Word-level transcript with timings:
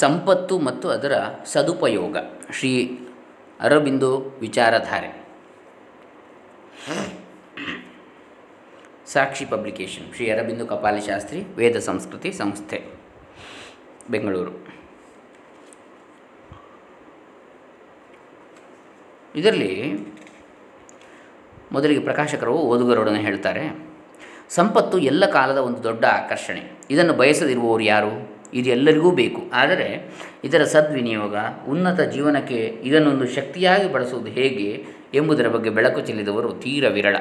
ಸಂಪತ್ತು 0.00 0.58
ಮತ್ತು 0.58 0.88
ಅದರ 0.88 1.14
ಸದುಪಯೋಗ. 1.44 2.16
ಶ್ರೀ 2.52 2.72
ಅರಬಿಂದು 3.60 4.10
ವಿಚಾರಧಾರೆ. 4.40 5.10
ಸಾಕ್ಷಿ 9.06 9.44
ಪಬ್ಲಿಕೇಶನ್ 9.44 10.14
ಶ್ರೀ 10.14 10.30
ಅರಬಿಂದು 10.30 10.66
ಕಪಾಲಿ 10.66 11.00
ಶಾಸ್ತ್ರಿ 11.06 11.40
ವೇದ 11.56 11.78
ಸಂಸ್ಕೃತಿ 11.78 12.32
ಸಂಸ್ಥೆ, 12.32 12.78
ಬೆಂಗಳೂರು. 14.10 14.52
ಇದರಲ್ಲಿ 19.36 19.72
ಮೊದಲಿಗೆ 21.72 22.00
ಪ್ರಕಾಶಕರು 22.00 22.54
ಓದುಗರೊಡನೆ 22.54 23.20
ಹೇಳ್ತಾರೆ, 23.20 23.64
ಸಂಪತ್ತು 24.50 24.98
ಎಲ್ಲ 24.98 25.24
ಕಾಲದ 25.30 25.58
ಒಂದು 25.58 25.82
ದೊಡ್ಡ 25.82 26.04
ಆಕರ್ಷಣೆ. 26.04 26.62
ಇದನ್ನು 26.90 27.12
ಬಯಸದಿರುವವರು 27.12 27.82
ಯಾರು? 27.82 28.29
ಇದು 28.54 28.70
ಎಲ್ಲರಿಗೂ 28.70 29.10
ಬೇಕು. 29.10 29.42
ಆದರೆ 29.52 30.10
ಇದರ 30.44 30.64
ಸದ್ವಿನಿಯೋಗ 30.64 31.36
ಉನ್ನತ 31.68 32.00
ಜೀವನಕ್ಕೆ 32.00 32.78
ಇದನ್ನೊಂದು 32.82 33.26
ಶಕ್ತಿಯಾಗಿ 33.26 33.92
ಬಳಸುವುದು 33.92 34.30
ಹೇಗೆ 34.30 34.84
ಎಂಬುದರ 35.14 35.48
ಬಗ್ಗೆ 35.48 35.70
ಬೆಳಕು 35.70 36.00
ಚೆಲ್ಲಿದವರು 36.00 36.52
ತೀರ 36.52 36.88
ವಿರಳ. 36.88 37.16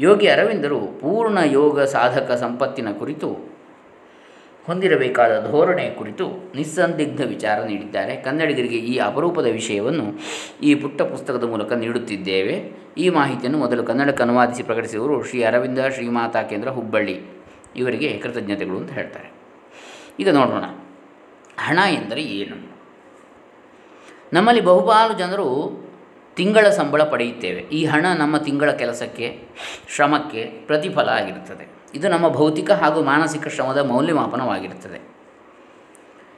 ಯೋಗಿ 0.00 0.26
ಅರವಿಂದರು 0.26 0.80
ಪೂರ್ಣ 0.80 1.38
ಯೋಗ 1.44 1.80
ಸಾಧಕ 1.80 2.32
ಸಂಪತ್ತಿನ 2.32 2.92
ಕುರಿತು 2.92 3.56
ಹೊಂದಿರಬೇಕಾದ 4.66 5.50
ಧೋರಣೆ 5.50 5.90
ಕುರಿತು 5.90 6.52
ನಿಸ್ಸಂದಿಗ್ಧ 6.54 7.20
ವಿಚಾರ 7.20 7.62
ನೀಡಿದ್ದಾರೆ. 7.62 8.16
ಕನ್ನಡಿಗರಿಗೆ 8.16 8.76
ಈ 8.76 8.98
ಅಪರೂಪದ 8.98 9.46
ವಿಷಯವನ್ನು 9.46 10.18
ಈ 10.62 10.74
ಪುಟ್ಟ 10.74 11.02
ಪುಸ್ತಕದ 11.02 11.44
ಮೂಲಕ 11.44 11.72
ನೀಡುತ್ತಿದ್ದೇವೆ. 11.72 12.72
ಈ 12.98 13.08
ಮಾಹಿತಿಯನ್ನು 13.08 13.58
ಮೊದಲು 13.58 13.84
ಕನ್ನಡಕ್ಕೆ 13.84 14.22
ಅನುವಾದಿಸಿ 14.22 14.62
ಪ್ರಕಟಿಸಿದವರು 14.62 15.22
ಶ್ರೀ 15.22 15.42
ಅರವಿಂದ 15.42 15.78
ಶ್ರೀಮಾತಾ 15.94 16.42
ಕೇಂದ್ರ 16.42 16.68
ಹುಬ್ಬಳ್ಳಿ. 16.68 17.20
ಇವರಿಗೆ 17.76 18.18
ಕೃತಜ್ಞತೆಗಳು 18.18 18.76
ಅಂತ 18.76 18.90
ಹೇಳ್ತಾರೆ. 18.90 19.35
ಈಗ 20.20 20.30
ನೋಡೋಣ. 20.30 20.64
ಹಣ 21.58 21.78
ಎಂದರೆ 21.88 22.22
ಏನು? 22.22 22.76
ನಮ್ಮಲ್ಲಿ 24.32 24.62
ಬಹುಪಾಲು 24.62 25.14
ಜನರು 25.14 25.86
ತಿಂಗಳ 26.36 26.70
ಸಂಬಳ 26.70 27.02
ಪಡೆಯುತ್ತೇವೆ. 27.02 27.60
ಈ 27.60 27.84
ಹಣ 27.84 28.06
ನಮ್ಮ 28.18 28.36
ತಿಂಗಳ 28.36 28.70
ಕೆಲಸಕ್ಕೆ, 28.70 29.48
ಶ್ರಮಕ್ಕೆ 29.88 30.44
ಪ್ರತಿಫಲ 30.44 31.08
ಆಗಿರುತ್ತದೆ. 31.08 31.68
ಇದು 31.94 32.08
ನಮ್ಮ 32.08 32.28
ಭೌತಿಕ 32.28 32.70
ಹಾಗೂ 32.70 33.02
ಮಾನಸಿಕ 33.02 33.48
ಶ್ರಮದ 33.48 33.78
ಮೌಲ್ಯಮಾಪನವಾಗಿರುತ್ತದೆ. 33.78 35.16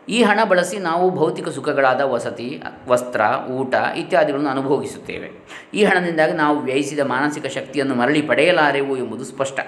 ಈ 0.08 0.22
ಹಣ 0.22 0.45
ಬಳಸಿ 0.45 0.78
ನಾವು 0.78 1.11
ಭೌತಿಕ 1.11 1.48
ಸುಖಗಳಾದ 1.48 2.00
ವಸತಿ, 2.00 2.62
ವಸ್ತ್ರ, 2.89 3.20
ಊಟ 3.50 3.74
ಇತ್ಯಾದಿಗಳನ್ನು 3.97 4.50
ಅನುಭೋಗಿಸುತ್ತೇವೆ. 4.50 5.30
ಈ 5.74 5.84
ಹಣದಿಂದಾಗಿ 5.84 6.33
ನಾವು 6.33 6.58
ವ್ಯಯಿಸಿದ 6.58 6.98
ಮಾನಸಿಕ 6.98 7.47
ಶಕ್ತಿಯನ್ನು 7.47 7.95
ಮರಳಿ 7.95 8.22
ಪಡೆಯಲಾರೆವು 8.22 8.97
ಎಂಬುದು 8.97 9.24
ಸ್ಪಷ್ಟ. 9.24 9.61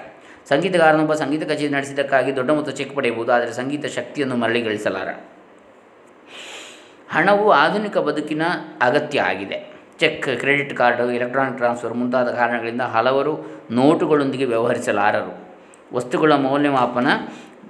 ಸಂಗೀತಗಾರನೊಬ್ಬ 0.49 1.13
ಸಂಗೀತ 1.21 1.43
ಕಚೇರಿ 1.49 1.73
ನಡೆಸಿದ್ದಕ್ಕಾಗಿ 1.75 2.31
ದೊಡ್ಡ 2.37 2.51
ಮೊತ್ತ 2.57 2.71
ಚೆಕ್ 2.79 2.93
ಪಡೆಯಬಹುದು, 2.95 3.31
ಆದರೆ 3.35 3.51
ಸಂಗೀತ 3.59 3.85
ಶಕ್ತಿಯನ್ನು 3.97 4.35
ಮರಳಿ 4.43 4.61
ಗಳಿಸಲಾರ 4.67 5.09
ಹಣವು 7.13 7.45
ಆಧುನಿಕ 7.61 7.97
ಬದುಕಿನ 8.07 8.43
ಅಗತ್ಯ 8.87 9.19
ಆಗಿದೆ. 9.29 9.57
Cheque, 10.01 10.27
credit 10.41 10.73
card, 10.77 11.01
electronic 11.17 11.57
transfer 11.61 11.95
ಮುಂತಾದ 12.01 12.29
ಕಾರಣಗಳಿಂದ 12.39 12.83
ಹಲವರು 12.95 13.33
ನೋಟುಗಳೊಂದಿಗೆ 13.79 14.45
ವ್ಯವಹರಿಸಲಾರರು. 14.45 15.33
ವಸ್ತುಗಳ 15.95 16.33
ಮೌಲ್ಯಮಾಪನ 16.45 17.07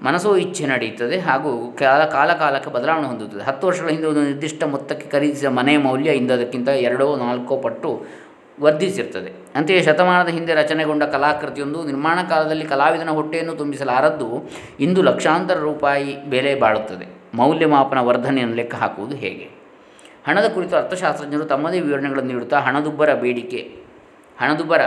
ಮನಸ್ಸೋ 0.06 0.32
ಇಚ್ಛೆ 0.44 0.66
ನಡೆಯುತ್ತದೆ 0.72 1.18
ಹಾಗೂ 1.28 1.52
ಕಾಲ 1.80 2.02
ಕಾಲ 2.14 2.30
ಕಾಲಕ್ಕೆ 2.42 2.70
ಬದಲಾವಣೆ 2.76 3.08
ಹೊಂದುತ್ತದೆ. 3.12 3.44
ಹತ್ತು 3.50 3.64
ವರ್ಷಗಳ 3.68 3.90
ಹಿಂದೆ 3.96 4.08
ಒಂದು 4.12 4.24
ನಿರ್ದಿಷ್ಟ 4.30 4.64
ಮೊತ್ತಕ್ಕೆ 4.74 5.08
ಖರೀದಿಸಿದ 5.10 5.50
ಮನೆಯ 5.60 5.80
ಮೌಲ್ಯ 5.88 6.16
ಇಂದು 6.20 6.34
ಅದಕ್ಕಿಂತ 6.38 6.70
ಎರಡೋ, 6.88 7.08
ನಾಲ್ಕೋ 7.24 7.56
ಪಟ್ಟು 7.66 7.90
ವರ್ಧಿಸಿರ್ತದೆ. 8.64 9.32
ಅಂತೆಯೇ 9.56 9.82
ಶತಮಾನದ 9.84 10.28
ಹಿಂದೆ 10.28 10.54
ರಚನೆಗೊಂಡ 10.54 11.04
ಕಲಾಕೃತಿಯೊಂದು 11.04 11.84
ನಿರ್ಮಾಣ 11.86 12.20
ಕಾಲದಲ್ಲಿ 12.30 12.66
ಕಲಾವಿದನ 12.66 13.10
ಹೊಟ್ಟೆಯನ್ನು 13.10 13.54
ತುಂಬಿಸಲಾರದ್ದು 13.54 14.30
ಇಂದು 14.80 15.02
ಲಕ್ಷಾಂತರ 15.02 15.58
ರೂಪಾಯಿ 15.60 16.16
ಬೆಲೆ 16.30 16.54
ಬಾಳುತ್ತದೆ. 16.56 17.08
ಮೌಲ್ಯಮಾಪನ 17.36 18.00
ವರ್ಧನೆಯನ್ನು 18.00 18.56
ಲೆಕ್ಕ 18.56 18.76
ಹಾಕುವುದು 18.76 19.16
ಹೇಗೆ? 19.16 19.48
ಹಣದ 20.28 20.48
ಕುರಿತು 20.48 20.76
ಅರ್ಥಶಾಸ್ತ್ರಜ್ಞರು 20.76 21.46
ತಮ್ಮದೇ 21.46 21.80
ವಿವರಣೆಗಳನ್ನು 21.80 22.34
ನೀಡುತ್ತಾ 22.34 22.58
ಹಣದುಬ್ಬರ 22.60 23.14
ಬೇಡಿಕೆ, 23.14 23.62
ಹಣದುಬ್ಬರ 24.40 24.82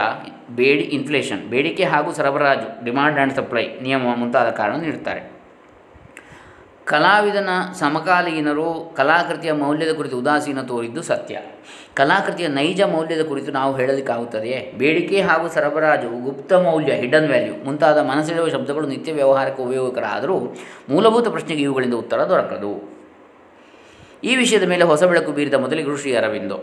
ಬೇಡಿ 0.50 0.84
ಇನ್ಫ್ಲೇಷನ್ 0.96 1.42
ಬೇಡಿಕೆ 1.50 1.84
ಹಾಗೂ 1.84 2.12
ಸರಬರಾಜು 2.12 2.84
ಡಿಮಾಂಡ್ 2.84 3.18
ಆ್ಯಂಡ್ 3.18 3.34
ಸಪ್ಲೈ 3.34 3.66
ನಿಯಮ 3.82 4.14
ಮುಂತಾದ 4.16 4.50
ಕಾರಣ 4.50 4.76
ನೀಡುತ್ತಾರೆ. 4.76 5.33
ಕಲಾವಿದನ 6.84 7.48
ಸಮಕಾಲೀನರು 7.78 8.94
ಕಲಾಕೃತಿಯ 8.96 9.52
ಮೌಲ್ಯದ 9.52 9.94
ಕುರಿತು 9.94 10.18
ಉದಾಸೀನ 10.18 10.60
ತೋರಿದ್ದು 10.60 11.02
ಸತ್ಯ. 11.02 11.40
ಕಲಾಕೃತಿಯ 11.94 12.48
ನೈಜ 12.48 12.80
ಮೌಲ್ಯದ 12.82 13.22
ಕುರಿತು 13.24 13.52
ನಾವು 13.52 13.76
ಹೇಳಲಿಕ್ಕಾಗುತ್ತದೆಯೇ? 13.76 14.72
ಬೇಡಿಕೆ 14.78 15.20
ಹಾಗೂ 15.20 15.48
ಸರಬರಾಜು, 15.48 16.24
ಗುಪ್ತ 16.24 16.52
ಮೌಲ್ಯ, 16.52 16.92
ಹಿಡನ್ 16.92 17.28
ವ್ಯಾಲ್ಯೂ 17.28 17.64
ಮುಂತಾದ 17.64 17.98
ಮನಸ್ಸಿಡುವ 17.98 18.48
ಶಬ್ದಗಳು 18.48 18.88
ನಿತ್ಯ 18.88 19.12
ವ್ಯವಹಾರಕ್ಕೆ 19.12 19.62
ಉಪಯೋಗಕರಾದರೂ 19.62 20.56
ಮೂಲಭೂತ 20.88 21.28
ಪ್ರಶ್ನೆಗೆ 21.28 21.62
ಇವುಗಳಿಂದ 21.62 21.94
ಉತ್ತರ 21.94 22.24
ದೊರಕದು. 22.24 22.94
ಈ 24.24 24.36
ವಿಷಯದ 24.36 24.68
ಮೇಲೆ 24.68 24.84
ಹೊಸ 24.84 25.04
ಬೆಳಕು 25.04 25.32
ಬೀರಿದ 25.32 25.54
ಮೊದಲಿಗೆ 25.54 26.00
ಶ್ರೀ 26.00 26.14
ಅರವಿಂದೋ. 26.14 26.60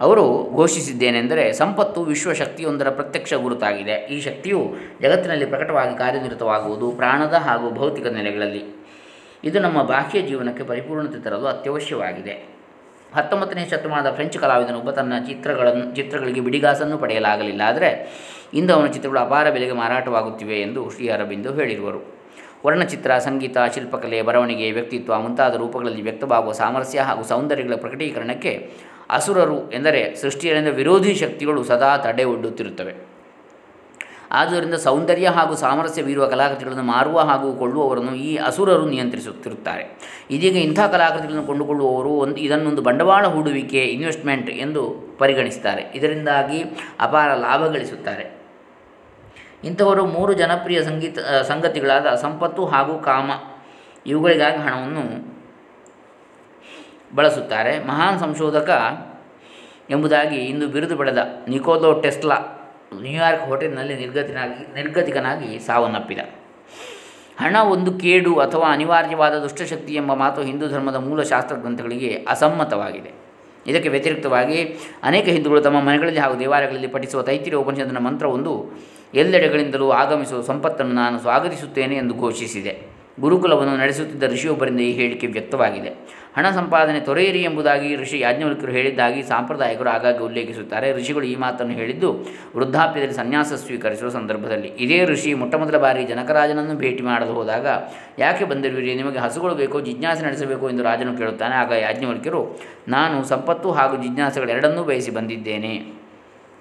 ಅವರು 0.00 0.50
ಘೋಷಿಸಿದ್ದೇನೆಂದರೆ 0.56 1.52
ಸಂಪತ್ತು 1.52 2.02
ವಿಶ್ವ 2.02 2.32
ಶಕ್ತಿಯೊಂದರ 2.32 2.90
ಪ್ರತ್ಯಕ್ಷ 2.90 3.34
ಗುರುತಾಗಿದೆ. 3.34 3.92
ಈ 3.92 4.20
ಶಕ್ತಿಯು 4.20 4.74
ಜಗತ್ತಿನಲ್ಲಿ 5.02 5.44
ಪ್ರಕಟವಾಗಿ 5.44 5.98
ಕಾರ್ಯನಿರತವಾಗುವುದು, 5.98 6.90
ಪ್ರಾಣದ 6.90 7.34
ಹಾಗೂ 7.34 7.70
ಭೌತಿಕ 7.70 8.06
ನೆಲೆಗಳಲ್ಲಿ 8.06 8.79
ಇದು 9.44 9.60
ನಮ್ಮ 9.60 9.82
ಬಾಹ್ಯ 9.82 10.22
ಜೀವನಕ್ಕೆ 10.22 10.62
ಪರಿಪೂರ್ಣತೆ 10.62 11.18
ತರಲು 11.18 11.46
ಅತ್ಯವಶ್ಯವಾಗಿದೆ. 11.46 12.60
ಹತ್ತೊಂಬತ್ತನೇ 13.14 13.68
ಶತಮಾನದ 13.68 14.14
ಫ್ರೆಂಚ್ 14.14 14.38
ಕಲಾವಿದನೊಬ್ಬ 14.38 14.90
ತನ್ನ 14.90 15.12
ಚಿತ್ರಗಳನ್ನು 15.26 15.94
ಚಿತ್ರಗಳಿಗೆ 15.94 16.40
ಬಿಡಿಗಾಸನ್ನು 16.40 16.98
ಪಡೆಯಲಾಗಲಿಲ್ಲ. 16.98 17.60
ಆದರೆ 17.66 18.08
ಇಂದು 18.54 18.74
ಅವನ 18.74 18.86
ಚಿತ್ರಗಳು 18.86 19.20
ಅಪಾರ 19.20 19.50
ಬೆಲೆಗೆ 19.50 19.72
ಮಾರಾಟವಾಗುತ್ತಿವೆ 19.72 20.60
ಎಂದು 20.60 20.90
ಶ್ರೀ 20.90 21.08
ಅರಬಿಂದು 21.08 21.54
ಹೇಳಿರುವರು. 21.54 22.20
ವರ್ಣಚಿತ್ರ, 22.66 23.18
ಸಂಗೀತ, 23.18 23.56
ಶಿಲ್ಪಕಲೆ, 23.74 24.22
ಬರವಣಿಗೆ, 24.22 24.70
ವ್ಯಕ್ತಿತ್ವ 24.70 25.20
ಮುಂತಾದ 25.20 25.54
ರೂಪಗಳಲ್ಲಿ 25.54 26.02
ವ್ಯಕ್ತವಾಗುವ 26.02 26.52
ಸಾಮರಸ್ಯ 26.52 27.00
ಹಾಗೂ 27.00 27.22
ಸೌಂದರ್ಯಗಳ 27.22 27.74
ಪ್ರಕಟೀಕರಣಕ್ಕೆ 27.74 28.70
ಅಸುರರು 29.10 29.72
ಎಂದರೆ 29.72 30.14
ಸೃಷ್ಟಿಯರಿಂದ 30.14 30.68
ವಿರೋಧಿ 30.68 31.14
ಶಕ್ತಿಗಳು 31.14 31.64
ಸದಾ 31.64 31.96
ತಡೆ 31.96 32.24
ಒಡ್ಡುತ್ತಿರುತ್ತವೆ 32.24 33.09
ಆದುದರಿಂದ 34.32 34.74
ಸೌಂದರ್ಯ 34.74 35.28
ಹಾಗೂ 35.28 35.54
ಸಾಮರಸ್ಯವಿರುವ 35.54 36.26
ಕಲಾಕೃತಿಗಳನ್ನು 36.26 36.82
ಮಾರುವ 36.82 37.20
ಹಾಗೂ 37.20 37.56
ಕೊಳ್ಳುವವರನ್ನು 37.56 38.14
ಈ 38.14 38.36
ಅಸುರರು 38.36 38.86
ನಿಯಂತ್ರಿಸುತ್ತಿರುತ್ತಾರೆ. 38.86 39.98
ಇದೀಗ 40.30 40.56
ಇಂಥ 40.56 40.80
ಕಲಾಕೃತಿಗಳನ್ನು 40.80 41.46
ಕೊಂಡುಕೊಳ್ಳುವವರು 41.46 42.08
ಒಂದು, 42.08 42.36
ಇದನ್ನೊಂದು 42.36 42.82
ಬಂಡವಾಳ 42.82 43.26
ಹೂಡುವಿಕೆ 43.26 43.84
ಇನ್ವೆಸ್ಟ್ಮೆಂಟ್ 43.84 44.50
ಎಂದು 44.50 44.82
ಪರಿಗಣಿಸುತ್ತಾರೆ. 45.18 45.92
ಇದರಿಂದಾಗಿ 45.94 46.64
ಅಪಾರ 47.00 47.34
ಲಾಭ 47.34 47.64
ಗಳಿಸುತ್ತಾರೆ. 47.64 48.40
ಇಂಥವರು 49.64 50.06
ಮೂರು 50.06 50.32
ಜನಪ್ರಿಯ 50.32 50.82
ಸಂಗೀತ, 50.82 51.18
ಸಂಗತಿಗಳಾದ 51.18 52.06
ಸಂಪತ್ತು 52.06 52.66
ಹಾಗೂ 52.66 52.98
ಕಾಮ, 52.98 53.30
ಇವುಗಳಿಗಾಗಿ 54.06 54.56
ಹಣವನ್ನು 54.56 55.34
ಬಳಸುತ್ತಾರೆ. 57.16 57.84
ಮಹಾನ್ 57.84 58.18
ಸಂಶೋಧಕ 58.18 58.70
ಎಂಬುದಾಗಿ 59.90 60.36
ಇಂದು 60.36 60.68
ಬಿರುದು 60.68 60.96
ಪಡೆದ 60.96 61.18
ನಿಕೋಲೋ 61.48 62.00
ಟೆಸ್ಲಾ 62.00 62.36
ನ್ಯೂಯಾರ್ಕ್ 62.98 63.42
ಹೋಟೆಲ್ನಲ್ಲಿ 63.42 63.94
ನಿರ್ಗತಿನಾಗಿ, 63.94 64.74
ನಿರ್ಗತಿಕನಾಗಿ 64.74 65.58
ಸಾವನ್ನಪ್ಪಿದ. 65.58 66.18
ಹಣ 67.38 67.56
ಒಂದು 67.56 67.92
ಕೇಡು 67.92 68.34
ಅಥವಾ 68.34 68.72
ಅನಿವಾರ್ಯವಾದ 68.72 69.38
ದುಷ್ಟಶಕ್ತಿ 69.38 69.94
ಎಂಬ 69.94 70.14
ಮಾತು 70.14 70.42
ಹಿಂದೂ 70.42 70.68
ಧರ್ಮದ 70.68 70.96
ಮೂಲ 70.96 71.22
ಶಾಸ್ತ್ರ 71.22 71.56
ಗ್ರಂಥಗಳಿಗೆ 71.56 72.26
ಅಸಮ್ಮತವಾಗಿದೆ. 72.28 73.10
ಇದಕ್ಕೆ 73.66 73.88
ವ್ಯತಿರಿಕ್ತವಾಗಿ 73.88 74.76
ಅನೇಕ 75.02 75.24
ಹಿಂದೂಗಳು 75.24 75.60
ತಮ್ಮ 75.60 75.80
ಮನೆಗಳಲ್ಲಿ 75.80 76.20
ಹಾಗೂ 76.20 76.38
ದೇವಾಲಯಗಳಲ್ಲಿ 76.38 76.86
ಪಠಿಸುವ 76.86 77.22
ತೈತಿರಿಯ 77.22 77.58
ಉಪನಿಷತ್ತಿನ 77.58 77.98
ಮಂತ್ರವೊಂದು 77.98 78.80
ಎಲ್ಲೆಡೆಗಳಿಂದಲೂ 79.14 79.90
ಆಗಮಿಸುವ 79.90 80.40
ಸಂಪತ್ತನ್ನು 80.40 80.94
ನಾನು 80.94 81.18
ಸ್ವಾಗತಿಸುತ್ತೇನೆ 81.18 81.96
ಎಂದು 81.96 82.14
ಘೋಷಿಸಿದೆ. 82.14 82.86
ಗುರುಕುಲವನ್ನು 83.20 83.76
ನಡೆಸುತ್ತಿದ್ದ 83.76 84.22
ಋಷಿಯೊಬ್ಬರಿಂದ 84.22 84.80
ಈ 84.80 84.92
ಹೇಳಿಕೆ 84.92 85.26
ವ್ಯಕ್ತವಾಗಿದೆ. 85.26 86.19
ಹಣ 86.36 86.50
ಸಂಪಾದನೆ 86.50 87.00
ತೊರೆಯಿರಿ 87.00 87.42
ಎಂಬುದಾಗಿ 87.42 87.96
ಋಷಿ 87.96 88.20
ಯಾಜ್ಞವಲ್ಕರು 88.20 88.72
ಹೇಳಿದ್ದಾಗಿ 88.72 89.22
ಸಾಂಪ್ರದಾಯಿಕರು 89.22 89.88
ಆಗಾಗ್ಗೆ 89.90 90.24
ಉಲ್ಲೇಖಿಸುತ್ತಾರೆ. 90.24 90.92
ಋಷಿಗಳು 90.92 91.24
ಈ 91.24 91.36
ಮಾತನ್ನು 91.36 91.72
ಹೇಳಿದ್ದು, 91.72 92.26
ವೃದ್ಧಾಪ್ಯದಲ್ಲಿ 92.56 93.14
ಸನ್ಯಾಸ 93.14 93.52
ಸ್ವೀಕರಿಸುವ 93.52 94.08
ಸಂದರ್ಭದಲ್ಲಿ. 94.08 94.68
ಇದೇ 94.68 95.04
ಋಷಿ 95.04 95.34
ಮೊಟ್ಟಮೊದಲ 95.34 95.78
ಬಾರಿ 95.78 96.04
ಜನಕರಾಜನನ್ನು 96.04 96.74
ಭೇಟಿ 96.74 97.02
ಮಾಡಲು 97.02 97.32
ಹೋದಾಗ, 97.32 97.66
ಯಾಕೆ 98.18 98.44
ಬಂದಿರುವಿರಿ? 98.44 98.94
ನಿಮಗೆ 98.94 99.18
ಹಸುಗಳು 99.18 99.54
ಬೇಕೋ, 99.54 99.80
ಜಿಜ್ಞಾಸೆ 99.80 100.26
ನಡೆಸಬೇಕು 100.26 100.70
ಎಂದು 100.70 100.82
ರಾಜನು 100.82 101.16
ಕೇಳುತ್ತಾನೆ. 101.16 101.54
ಆಗ 101.54 101.72
ಯಾಜ್ಞವಲ್ಕ್ಯರು, 101.72 102.60
ನಾನು 102.88 103.24
ಸಂಪತ್ತು 103.24 103.70
ಹಾಗೂ 103.70 104.02
ಜಿಜ್ಞಾಸೆಗಳೆರಡನ್ನೂ 104.02 104.84
ಬಯಸಿ 104.84 105.10
ಬಂದಿದ್ದೇನೆ 105.10 105.92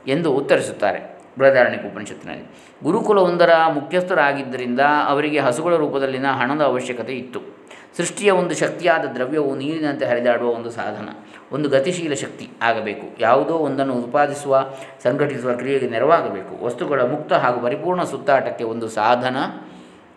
ಎಂದು 0.07 0.31
ಉತ್ತರಿಸುತ್ತಾರೆ 0.31 1.19
ಬೃಹದಾರಣ್ಯ 1.39 1.77
ಉಪನಿಷತ್ತಿನಲ್ಲಿ 1.77 2.45
ಗುರುಕುಲವೊಂದರ 2.83 3.50
ಮುಖ್ಯಸ್ಥರಾಗಿದ್ದರಿಂದ 3.74 4.80
ಅವರಿಗೆ 5.07 5.39
ಹಸುಗಳ 5.39 5.75
ರೂಪದಲ್ಲಿನ 5.75 6.27
ಹಣದ 6.31 6.62
ಅವಶ್ಯಕತೆ 6.62 7.13
ಇತ್ತು. 7.13 7.58
ಸೃಷ್ಟಿಯ 7.98 8.31
ಒಂದು 8.31 8.56
ಶಕ್ತಿಯಾದ 8.56 9.06
ದ್ರವ್ಯವು 9.06 9.56
ನೀರಿನಂತೆ 9.56 10.06
ಹರಿದಾಡುವ 10.06 10.50
ಒಂದು 10.50 10.71
ಸಾಧನ, 10.71 11.10
ಒಂದು 11.51 11.69
ಗತಿಶೀಲ 11.69 12.13
ಶಕ್ತಿ 12.13 12.50
ಆಗಬೇಕು. 12.62 13.16
ಯಾವುದೋ 13.19 13.54
ಒಂದನ್ನು 13.54 13.94
ಉತ್ಪಾದಿಸುವ, 13.94 14.69
ಸಂಘಟಿಸುವ 15.04 15.56
ಕ್ರಿಯೆಗೆ 15.56 15.89
ನೆರವಾಗಬೇಕು. 15.89 16.66
ವಸ್ತುಗಳ 16.66 17.01
ಮುಕ್ತ 17.01 17.33
ಹಾಗೂ 17.33 17.63
ಪರಿಪೂರ್ಣ 17.63 18.04
ಸುತ್ತಾಟಕ್ಕೆ 18.04 18.63
ಒಂದು 18.63 18.89
ಸಾಧನ 18.89 19.38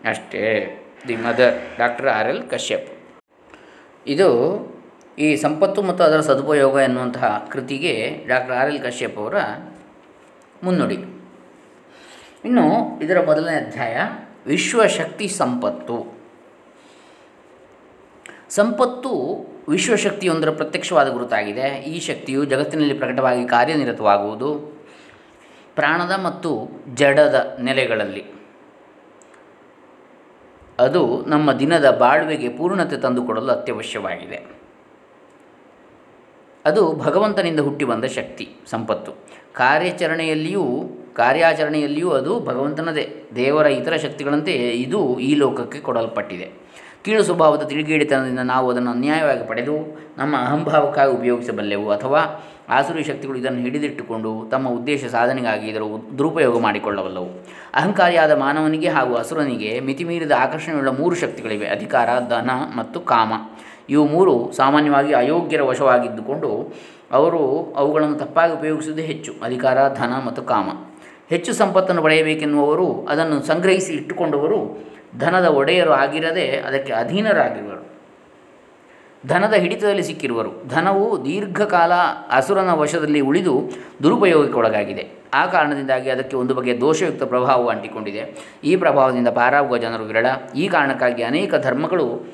ಅಷ್ಟೇ. 0.09 0.79
The 1.07 1.15
mother, 1.15 1.77
doctor 1.77 2.07
R 2.07 2.27
L 2.27 2.49
Kashyap. 2.49 2.89
ಇದು 4.07 4.29
ಈ 5.19 5.35
ಸಂಪತ್ತು 5.35 5.81
ಮತ್ತು 5.81 6.03
ಅದರ 6.03 6.19
ಸದುಪಯೋಗ 6.19 6.75
ಎನ್ನುವಂತಹ 6.77 7.47
ಕೃತಿಗೆ 7.51 8.25
ಡಾಕ್ಟರ್ 8.27 8.55
ಆರ್ 8.55 8.71
ಎಲ್ 8.71 8.83
ಕಶ್ಯಪ್ 8.83 9.17
ಅವರ 9.17 9.35
ಮುನ್ನುಡಿ. 10.63 10.95
ಇನ್ನು 12.45 12.99
ಇದರ 12.99 13.25
ಮೊದಲನೇ 13.25 13.55
ಅಧ್ಯಾಯ, 13.55 13.97
ವಿಶ್ವಶಕ್ತಿ 14.45 15.27
ಸಂಪತ್ತು. 15.27 16.22
ಸಂಪತ್ತು 18.55 19.11
ವಿಶ್ವಶಕ್ತಿಯೊಂದರ 19.69 20.49
ಪ್ರತ್ಯಕ್ಷವಾದ 20.49 21.09
ಗುರುತಾಗಿದೆ. 21.09 21.61
ಈ 21.61 21.99
ಶಕ್ತಿಯು 21.99 22.45
ಜಗತ್ತಿನಲ್ಲಿ 22.45 22.93
ಪ್ರಕಟವಾಗಿ 22.93 23.47
ಕಾರ್ಯನಿರತವಾಗುವುದು 23.47 24.49
ಪ್ರಾಣದ 25.75 26.23
ಮತ್ತು 26.23 26.69
ಜಡದ 26.93 27.57
ನೆಲೆಗಳಲ್ಲಿ. 27.61 28.23
ಅದು 30.79 31.25
ನಮ್ಮ 31.25 31.53
ದಿನದ 31.53 31.97
ಬಾಳ್ವೆಗೆ 31.99 32.49
ಪೂರ್ಣತೆ 32.49 32.97
ತಂದುಕೊಡಲು 32.97 33.51
ಅತ್ಯವಶ್ಯವಾಗಿದೆ. 33.51 34.45
ಅದು 36.65 36.93
ಭಗವಂತನಿಂದ 36.95 37.59
ಹುಟ್ಟಿ 37.59 37.85
ಬಂದ 37.85 38.05
ಶಕ್ತಿ, 38.05 38.49
ಸಂಪತ್ತು. 38.69 39.11
ಕಾರ್ಯಾಚರಣೆಯಲ್ಲಿಯೂ 39.53 40.63
ಕಾರ್ಯಾಚರಣೆಯಲ್ಲಿಯೂ 41.15 42.09
ಅದು 42.09 42.39
ಭಗವಂತನದೇ, 42.39 43.23
ದೇವರ 43.35 43.65
ಇತರ 43.65 43.95
ಶಕ್ತಿಗಳಂತೆ 43.95 44.53
ಇದು 44.53 45.19
ಈ 45.19 45.35
ಲೋಕಕ್ಕೆ 45.35 45.79
ಕೊಡಲ್ಪಟ್ಟಿದೆ. 45.79 46.62
ಕೀಳು 47.05 47.23
ಸ್ವಭಾವದ 47.23 47.63
ತಿಳಿಗೇಡಿತನದಿಂದ 47.63 48.39
ನಾವು 48.39 48.71
ಅದನ್ನು 48.71 48.91
ಅನ್ಯಾಯವಾಗಿ 48.91 49.47
ಪಡೆದು 49.47 49.75
ನಮ್ಮ 50.17 50.35
ಅಹಂಭಾವಕ್ಕಾಗಿ 50.37 51.11
ಉಪಯೋಗಿಸಬಲ್ಲೆವು 51.11 51.91
ಅಥವಾ 51.91 52.21
ಆಸುರಿ 52.69 53.03
ಶಕ್ತಿಗಳು 53.03 53.37
ಇದನ್ನು 53.37 53.59
ಹಿಡಿದಿಟ್ಟುಕೊಂಡು 53.59 54.49
ತಮ್ಮ 54.51 54.69
ಉದ್ದೇಶ 54.69 55.05
ಸಾಧನೆಗಾಗಿ 55.05 55.67
ಇದರ 55.67 55.81
ದುರುಪಯೋಗ 56.17 56.61
ಮಾಡಿಕೊಳ್ಳಬಲ್ಲವು. 56.61 57.29
ಅಹಂಕಾರಿಯಾದ 57.75 58.31
ಮಾನವನಿಗೆ 58.31 58.89
ಹಾಗೂ 58.89 59.15
ಅಸುರನಿಗೆ 59.15 59.79
ಮಿತಿಮೀರಿದ 59.79 60.31
ಆಕರ್ಷಣೆಯುಳ್ಳ 60.31 60.89
ಮೂರು 60.89 61.15
ಶಕ್ತಿಗಳಿವೆ, 61.15 61.67
ಅಧಿಕಾರ, 61.67 62.09
ಧನ 62.29 62.51
ಮತ್ತು 62.77 62.99
ಕಾಮ. 62.99 63.33
ಇವು 63.89 64.07
ಮೂರು 64.07 64.51
ಸಾಮಾನ್ಯವಾಗಿ 64.51 65.13
ಅಯೋಗ್ಯರ 65.13 65.61
ವಶವಾಗಿದ್ದುಕೊಂಡು 65.61 66.73
ಅವರು 67.11 67.73
ಅವುಗಳನ್ನು 67.77 68.15
ತಪ್ಪಾಗಿ 68.15 68.53
ಉಪಯೋಗಿಸುವುದೇ 68.53 69.01
ಹೆಚ್ಚು, 69.01 69.33
ಅಧಿಕಾರ, 69.43 69.93
ಧನ 69.93 70.13
ಮತ್ತು 70.25 70.41
ಕಾಮ. 70.41 70.69
ಹೆಚ್ಚು 71.29 71.53
ಸಂಪತ್ತನ್ನು 71.53 72.01
ಪಡೆಯಬೇಕೆನ್ನುವವರು 72.01 73.05
ಅದನ್ನು 73.09 73.41
ಸಂಗ್ರಹಿಸಿ 73.41 73.93
ಇಟ್ಟುಕೊಂಡವರು 73.93 74.92
ಧನದ 75.19 75.45
ಒಡೆಯರು 75.45 75.91
ಆಗಿರದೆ 75.91 76.57
ಅದಕ್ಕೆ 76.57 76.93
ಅಧೀನರಾಗಿರುವರು. 76.93 77.83
ಧನದ 79.27 79.53
ಹಿಡಿತದಲ್ಲಿ 79.53 80.03
ಸಿಕ್ಕಿರುವರು. 80.03 80.67
ಧನವು 80.67 81.25
ದೀರ್ಘಕಾಲ 81.25 81.91
ಅಸುರನ 82.31 82.69
ವಶದಲ್ಲಿ 82.73 83.19
ಉಳಿದು 83.19 83.61
ದುರುಪಯೋಗಕ್ಕೆ 84.03 84.57
ಒಳಗಾಗಿದೆ 84.57 85.09
ಆ 85.33 85.45
ಕಾರಣದಿಂದಾಗಿ 85.45 86.09
ಅದಕ್ಕೆ 86.09 86.37
ಒಂದು 86.37 86.53
ಬಗೆಯ 86.53 86.77
ದೋಷಯುಕ್ತ 86.79 87.23
ಪ್ರಭಾವವು 87.23 87.69
ಅಂಟಿಕೊಂಡಿದೆ. 87.69 88.53
ಈ 88.63 88.75
ಪ್ರಭಾವದಿಂದ 88.75 89.27
ಪಾರಾಗುವ 89.27 89.77
ಜನರು 89.77 90.03
ವಿರಳ. 90.03 90.25
ಈ 90.55 90.67
ಕಾರಣಕ್ಕಾಗಿ 90.67 91.23
ಅನೇಕ 91.23 91.55
ಧರ್ಮಗಳು 91.55 92.33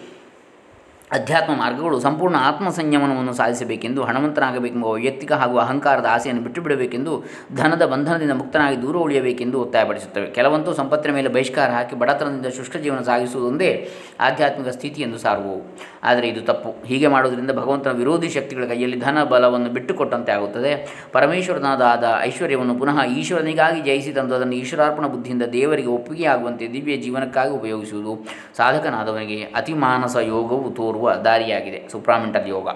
ಅಧ್ಯಾತ್ಮ 1.12 1.56
ಮಾರ್ಗಗಳು 1.56 2.00
ಸಂಪೂರ್ಣ 2.00 2.36
ಆತ್ಮ 2.40 2.70
ಸಂಯಮನವನ್ನು 2.70 3.34
ಸಾಧಿಸಬೇಕೆಂದು, 3.34 4.04
ಹಣವಂತನಾಗಬೇಕೆಂಬ 4.04 4.86
ವೈಯಕ್ತಿಕ 4.86 5.32
ಹಾಗೂ 5.32 5.58
ಅಹಂಕಾರದ 5.58 6.06
ಆಸೆಯನ್ನು 6.06 6.44
ಬಿಟ್ಟು 6.44 6.62
ಬಿಡಬೇಕೆಂದು 6.62 7.14
ಧನದ 7.56 7.86
ಬಂಧನದಿಂದ 7.86 8.32
ಮುಕ್ತನಾಗಿ 8.32 8.82
ದೂರ 8.82 8.96
ಉಳಿಯಬೇಕೆಂದು 8.98 9.62
ಒತ್ತಾಯಪಡಿಸುತ್ತವೆ. 9.62 10.28
ಕೆಲವಂತೂ 10.28 10.74
ಸಂಪತ್ತಿನ 10.74 11.14
ಮೇಲೆ 11.14 11.30
ಬಹಿಷ್ಕಾರ 11.30 11.70
ಹಾಕಿ 11.72 11.96
ಬಡತನದಿಂದ 11.96 12.46
ಶುಷ್ಕ 12.58 12.78
ಜೀವನ 12.78 13.02
ಸಾಗಿಸುವುದೊಂದೇ 13.02 13.90
ಆಧ್ಯಾತ್ಮಿಕ 14.20 14.68
ಸ್ಥಿತಿ 14.68 15.02
ಎಂದು 15.02 15.18
ಸಾರುವವು. 15.18 15.62
ಆದರೆ 16.04 16.28
ಇದು 16.28 16.42
ತಪ್ಪು. 16.42 16.86
ಹೀಗೆ 16.86 17.08
ಮಾಡುವುದರಿಂದ 17.08 17.52
ಭಗವಂತನ 17.52 17.92
ವಿರೋಧಿ 17.92 18.30
ಶಕ್ತಿಗಳ 18.30 18.66
ಕೈಯಲ್ಲಿ 18.66 19.00
ಧನ 19.00 19.24
ಬಲವನ್ನು 19.24 19.70
ಬಿಟ್ಟುಕೊಟ್ಟಂತೆ 19.70 20.32
ಆಗುತ್ತದೆ. 20.32 20.74
ಪರಮೇಶ್ವರನಾದ 21.12 22.06
ಐಶ್ವರ್ಯವನ್ನು 22.22 22.76
ಪುನಃ 22.76 23.04
ಈಶ್ವರನಿಗಾಗಿ 23.04 23.82
ಜಯಿಸಿ 23.82 24.14
ತಂದು 24.14 24.36
ಅದನ್ನು 24.36 24.56
ಈಶ್ವರಾರ್ಪಣ 24.56 25.08
ಬುದ್ಧಿಯಿಂದ 25.08 25.44
ದೇವರಿಗೆ 25.58 25.88
ಒಪ್ಪಿಗೆಯಾಗುವಂತೆ 25.88 26.68
ದಿವ್ಯ 26.74 26.98
ಜೀವನಕ್ಕಾಗಿ 26.98 27.52
ಉಪಯೋಗಿಸುವುದು 27.52 28.14
ಸಾಧಕನಾದವನಿಗೆ 28.58 29.42
ಅತಿಮಾನಸ 29.56 30.16
ಯೋಗವು 30.16 30.70
ತೋರುವ 31.00 31.22
ದಾರಿಯಾಗಿದೆ. 31.22 31.88
ಸುಪ್ರಾಮೆಂಟಲ್ 31.92 32.50
ಯೋಗ. 32.50 32.68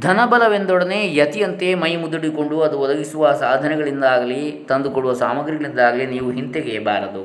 ಧನಬಲವೆಂದೊಡನೆ 0.00 1.14
ಯತಿಯಂತೆ 1.14 1.74
ಮೈ 1.74 1.96
ಮುದುಡಿಕೊಂಡು 1.96 2.60
ಅದು 2.60 2.80
ಒದಗಿಸುವ 2.80 3.32
ಸಾಧನೆಗಳಿಂದಾಗಲಿ, 3.32 4.64
ತಂದುಕೊಡುವ 4.68 5.12
ಸಾಮಗ್ರಿಗಳಿಂದಾಗಲಿ 5.12 6.06
ನೀವು 6.06 6.30
ಹಿಂತೆಗೆಯಬಾರದು 6.30 7.24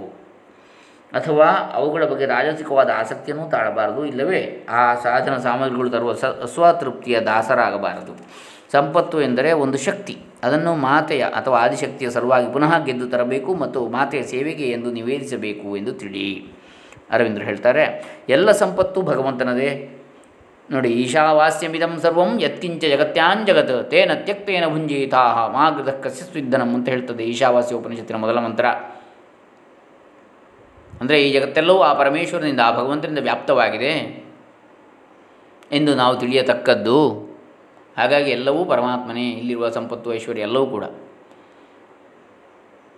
ಅಥವಾ 1.14 1.46
ಅವುಗಳ 1.74 2.06
ಬಗ್ಗೆ 2.06 2.26
ರಾಜಸಿಕವಾದ 2.26 2.90
ಆಸಕ್ತಿಯನ್ನು 2.96 3.50
ತಾಳಬಾರದು. 3.50 4.06
ಇಲ್ಲವೇ, 4.06 4.68
ಆ 4.70 4.94
ಸಾಧನ 4.96 5.38
ಸಾಮಗ್ರಿಗಳು 5.38 5.90
ತರುವ 5.90 6.14
ಸ 6.14 6.26
ದಾಸರಾಗಬಾರದು. 7.26 8.14
ಸಂಪತ್ತು 8.72 9.22
ಎಂದರೆ 9.22 9.52
ಒಂದು 9.52 9.78
ಶಕ್ತಿ. 9.78 10.18
ಅದನ್ನು 10.44 10.76
ಮಾತೆಯ 10.76 11.24
ಅಥವಾ 11.24 11.58
ಆದಿಶಕ್ತಿಯ 11.58 12.10
ಸಲುವಾಗಿ 12.10 12.54
ಪುನಃ 12.54 12.84
ಗೆದ್ದು 12.84 13.10
ತರಬೇಕು 13.10 13.54
ಮತ್ತು 13.54 13.90
ಮಾತೆಯ 13.90 14.24
ಸೇವೆಗೆ 14.24 14.70
ಎಂದು 14.70 14.92
ನಿವೇದಿಸಬೇಕು 14.92 15.78
ಎಂದು 15.78 15.94
ತಿಳಿ 15.94 16.53
ಅರವಿಂದರು 17.16 17.46
ಹೇಳ್ತಾರೆ, 17.50 17.84
ಎಲ್ಲ 18.36 18.50
ಸಂಪತ್ತು 18.62 19.00
ಭಗವಂತನದೇ. 19.12 19.70
ನೋಡಿ, 20.74 20.90
ಈಶಾವಾಸ್ಯಮಿದಂ 21.04 21.94
ಸರ್ವಂ 22.04 22.30
ಯತ್ಕಿಂಚ 22.44 22.84
ಜಗತ್ಯಾಂಜಗತ್ 22.94 23.72
ತೇನ 23.92 24.12
ತ್ಯಕ್ತೇನ 24.28 24.66
ಭುಂಜೀತಾಹ, 24.74 25.38
ಮಾಗೃತ 25.56 25.90
ಕಸ್ಯಸ್ವಿದ್ದನಂ 26.04 26.70
ಅಂತ 26.78 26.88
ಹೇಳ್ತದೆ 26.94 27.24
ಈಶಾವಾಸ್ಯ 27.34 27.80
ಉಪನಿಷತ್ತಿನ 27.80 28.20
ಮೊದಲ 28.26 28.40
ಮಂತ್ರ. 28.46 28.66
ಅಂದರೆ 31.02 31.18
ಈ 31.26 31.28
ಜಗತ್ತೆಲ್ಲವೂ 31.36 31.80
ಆ 31.90 31.92
ಪರಮೇಶ್ವರನಿಂದ, 32.00 32.62
ಆ 32.68 32.72
ಭಗವಂತನಿಂದ 32.80 33.22
ವ್ಯಾಪ್ತವಾಗಿದೆ 33.28 33.94
ಎಂದು 35.72 35.92
ನಾವು 36.02 36.16
ತಿಳಿಯತಕ್ಕದ್ದು. 36.24 37.00
ಹಾಗಾಗಿ 37.98 38.30
ಎಲ್ಲವೂ 38.38 38.62
ಪರಮಾತ್ಮನೇ, 38.72 39.26
ಇಲ್ಲಿರುವ 39.40 39.70
ಸಂಪತ್ತು 39.78 40.14
ಐಶ್ವರ್ಯ 40.18 40.48
ಎಲ್ಲವೂ 40.48 40.68
ಕೂಡ. 40.76 40.86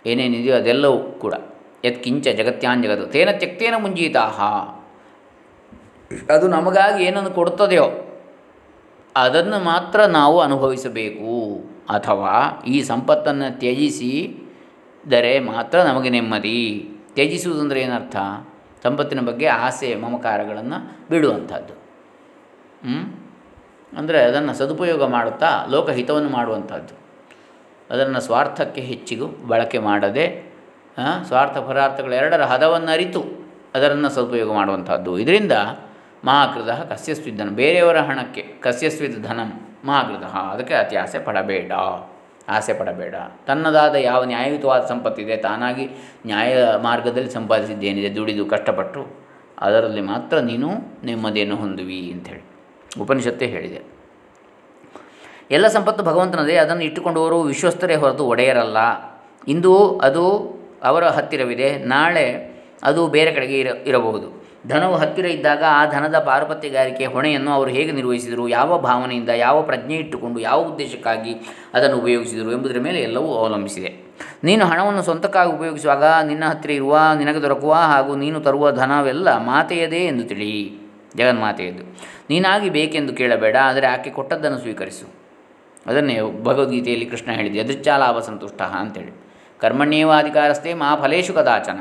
ಏನೇನಿದೆಯೋ 0.04 0.54
ಅದೆಲ್ಲವೂ 0.60 0.98
ಕೂಡ. 1.24 1.34
ಯತ್ಕಿಂಚ 1.84 2.28
ಜಗತ್ತು. 2.28 3.06
ತೇನ 3.06 3.28
ತ್ಯಕ್ತೇನ 3.32 3.74
ಮುಂಜೀತಾಹ. 3.78 4.40
ಅದು 6.34 6.48
ನಮಗಾಗಿ 6.48 7.04
ಏನನ್ನು 7.04 7.30
ಕೊಡುತ್ತದೆಯೋ 7.30 7.84
ಅದನ್ನು 9.16 9.64
ಮಾತ್ರ 9.64 10.04
ನಾವು 10.04 10.40
ಅನುಭವಿಸಬೇಕು. 10.40 11.64
ಅಥವಾ 11.88 12.62
ಈ 12.66 12.82
ಸಂಪತ್ತನ್ನು 12.82 13.58
ತ್ಯಜಿಸಿದರೆ 13.58 15.40
ಮಾತ್ರ 15.40 15.82
ನಮಗೆ 15.82 16.10
ನೆಮ್ಮದಿ. 16.10 16.90
ತ್ಯಜಿಸುವುದಂದರೆ 17.14 17.80
ಏನರ್ಥ? 17.80 18.16
ಸಂಪತ್ತಿನ 18.82 19.20
ಬಗ್ಗೆ 19.20 19.46
ಆಸೆ, 19.46 19.94
ಮಮಕಾರಗಳನ್ನು 19.94 21.08
ಬಿಡುವಂಥದ್ದು 21.08 21.86
ಅಂದರೆ 23.98 24.22
ಅದನ್ನು 24.22 24.54
ಸದುಪಯೋಗ 24.54 25.04
ಮಾಡುತ್ತಾ 25.04 25.66
ಲೋಕಹಿತವನ್ನು 25.70 26.28
ಮಾಡುವಂಥದ್ದು. 26.28 26.94
ಅದನ್ನು 27.90 28.20
ಸ್ವಾರ್ಥಕ್ಕೆ 28.20 28.80
ಹೆಚ್ಚಿಗೂ 28.80 29.26
ಬಳಕೆ 29.26 29.78
ಮಾಡದೆ 29.78 30.45
ಸ್ವಾರ್ಥ 31.26 31.58
ಪದಾರ್ಥಗಳೆರಡರ 31.58 32.42
ಹದವನ್ನು 32.42 32.90
ಅರಿತು 32.90 33.46
ಅದರನ್ನು 33.74 34.08
ಸದುಪಯೋಗ 34.08 34.52
ಮಾಡುವಂಥದ್ದು. 34.52 35.18
ಇದರಿಂದ 35.18 35.52
ಮಹಾಕೃತ 36.24 36.92
ಕಸ್ಯಸ್ವಿಧನ. 36.92 37.48
ಬೇರೆಯವರ 37.48 37.98
ಹಣಕ್ಕೆ 37.98 38.42
ಕಸ್ಯಸ್ವಿದ 38.42 39.26
ಧನಂ 39.26 39.76
ಮಹಾಕೃತ. 39.84 40.24
ಅದಕ್ಕೆ 40.26 40.74
ಅತಿ 40.74 40.96
ಆಸೆ 40.96 41.18
ಪಡಬೇಡ. 41.18 41.72
ಆಸೆ 42.48 42.74
ಪಡಬೇಡ. 42.74 43.14
ತನ್ನದಾದ 43.46 43.94
ಯಾವ 43.94 44.24
ನ್ಯಾಯಯುತವಾದ 44.24 44.86
ಸಂಪತ್ತಿದೆ 44.86 45.36
ತಾನಾಗಿ 45.36 45.88
ನ್ಯಾಯ 46.26 46.64
ಮಾರ್ಗದಲ್ಲಿ 46.82 47.30
ಸಂಪಾದಿಸಿದ್ದೇನಿದೆ, 47.30 48.14
ದುಡಿದು 48.14 48.46
ಕಷ್ಟಪಟ್ಟು 48.46 49.06
ಅದರಲ್ಲಿ 49.58 50.00
ಮಾತ್ರ 50.00 50.38
ನೀನು 50.38 50.70
ನೆಮ್ಮದಿಯನ್ನು 51.04 51.56
ಹೊಂದುವಿ 51.56 52.12
ಅಂಥೇಳಿ 52.12 52.44
ಉಪನಿಷತ್ತೇ 53.00 53.46
ಹೇಳಿದೆ. 53.46 53.82
ಎಲ್ಲ 55.50 55.66
ಸಂಪತ್ತು 55.66 56.04
ಭಗವಂತನದೇ. 56.04 56.56
ಅದನ್ನು 56.56 56.84
ಇಟ್ಟುಕೊಂಡವರು 56.84 57.40
ವಿಶ್ವಸ್ತರೇ 57.42 57.94
ಹೊರತು 57.94 58.26
ಒಡೆಯರಲ್ಲ. 58.26 58.76
ಇಂದು 59.48 59.98
ಅದು 59.98 60.55
ಅವರ 60.82 61.04
ಹತ್ತಿರವಿದೆ. 61.04 61.78
ನಾಳೆ 61.78 62.56
ಅದು 62.82 63.08
ಬೇರೆ 63.08 63.32
ಕಡೆಗೆ 63.32 63.60
ಇರ, 63.60 63.66
ಇರಬಹುದು. 63.86 64.46
ಧನವು 64.68 64.96
ಹತ್ತಿರ 64.96 65.24
ಇದ್ದಾಗ 65.24 65.62
ಆ 65.70 65.86
ಧನದ 65.86 66.18
ಪಾರುಪತ್ಯಗಾರಿಕೆ 66.18 67.06
ಹೊಣೆಯನ್ನು 67.06 67.50
ಅವರು 67.50 67.70
ಹೇಗೆ 67.70 67.92
ನಿರ್ವಹಿಸಿದರು, 67.92 68.48
ಯಾವ 68.48 68.78
ಭಾವನೆಯಿಂದ, 68.78 69.28
ಯಾವ 69.28 69.62
ಪ್ರಜ್ಞೆ 69.62 69.96
ಇಟ್ಟುಕೊಂಡು, 69.96 70.40
ಯಾವ 70.40 70.60
ಉದ್ದೇಶಕ್ಕಾಗಿ 70.60 71.34
ಅದನ್ನು 71.74 71.96
ಉಪಯೋಗಿಸಿದರು 71.96 72.52
ಎಂಬುದರ 72.52 72.78
ಮೇಲೆ 72.80 73.00
ಎಲ್ಲವೂ 73.00 73.34
ಅವಲಂಬಿಸಿದೆ. 73.34 74.06
ನೀನು 74.44 74.66
ಹಣವನ್ನು 74.66 75.02
ಸ್ವಂತಕ್ಕಾಗಿ 75.02 75.52
ಉಪಯೋಗಿಸುವಾಗ 75.52 76.04
ನಿನ್ನ 76.04 76.44
ಹತ್ತಿರ 76.44 76.70
ಇರುವ, 76.70 77.00
ನಿನಗೆ 77.18 77.42
ದೊರಕುವ 77.42 77.72
ಹಾಗೂ 77.72 78.16
ನೀನು 78.16 78.40
ತರುವ 78.40 78.72
ಧನವೆಲ್ಲ 78.72 79.36
ಮಾತೆಯದೇ 79.36 80.06
ಎಂದು 80.06 80.24
ತಿಳಿ 80.24 80.70
ಜಗನ್ಮಾತೆಯದ್ದು. 81.16 81.84
ನೀನಾಗಿ 82.30 82.70
ಬೇಕೆಂದು 82.70 83.12
ಕೇಳಬೇಡ, 83.12 83.56
ಆದರೆ 83.62 83.86
ಆಕೆ 83.86 84.10
ಕೊಟ್ಟದ್ದನ್ನು 84.10 84.58
ಸ್ವೀಕರಿಸು. 84.58 85.14
ಅದನ್ನೇ 85.86 86.20
ಭಗವದ್ಗೀತೆಯಲ್ಲಿ 86.42 87.06
ಕೃಷ್ಣ 87.06 87.30
ಹೇಳಿದೆ 87.30 87.58
ಎದೃಚ್ಛಾಲಾಭ 87.58 88.18
ಸಂತುಷ್ಟ 88.18 88.62
ಅಂತೇಳಿ. 88.62 89.25
ಕರ್ಮಣ್ಯೇವ 89.60 90.12
ಅಧಿಕಾರಸ್ಥೆ 90.12 90.74
ಮಾ 90.74 90.96
ಫಲೇಶು 91.02 91.32
ಕದಾಚನ. 91.32 91.80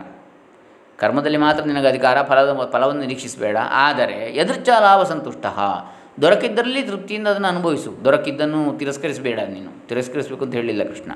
ಕರ್ಮದಲ್ಲಿ 0.97 1.37
ಮಾತ್ರ 1.37 1.63
ನಿನಗೆ 1.63 1.87
ಅಧಿಕಾರ, 1.87 2.21
ಫಲದ 2.21 2.69
ಫಲವನ್ನು 2.71 3.01
ನಿರೀಕ್ಷಿಸಬೇಡ. 3.01 3.57
ಆದರೆ 3.71 4.13
ಎದುರ್ಚ 4.13 4.69
ಲಾಭ 4.79 5.03
ಸಂತುಷ್ಟ. 5.03 5.45
ದೊರಕಿದ್ದರಲ್ಲಿ 6.21 6.81
ತೃಪ್ತಿಯಿಂದ 6.81 7.27
ಅದನ್ನು 7.27 7.47
ಅನುಭವಿಸು. 7.47 7.95
ದೊರಕಿದ್ದನ್ನು 8.05 8.77
ತಿರಸ್ಕರಿಸಬೇಡ 8.77 9.39
ನೀನು. 9.39 9.87
ತಿರಸ್ಕರಿಸಬೇಕು 9.87 10.45
ಅಂತ 10.45 10.53
ಹೇಳಿಲ್ಲ 10.53 10.83
ಕೃಷ್ಣ. 10.83 11.11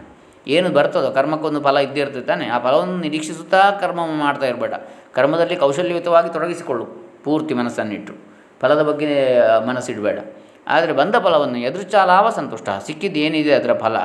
ಏನು 0.48 0.70
ಬರ್ತದೋ, 0.70 1.12
ಕರ್ಮಕ್ಕೊಂದು 1.12 1.62
ಫಲ 1.62 1.78
ಇದ್ದೇ 1.78 2.00
ಇರ್ತದೆ 2.00 2.22
ತಾನೆ. 2.22 2.48
ಆ 2.48 2.60
ಫಲವನ್ನು 2.60 2.98
ನಿರೀಕ್ಷಿಸುತ್ತಾ 2.98 3.72
ಕರ್ಮ 3.72 4.00
ಮಾಡ್ತಾ 4.06 4.46
ಇರಬೇಡ. 4.46 4.74
ಕರ್ಮದಲ್ಲಿ 5.14 5.56
ಕೌಶಲ್ಯಯುತವಾಗಿ 5.56 6.34
ತೊಡಗಿಸಿಕೊಳ್ಳು. 6.34 6.86
ಪೂರ್ತಿ 7.24 7.54
ಮನಸ್ಸನ್ನಿಟ್ಟು 7.54 8.14
ಫಲದ 8.62 8.82
ಬಗ್ಗೆ 8.82 9.40
ಮನಸ್ಸಿಡಬೇಡ. 9.68 10.20
ಆದರೆ 10.68 10.94
ಬಂದ 10.94 11.16
ಫಲವನ್ನು 11.24 11.58
ಎದುರುಚ 11.58 11.96
ಲಾಭ 11.96 12.30
ಸಂತುಷ್ಟ. 12.30 12.70
ಸಿಕ್ಕಿದ್ದು 12.86 13.20
ಏನಿದೆ 13.20 13.54
ಅದರ 13.54 13.74
ಫಲ? 13.74 13.96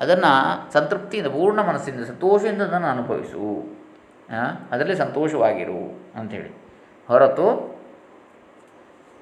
ಅದನ್ನು 0.00 0.72
ಸಂತೃಪ್ತಿಯಿಂದ, 0.72 1.28
ಪೂರ್ಣ 1.28 1.60
ಮನಸ್ಸಿಂದ 1.60 2.04
ಸಂತೋಷದಿಂದ 2.04 2.62
ಅದನ್ನು 2.62 2.86
ಅನುಭವಿಸು. 2.86 3.44
ಅದರಲ್ಲಿ 4.70 4.96
ಸಂತೋಷವಾಗಿರು 4.96 5.80
ಅಂಥೇಳಿ. 6.18 6.50
ಹೊರತು 7.08 7.46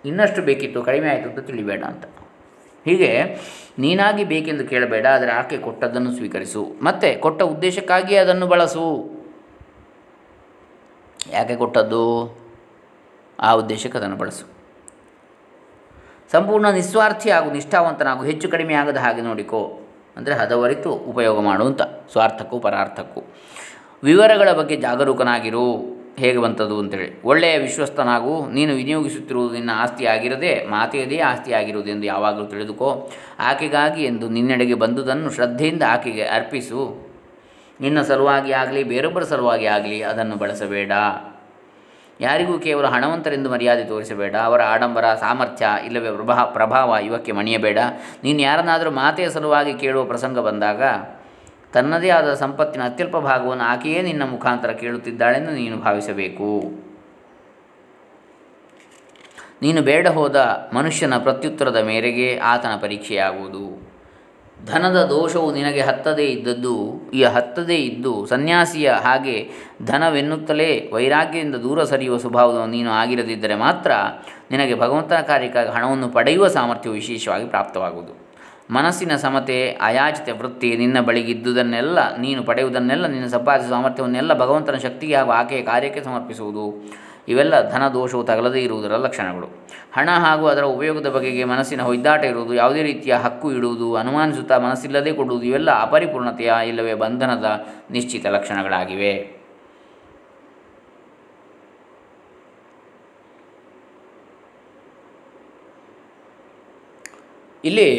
ಇನ್ನಷ್ಟು 0.04 0.42
ಬೇಕಿತ್ತು, 0.42 0.82
ಕಡಿಮೆ 0.82 1.08
ಆಯಿತು 1.10 1.28
ಅಂತ 1.28 1.38
ತಿಳಿಬೇಡ 1.38 1.84
ಅಂತ. 1.84 2.04
ಹೀಗೆ 2.84 3.12
ನೀನಾಗಿ 3.78 4.24
ಬೇಕೆಂದು 4.24 4.64
ಕೇಳಬೇಡ, 4.66 5.06
ಆದರೆ 5.06 5.32
ಆಕೆ 5.32 5.58
ಕೊಟ್ಟದ್ದನ್ನು 5.58 6.10
ಸ್ವೀಕರಿಸು. 6.12 6.62
ಮತ್ತು 6.82 7.20
ಕೊಟ್ಟ 7.20 7.42
ಉದ್ದೇಶಕ್ಕಾಗಿ 7.42 8.16
ಅದನ್ನು 8.16 8.46
ಬಳಸು. 8.46 8.84
ಯಾಕೆ 11.30 11.56
ಕೊಟ್ಟದ್ದು? 11.56 12.02
ಆ 13.40 13.52
ಉದ್ದೇಶಕ್ಕೆ 13.52 13.98
ಅದನ್ನು 13.98 14.16
ಬಳಸು. 14.16 14.44
ಸಂಪೂರ್ಣ 16.32 16.68
ನಿಸ್ವಾರ್ಥಿ 16.70 17.30
ಹಾಗೂ 17.30 17.50
ನಿಷ್ಠಾವಂತನಾಗು, 17.50 18.24
ಹೆಚ್ಚು 18.24 18.48
ಕಡಿಮೆ 18.48 18.74
ಆಗದ 18.74 18.96
ಹಾಗೆ 18.96 19.20
ನೋಡಿಕೋ. 19.20 19.62
ಅಂದರೆ 20.16 20.34
ಹದವರಿತು 20.34 20.90
ಉಪಯೋಗ 20.90 21.40
ಮಾಡುವಂಥ 21.40 21.82
ಸ್ವಾರ್ಥಕ್ಕೂ 21.82 22.58
ಪರಾರ್ಥಕ್ಕೂ. 22.58 23.22
ವಿವರಗಳ 24.04 24.52
ಬಗ್ಗೆ 24.52 24.76
ಜಾಗರೂಕನಾಗಿರು. 24.76 25.96
ಹೇಗೆ 26.18 26.38
ಬಂತದ್ದು 26.38 26.78
ಅಂತೇಳಿ. 26.78 27.22
ಒಳ್ಳೆಯ 27.22 27.58
ವಿಶ್ವಸ್ತನಾಗು 27.58 28.50
ನೀನು 28.50 28.74
ವಿನಿಯೋಗಿಸುತ್ತಿರುವುದು 28.74 29.54
ನಿನ್ನ 29.54 29.70
ಆಸ್ತಿಯಾಗಿರದೆ 29.74 30.66
ಮಾತೆಯದೇ 30.66 31.18
ಆಸ್ತಿ 31.18 31.52
ಆಗಿರುವುದೆಂದು 31.52 32.06
ಯಾವಾಗಲೂ 32.06 32.44
ತಿಳಿದುಕೋ. 32.44 33.10
ಆಕೆಗಾಗಿ 33.38 34.04
ಎಂದು 34.04 34.28
ನಿನ್ನೆಡೆಗೆ 34.28 34.74
ಬಂದುದನ್ನು 34.74 35.30
ಶ್ರದ್ಧೆಯಿಂದ 35.30 35.82
ಆಕೆಗೆ 35.88 36.22
ಅರ್ಪಿಸು. 36.22 37.06
ನಿನ್ನ 37.80 38.02
ಸಲುವಾಗಿ 38.02 38.52
ಆಗಲಿ, 38.52 38.82
ಬೇರೊಬ್ಬರ 38.82 39.22
ಸಲುವಾಗಿ 39.22 39.66
ಆಗಲಿ, 39.66 40.02
ಅದನ್ನು 40.02 40.36
ಬಳಸಬೇಡ. 40.36 40.92
ಯಾರಿಗೂ 42.20 42.58
ಕೇವಲ 42.58 42.86
ಹಣವಂತರೆಂದು 42.86 43.50
ಮರ್ಯಾದೆ 43.50 43.84
ತೋರಿಸಬೇಡ. 43.84 44.36
ಅವರ 44.36 44.62
ಆಡಂಬರ, 44.62 45.14
ಸಾಮರ್ಥ್ಯ, 45.14 45.66
ಇಲ್ಲವೇ 45.84 46.10
ಪ್ರಭಾ, 46.10 46.44
ಪ್ರಭಾವ 46.44 46.96
ಇವಕ್ಕೆ 47.04 47.32
ಮಣಿಯಬೇಡ. 47.32 47.78
ನೀನು 48.24 48.40
ಯಾರನ್ನಾದರೂ 48.40 48.90
ಮಾತೆಯ 48.90 49.30
ಸಲುವಾಗಿ 49.30 49.74
ಕೇಳುವ 49.74 50.04
ಪ್ರಸಂಗ 50.04 50.38
ಬಂದಾಗ, 50.38 50.82
ತನ್ನದೇ 51.72 52.08
ಆದ 52.08 52.34
ಸಂಪತ್ತಿನ 52.34 52.82
ಅತ್ಯಲ್ಪ 52.84 53.16
ಭಾಗವನ್ನು 53.16 53.64
ಆಕೆಯೇ 53.64 54.02
ನಿನ್ನ 54.02 54.22
ಮುಖಾಂತರ 54.22 54.70
ಕೇಳುತ್ತಿದ್ದಾಳೆಂದು 54.70 55.50
ನೀನು 55.50 55.76
ಭಾವಿಸಬೇಕು. 55.76 56.62
ನೀನು 59.62 59.82
ಬೇಡ 59.82 60.08
ಹೋದ 60.08 60.70
ಮನುಷ್ಯನ 60.72 61.18
ಪ್ರತ್ಯುತ್ತರದ 61.18 61.76
ಮೇರೆಗೆ 61.76 62.38
ಆತನ 62.38 62.76
ಪರೀಕ್ಷೆಯಾಗುವುದು. 62.80 63.75
ಧನದ 64.58 64.98
ದೋಷವು 65.04 65.48
ನಿನಗೆ 65.52 65.80
ಹತ್ತದೇ 65.80 66.26
ಇದ್ದದ್ದು, 66.26 66.74
ಈ 67.14 67.22
ಹತ್ತದೇ 67.24 67.76
ಇದ್ದು 67.76 68.26
ಸನ್ಯಾಸಿಯ 68.26 68.90
ಹಾಗೆ 68.90 69.36
ಧನವೆನ್ನುತ್ತಲೇ 69.84 70.90
ವೈರಾಗ್ಯದಿಂದ 70.92 71.56
ದೂರ 71.56 71.84
ಸರಿಯುವ 71.84 72.16
ಸ್ವಭಾವವನ್ನು 72.18 72.66
ನೀನು 72.66 72.90
ಆಗಿರದಿದ್ದರೆ 72.90 73.54
ಮಾತ್ರ 73.54 73.90
ನಿನಗೆ 74.50 74.74
ಭಗವಂತನ 74.74 75.20
ಕಾರ್ಯಕ್ಕಾಗಿ 75.32 75.68
ಹಣವನ್ನು 75.68 76.08
ಪಡೆಯುವ 76.08 76.48
ಸಾಮರ್ಥ್ಯವು 76.48 76.94
ವಿಶೇಷವಾಗಿ 76.94 77.46
ಪ್ರಾಪ್ತವಾಗುವುದು. 77.46 78.12
ಮನಸ್ಸಿನ 78.70 79.16
ಸಮತೆ, 79.16 79.58
ಅಯಾಚಿತ 79.80 80.28
ವೃತ್ತಿ 80.38 80.76
ನಿನ್ನ 80.76 81.00
ಬಳಿಗಿದ್ದುದನ್ನೆಲ್ಲ 81.00 81.98
ನೀನು 82.16 82.40
ಪಡೆಯುವುದನ್ನೆಲ್ಲ, 82.42 83.06
ನಿನ್ನ 83.06 83.26
ಸಂಪಾದಿಸುವ 83.26 83.72
ಸಾಮರ್ಥ್ಯವನ್ನೆಲ್ಲ 83.74 84.32
ಭಗವಂತನ 84.34 84.74
ಶಕ್ತಿಗೆ 84.76 85.14
ಹಾಗೂ 85.14 85.30
ಆಕೆಯ 85.30 85.62
ಕಾರ್ಯಕ್ಕೆ 85.62 86.02
ಸಮರ್ಪಿಸುವುದು. 86.04 86.64
ಇವೆಲ್ಲ 87.28 87.54
ಧನ 87.70 87.84
ದೋಷವು 87.88 88.24
ತಗಲದೇ 88.24 88.60
ಇರುವುದರ 88.60 88.96
ಲಕ್ಷಣಗಳು. 88.96 89.48
ಹಣ 89.92 90.10
ಹಾಗೂ 90.10 90.46
ಅದರ 90.46 90.62
ಉಪಯೋಗದ 90.62 91.08
ಬಗೆಗೆ 91.08 91.44
ಮನಸ್ಸಿನ 91.44 91.82
ಹೊಯ್ದಾಟ 91.82 92.24
ಇರುವುದು, 92.24 92.54
ಯಾವುದೇ 92.54 92.82
ರೀತಿಯ 92.82 93.14
ಹಕ್ಕು 93.14 93.52
ಇಡುವುದು, 93.52 93.94
ಅನುಮಾನಿಸುತ್ತಾ 93.96 94.58
ಮನಸ್ಸಿಲ್ಲದೆ 94.58 95.12
ಕೊಡುವುದು, 95.12 95.46
ಇವೆಲ್ಲ 95.46 95.70
ಅಪರಿಪೂರ್ಣತೆಯ 95.70 96.52
ಇಲ್ಲವೇ 96.66 96.94
ಬಂಧನದ 96.94 97.66
ನಿಶ್ಚಿತ 97.90 98.26
ಲಕ್ಷಣಗಳಾಗಿವೆ. 98.26 99.14
ಇಲ್ಲಿ 107.64 107.90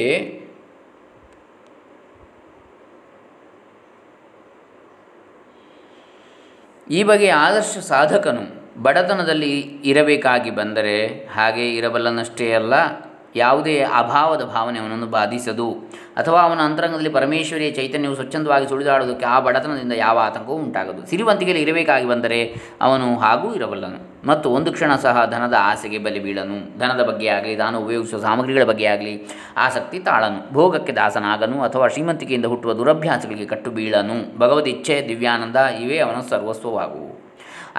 ಈ 6.87 7.03
ಬಗೆಯ 7.03 7.31
ಆದರ್ಶ 7.31 7.77
ಸಾಧಕನು 7.77 8.56
ಬಡತನದಲ್ಲಿ 8.85 9.53
ಇರಬೇಕಾಗಿ 9.91 10.51
ಬಂದರೆ 10.51 10.97
ಹಾಗೆ 11.35 11.65
ಇರಬಲ್ಲನಷ್ಟೇ 11.75 12.47
ಅಲ್ಲ, 12.53 12.73
ಯಾವುದೇ 13.35 13.73
ಅಭಾವದ 13.99 14.43
ಭಾವನೆ 14.53 14.77
ಅವನನ್ನು 14.79 15.07
ಬಾಧಿಸದು. 15.15 15.65
ಅಥವಾ 16.19 16.39
ಅವನ 16.41 16.59
ಅಂತರಂಗದಲ್ಲಿ 16.59 17.11
ಪರಮೇಶ್ವರಿಯ 17.17 17.71
ಚೈತನ್ಯವು 17.71 18.15
ಸ್ವಚ್ಛಂದವಾಗಿ 18.15 18.67
ಸುಳಿದಾಡುವುದಕ್ಕೆ 18.69 19.25
ಆ 19.25 19.35
ಬಡತನದಿಂದ 19.39 19.95
ಯಾವ 19.97 20.17
ಆತಂಕವೂ 20.19 20.55
ಉಂಟಾಗದು. 20.65 21.01
ಸಿರಿವಂತಿಕೆಯಲ್ಲಿ 21.09 21.63
ಇರಬೇಕಾಗಿ 21.65 22.07
ಬಂದರೆ 22.07 22.39
ಅವನು 22.81 23.07
ಹಾಗೂ 23.23 23.49
ಇರಬಲ್ಲನು. 23.53 23.99
ಮತ್ತು 24.27 24.47
ಒಂದು 24.49 24.69
ಕ್ಷಣ 24.75 24.91
ಸಹ 25.05 25.25
ಧನದ 25.33 25.55
ಆಸೆಗೆ 25.59 25.99
ಬಲಿ 26.05 26.19
ಬೀಳನು. 26.19 26.57
ಧನದ 26.79 27.01
ಬಗ್ಗೆ 27.09 27.27
ಆಗಲಿ 27.35 27.55
ತಾನು 27.55 27.77
ಉಪಯೋಗಿಸುವ 27.85 28.19
ಸಾಮಗ್ರಿಗಳ 28.19 28.63
ಬಗ್ಗೆ 28.71 28.87
ಆಗಲಿ, 28.93 29.13
ಆಸಕ್ತಿ 29.65 29.99
ತಾಳನು. 30.07 30.39
ಭೋಗಕ್ಕೆ 30.53 30.95
ದಾಸನಾಗನು 31.01 31.59
ಅಥವಾ 31.61 31.87
ಶ್ರೀಮಂತಿಕೆಯಿಂದ 31.87 32.45
ಹುಟ್ಟುವ 32.45 32.73
ದುರಭ್ಯಾಸಗಳಿಗೆ 32.73 33.47
ಕಟ್ಟು 33.53 33.71
ಬೀಳನು 33.77 34.17
ಭಗವದಿಚ್ಛೆ 34.39 34.97
ದಿವ್ಯಾನಂದ, 35.09 35.55
ಇವೇ 35.83 35.99
ಅವನ 36.07 36.21
ಸರ್ವಸ್ವವಾಗುವು. 36.33 37.06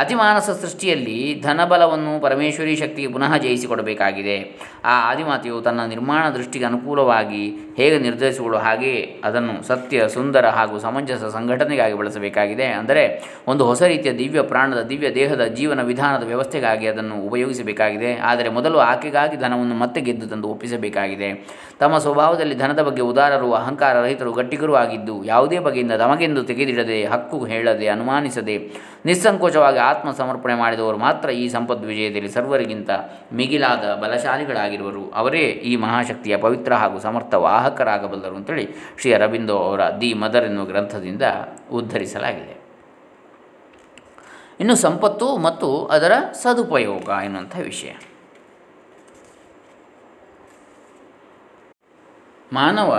ಅತಿಮಾನಸ 0.03 0.51
ಸೃಷ್ಟಿಯಲ್ಲಿ 0.63 1.17
ಧನಬಲವನ್ನು 1.45 2.13
ಪರಮೇಶ್ವರಿ 2.25 2.75
ಶಕ್ತಿಗೆ 2.77 3.09
ಪುನಃ 3.13 3.33
ಜಯಿಸಿಕೊಡಬೇಕಾಗಿದೆ. 3.37 4.37
ಆ 4.85 4.95
ಆದಿಮಾತೆಯು 5.11 5.57
ತನ್ನ 5.61 5.81
ನಿರ್ಮಾಣ 5.87 6.25
ದೃಷ್ಟಿಗೆ 6.29 6.65
ಅನುಕೂಲವಾಗಿ 6.65 7.43
ಹೇಗೆ 7.79 7.99
ನಿರ್ಧರಿಸಿಕೊಳ್ಳುವ 7.99 8.61
ಹಾಗೆ 8.61 8.93
ಅದನ್ನು 9.25 9.55
ಸತ್ಯ, 9.67 10.09
ಸುಂದರ 10.09 10.47
ಹಾಗೂ 10.49 10.79
ಸಮಂಜಸ 10.79 11.25
ಸಂಘಟನೆಗಾಗಿ 11.37 11.95
ಬಳಸಬೇಕಾಗಿದೆ. 11.95 12.67
ಅಂದರೆ 12.81 13.03
ಒಂದು 13.49 13.65
ಹೊಸ 13.65 13.83
ರೀತಿಯ 13.83 14.13
ದಿವ್ಯ 14.13 14.43
ಪ್ರಾಣದ, 14.43 14.83
ದಿವ್ಯ 14.83 15.15
ದೇಹದ 15.15 15.45
ಜೀವನ 15.59 15.83
ವಿಧಾನದ 15.83 16.27
ವ್ಯವಸ್ಥೆಗಾಗಿ 16.27 16.87
ಅದನ್ನು 16.87 17.17
ಉಪಯೋಗಿಸಬೇಕಾಗಿದೆ. 17.29 18.13
ಆದರೆ 18.31 18.49
ಮೊದಲು 18.49 18.79
ಆಕೆಗಾಗಿ 18.79 19.37
ಧನವನ್ನು 19.37 19.75
ಮತ್ತೆ 19.75 20.01
ಗೆದ್ದು 20.01 20.27
ತಂದು 20.27 20.49
ಒಪ್ಪಿಸಬೇಕಾಗಿದೆ. 20.49 21.31
ತಮ್ಮ 21.81 21.99
ಸ್ವಭಾವದಲ್ಲಿ 21.99 22.55
ಧನದ 22.55 22.83
ಬಗ್ಗೆ 22.83 23.03
ಉದಾರರು, 23.03 23.53
ಅಹಂಕಾರ 23.53 23.97
ರಹಿತರು, 24.05 24.33
ಗಟ್ಟಿಗರು 24.33 24.75
ಆಗಿದ್ದು 24.75 25.25
ಯಾವುದೇ 25.25 25.59
ಬಗೆಯಿಂದ 25.59 25.93
ತಮಗೆಂದು 25.93 26.43
ತೆಗೆದಿಡದೆ, 26.43 27.05
ಹಕ್ಕು 27.05 27.45
ಹೇಳದೆ, 27.45 27.89
ಅನುಮಾನಿಸದೆ, 27.89 28.57
ನಿಸ್ಸಂಕೋಚವಾಗಿ 29.07 29.79
ಆತ್ಮ 29.91 30.09
ಸಮರ್ಪಣೆ 30.21 30.55
ಮಾಡಿದವರು 30.55 30.99
ಮಾತ್ರ 30.99 31.29
ಈ 31.43 31.45
ಸಂಪದ್ 31.49 31.85
ವಿಜಯದಲ್ಲಿ 31.85 32.31
ಸರ್ವರಿಗಿಂತ 32.37 32.91
ಮಿಗಿಲಾದ 33.33 33.85
ಬಲಶಾಲಿಗಳಾಗಿರುವರು. 34.03 35.05
ಅವರೇ 35.11 35.45
ಈ 35.71 35.73
ಮಹಾಶಕ್ತಿಯ 35.77 36.37
ಪವಿತ್ರ 36.37 36.75
ಹಾಗೂ 36.75 36.99
ಸಮರ್ಥ 36.99 37.35
ವಾಹಕರಾಗಬಲ್ಲರು 37.47 38.37
ಅಂತೇಳಿ 38.37 38.67
ಶ್ರೀ 39.01 39.13
ಅರಬಿಂದೋ 39.13 39.57
ಅವರ 39.69 39.83
ದಿ 40.01 40.11
ಮದರ್ 40.15 40.45
ಎನ್ನುವ 40.45 40.65
ಗ್ರಂಥದಿಂದ 40.65 41.23
ಉದ್ಧರಿಸಲಾಗಿದೆ. 41.73 42.55
ಇನ್ನು 44.61 44.75
ಸಂಪತ್ತು 44.77 45.27
ಮತ್ತು 45.47 45.69
ಅದರ 45.87 46.13
ಸದುಪಯೋಗ 46.43 47.09
ಎನ್ನುವಂಥ 47.25 47.57
ವಿಷಯ. 47.63 47.91
ಮಾನವ 52.53 52.91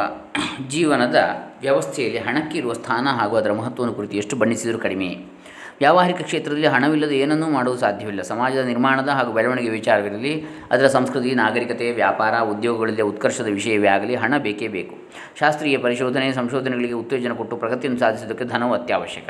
ಜೀವನದ 0.68 1.20
ವ್ಯವಸ್ಥೆಯಲ್ಲಿ 1.62 2.20
ಹಣಕ್ಕಿರುವ 2.20 2.74
ಸ್ಥಾನ 2.74 3.08
ಹಾಗೂ 3.08 3.36
ಅದರ 3.36 3.52
ಮಹತ್ವವನ್ನು 3.54 3.96
ಕುರಿತು 3.96 4.16
ಎಷ್ಟು 4.16 4.36
ಬಣ್ಣಿಸಿದರೂ 4.36 4.80
ಕಡಿಮೆ. 4.80 5.10
ವ್ಯಾವಹಾರಿಕ 5.80 6.22
ಕ್ಷೇತ್ರದಲ್ಲಿ 6.22 6.68
ಹಣವಿಲ್ಲದೆ 6.68 7.20
ಏನನ್ನೂ 7.20 7.50
ಮಾಡುವುದು 7.50 7.82
ಸಾಧ್ಯವಿಲ್ಲ. 7.82 8.22
ಸಮಾಜದ 8.22 8.66
ನಿರ್ಮಾಣದ 8.66 9.10
ಹಾಗೂ 9.10 9.34
ಬೆಳವಣಿಗೆ 9.34 9.70
ವಿಚಾರವಿರಲಿ, 9.70 10.46
ಅದರ 10.72 10.88
ಸಂಸ್ಕೃತಿ, 10.88 11.36
ನಾಗರಿಕತೆ, 11.36 11.92
ವ್ಯಾಪಾರ, 11.92 12.40
ಉದ್ಯೋಗಗಳಲ್ಲಿ 12.40 13.02
ಉತ್ಕರ್ಷದ 13.02 13.46
ವಿಷಯವೇ 13.46 13.88
ಆಗಲಿ, 13.88 14.16
ಹಣ 14.16 14.34
ಬೇಕೇ 14.38 14.68
ಬೇಕು. 14.68 14.96
ಶಾಸ್ತ್ರೀಯ 15.40 15.78
ಪರಿಶೋಧನೆ, 15.78 16.34
ಸಂಶೋಧನೆಗಳಿಗೆ 16.34 16.94
ಉತ್ತೇಜನ 16.94 17.34
ಕೊಟ್ಟು 17.34 17.58
ಪ್ರಗತಿಯನ್ನು 17.58 18.00
ಸಾಧಿಸುವುದಕ್ಕೆ 18.00 18.46
ಧನವು 18.46 18.74
ಅತ್ಯವಶ್ಯಕ. 18.74 19.30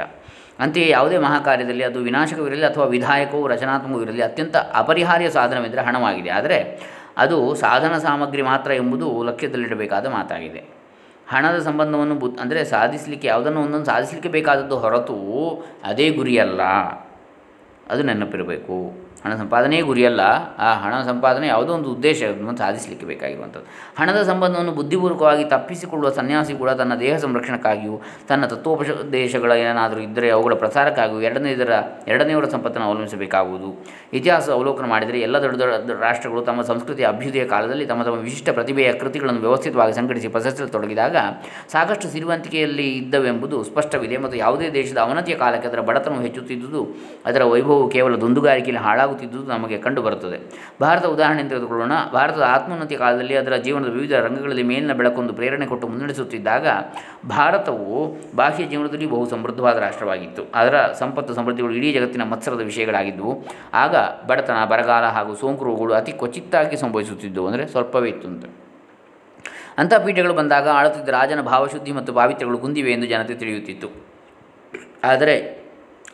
ಅಂತೆಯೇ 0.60 0.90
ಯಾವುದೇ 0.90 1.18
ಮಹಾಕಾರ್ಯದಲ್ಲಿ 1.18 1.84
ಅದು 1.84 2.00
ವಿನಾಶಕವಿರಲಿ 2.00 2.66
ಅಥವಾ 2.66 2.86
ವಿಧಾಯಕವು 2.86 3.48
ರಚನಾತ್ಮಕವಿರಲಿ 3.48 4.22
ಅತ್ಯಂತ 4.22 4.56
ಅಪರಿಹಾರ್ಯ 4.56 5.30
ಸಾಧನವೆಂದರೆ 5.30 5.82
ಹಣವಾಗಿದೆ. 5.82 6.30
ಆದರೆ 6.30 6.82
ಅದು 7.18 7.56
ಸಾಧನ 7.56 7.98
ಸಾಮಗ್ರಿ 7.98 8.42
ಮಾತ್ರ 8.42 8.72
ಎಂಬುದು 8.72 9.24
ಲಕ್ಷ್ಯದಲ್ಲಿಡಬೇಕಾದ 9.24 10.08
ಮಾತಾಗಿದೆ. 10.08 10.79
ಹಣದ 11.30 11.60
ಸಂಬಂಧವನ್ನು 11.60 12.16
ಬು 12.16 12.28
ಅಂದರೆ 12.42 12.64
ಸಾಧಿಸಲಿಕ್ಕೆ 12.64 13.28
ಯಾವುದನ್ನು 13.28 13.62
ಒಂದೊಂದು 13.62 13.86
ಸಾಧಿಸಲಿಕ್ಕೆ 13.86 14.30
ಬೇಕಾದದ್ದು 14.30 14.80
ಹೊರತು 14.80 15.18
ಅದೇ 15.84 16.10
ಗುರಿಯಲ್ಲ. 16.10 16.62
ಅದು 17.90 18.04
ನೆನಪಿರಬೇಕು. 18.04 19.09
ಹಣ 19.24 19.32
ಸಂಪಾದನೆಯೇ 19.36 19.84
ಗುರಿಯಲ್ಲ, 19.90 20.22
ಆ 20.66 20.68
ಹಣ 20.84 20.94
ಸಂಪಾದನೆ 21.10 21.48
ಯಾವುದೋ 21.48 21.72
ಒಂದು 21.78 21.90
ಉದ್ದೇಶವನ್ನು 21.96 22.54
ಸಾಧಿಸಲಿಕ್ಕೆ 22.58 23.06
ಬೇಕಾಗಿರುವಂಥದ್ದು. 23.06 23.66
ಹಣದ 24.00 24.20
ಸಂಬಂಧವನ್ನು 24.30 24.74
ಬುದ್ಧಿಪೂರ್ವಕವಾಗಿ 24.80 25.44
ತಪ್ಪಿಸಿಕೊಳ್ಳುವ 25.54 26.10
ಸನ್ಯಾಸಿ 26.20 26.54
ಕೂಡ 26.62 26.70
ತನ್ನ 26.82 26.96
ದೇಹ 27.04 27.16
ಸಂರಕ್ಷಣಕ್ಕಾಗಿಯೂ, 27.18 27.96
ತನ್ನ 28.30 28.46
ತತ್ವೋಪದೇಶಗಳ 28.54 29.52
ಏನಾದರೂ 29.66 30.02
ಇದ್ದರೆ 30.08 30.30
ಅವುಗಳ 30.36 30.56
ಪ್ರಸಾರಕ್ಕಾಗಿಯೂ 30.64 31.22
ಎರಡನೇ 31.22 31.52
ಇದರ 31.58 31.72
ಎರಡನೆಯವರ 32.08 32.50
ಸಂಪತ್ತನ್ನು 32.56 32.88
ಅವಲಂಬಿಸಬೇಕಾಗುವುದು. 32.90 33.70
ಇತಿಹಾಸ 34.20 34.50
ಅವಲೋಕನ 34.58 34.88
ಮಾಡಿದರೆ 34.94 35.20
ಎಲ್ಲ 35.28 35.38
ದೊಡ್ಡ 35.46 35.58
ದೊಡ್ಡ 35.64 36.00
ರಾಷ್ಟ್ರಗಳು 36.08 36.44
ತಮ್ಮ 36.50 36.62
ಸಂಸ್ಕೃತಿಯ 36.72 37.08
ಅಭ್ಯುದಯ 37.14 37.46
ಕಾಲದಲ್ಲಿ 37.54 37.86
ತಮ್ಮ 37.86 38.04
ತಮ್ಮ 38.08 38.18
ವಿಶಿಷ್ಟ 38.30 38.50
ಪ್ರತಿಭೆಯ 38.60 38.94
ಕೃತಿಗಳನ್ನು 39.02 39.42
ವ್ಯವಸ್ಥಿತವಾಗಿ 39.48 39.94
ಸಂಘಟಿಸಿ 40.00 40.28
ಪ್ರಶಸ್ತಿಯಲ್ಲಿ 40.28 40.74
ತೊಡಗಿದಾಗ 40.78 41.18
ಸಾಕಷ್ಟು 41.74 42.08
ಸಿರಿವಂತಿಕೆಯಲ್ಲಿ 42.16 42.88
ಇದ್ದವೆಂಬುದು 43.02 43.58
ಸ್ಪಷ್ಟವಿದೆ 43.64 44.18
ಮತ್ತು 44.18 44.38
ಯಾವುದೇ 44.38 44.70
ದೇಶದ 44.80 45.00
ಅವನತಿಯ 45.08 45.36
ಕಾಲಕ್ಕೆ 45.36 45.68
ಅದರ 45.68 45.82
ಬಡತನವು 45.90 46.22
ಹೆಚ್ಚುತ್ತಿದ್ದುದು, 46.22 46.82
ಅದರ 47.26 47.44
ವೈಭವವು 47.44 47.88
ಕೇವಲ 47.90 48.16
ದುಂದುಗಾರಿಕೆಯಲ್ಲಿ 48.24 48.84
ಹಾಳಾಗುತ್ತಿದ್ದುದು 49.10 49.48
ನಮಗೆ 49.54 49.78
ಕಂಡುಬರುತ್ತದೆ. 49.86 50.38
ಭಾರತ 50.82 51.06
ಉದಾಹರಣೆ 51.06 51.44
ತೆಗೆದುಕೊಳ್ಳೋಣ. 51.50 51.94
ಭಾರತದ 52.14 52.42
ಆತ್ಮೋನ್ನತಿಯ 52.42 52.98
ಕಾಲದಲ್ಲಿ 52.98 53.36
ಅದರ 53.36 53.56
ಜೀವನದ 53.56 53.90
ವಿವಿಧ 53.90 54.14
ರಂಗಗಳಲ್ಲಿ 54.14 54.64
ಮೇಲಿನ 54.64 54.94
ಬೆಳಕೊಂದು 54.94 55.34
ಪ್ರೇರಣೆ 55.34 55.66
ಕೊಟ್ಟು 55.66 55.88
ಮುನ್ನಡೆಸುತ್ತಿದ್ದಾಗ 55.88 56.68
ಭಾರತವು 57.28 58.18
ಬಾಹ್ಯ 58.36 58.66
ಜೀವನದಲ್ಲಿ 58.66 59.06
ಬಹು 59.06 59.26
ಸಮೃದ್ಧವಾದ 59.30 59.78
ರಾಷ್ಟ್ರವಾಗಿತ್ತು. 59.78 60.44
ಅದರ 60.56 60.78
ಸಂಪತ್ತು 61.00 61.34
ಸಮೃದ್ಧಿಗಳು 61.34 61.74
ಇಡೀ 61.74 61.94
ಜಗತ್ತಿನ 61.94 62.24
ಮತ್ಸರದ 62.24 62.62
ವಿಷಯಗಳಾಗಿದ್ದವು. 62.62 63.34
ಆಗ 63.74 63.96
ಬಡತನ, 64.28 64.66
ಬರಗಾಲ 64.66 65.06
ಹಾಗೂ 65.06 65.36
ಸೋಂಕು 65.36 65.66
ರೋಗಗಳು 65.66 65.94
ಅತಿ 65.94 66.12
ಕ್ವಚಿತ್ತಾಗಿ 66.12 66.78
ಸಂಭವಿಸುತ್ತಿದ್ದವು 66.78 67.48
ಅಂದರೆ 67.48 67.68
ಸ್ವಲ್ಪವೇ 67.68 68.10
ಇತ್ತು 68.10 68.28
ಅಂತ. 68.28 68.46
ಅಂಥ 69.78 69.94
ಪೀಠಗಳು 69.94 70.34
ಬಂದಾಗ 70.34 70.68
ಆಳುತ್ತಿದ್ದ 70.68 71.10
ರಾಜನ 71.10 71.42
ಭಾವಶುದ್ಧಿ 71.42 71.92
ಮತ್ತು 71.92 72.14
ಪಾವಿತ್ರ್ಯಗಳು 72.14 72.58
ಕುಂದಿವೆ 72.58 72.92
ಎಂದು 72.92 73.08
ಜನತೆ 73.08 73.34
ತಿಳಿಯುತ್ತಿತ್ತು. 73.34 73.90
ಆದರೆ 75.04 75.59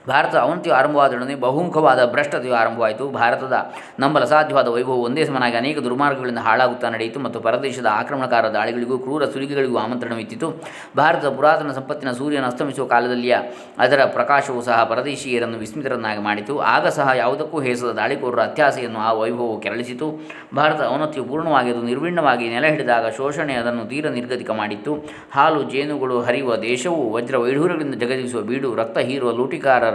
ಭಾರತದ 0.09 0.39
ಅವಂತಿಯು 0.39 0.75
ಆರಂಭವಾದೊಡನೆ 0.75 1.35
ಬಹುಮುಖವಾದ 1.45 2.01
ಭ್ರಷ್ಟತೆಯು 2.13 2.55
ಆರಂಭವಾಯಿತು. 2.61 3.05
ಭಾರತದ 3.19 3.55
ನಂಬಲ 3.99 4.23
ಸಾಧ್ಯವಾದ 4.23 4.67
ವೈಭವ 4.75 4.97
ಒಂದೇ 5.07 5.25
ಸಮನಾಗಿ 5.25 5.57
ಅನೇಕ 5.57 5.77
ದುರ್ಮಾರ್ಗಗಳಿಂದ 5.79 6.41
ಹಾಳಾಗುತ್ತಾ 6.47 6.89
ನಡೆಯಿತು 6.89 7.19
ಮತ್ತು 7.19 7.39
ಪರದೇಶದ 7.39 7.89
ಆಕ್ರಮಣಕಾರ 7.99 8.45
ದಾಳಿಗಳಿಗೂ 8.57 8.97
ಕ್ರೂರ 8.97 9.25
ಸುಲಿಗೆಗಳಿಗೂ 9.25 9.77
ಆಮಂತ್ರಣವಿತ್ತಿತ್ತು 9.85 10.49
ಭಾರತದ 10.97 11.29
ಪುರಾತನ 11.35 11.71
ಸಂಪತ್ತಿನ 11.71 12.11
ಸೂರ್ಯನ 12.11 12.45
ಅಸ್ತಮಿಸುವ 12.45 12.85
ಕಾಲದಲ್ಲಿಯ 12.93 13.35
ಅದರ 13.79 14.01
ಪ್ರಕಾಶವು 14.17 14.61
ಸಹ 14.61 14.77
ಪರದೇಶೀಯರನ್ನು 14.83 15.57
ವಿಸ್ಮಿತರನ್ನಾಗಿ 15.57 16.21
ಮಾಡಿತು. 16.21 16.53
ಆಗ 16.73 16.87
ಸಹ 16.87 17.09
ಯಾವುದಕ್ಕೂ 17.17 17.59
ಹೇಸದ 17.59 17.91
ದಾಳಿಕೋರರ 17.91 18.41
ಅತ್ಯಾಸೆಯನ್ನು 18.41 18.99
ಆ 18.99 19.11
ವೈಭವವು 19.21 19.57
ಕೆರಳಿಸಿತು. 19.59 20.07
ಭಾರತ 20.55 20.81
ಅವನತಿಯು 20.91 21.25
ಪೂರ್ಣವಾಗಿ 21.25 21.69
ಅದು 21.71 21.81
ನಿರ್ವಿಣ್ಣವಾಗಿ 21.81 22.45
ನೆಲೆ 22.49 22.69
ಹಿಡಿದಾಗ 22.69 23.05
ಶೋಷಣೆ 23.17 23.53
ಅದನ್ನು 23.53 23.85
ತೀರ 23.89 24.09
ನಿರ್ಗತಿಕ 24.09 24.51
ಮಾಡಿತ್ತು. 24.61 24.93
ಹಾಲು, 25.31 25.63
ಜೇನುಗಳು 25.73 26.21
ಹರಿಯುವ 26.21 26.55
ದೇಶವು 26.69 27.01
ವಜ್ರ 27.13 27.37
ವೈಢೂರಗಳಿಂದ 27.37 27.95
ಜಗದಿಸುವ 28.03 28.41
ಬೀಡು, 28.41 28.75
ರಕ್ತ 28.75 28.97
ಹೀರುವ 29.09 29.31
ಲೂಟಿಕಾರರ 29.37 29.94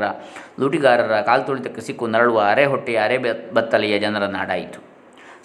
ಲೂಟಿಗಾರರ 0.60 1.20
ಕಾಲ್ತುಳಿತಕ್ಕೆ 1.20 1.80
ಸಿಕ್ಕು 1.80 2.06
ನರಳುವ 2.06 2.40
ಅರೆ 2.40 2.64
ಹೊಟ್ಟೆಯ 2.64 2.98
ಅರೆ 2.98 3.18
ಬತ್ತಲೆಯ 3.54 3.98
ಜನರ 3.98 4.26
ನಾಡಾಯಿತು. 4.26 4.80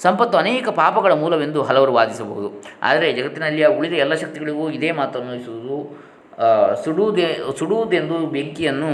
ಸಂಪತ್ತು 0.01 0.37
ಅನೇಕ 0.37 0.67
ಪಾಪಗಳ 0.69 1.13
ಮೂಲವೆಂದು 1.13 1.63
ಹಲವರು 1.63 1.93
ವಾದಿಸಬಹುದು. 1.93 2.49
ಆದರೆ 2.83 3.13
ಜಗತ್ತಿನಲ್ಲಿಯ 3.13 3.67
ಉಳಿದ 3.67 3.93
ಎಲ್ಲ 3.93 4.13
ಶಕ್ತಿಗಳಿಗೂ 4.13 4.69
ಇದೇ 4.69 4.91
ಮಾತನ್ನು 4.91 5.35
ಸುಡುವುದೇ, 6.83 7.27
ಸುಡುವುದೆಂದು 7.59 8.17
ಬೆಂಕಿಯನ್ನು 8.27 8.91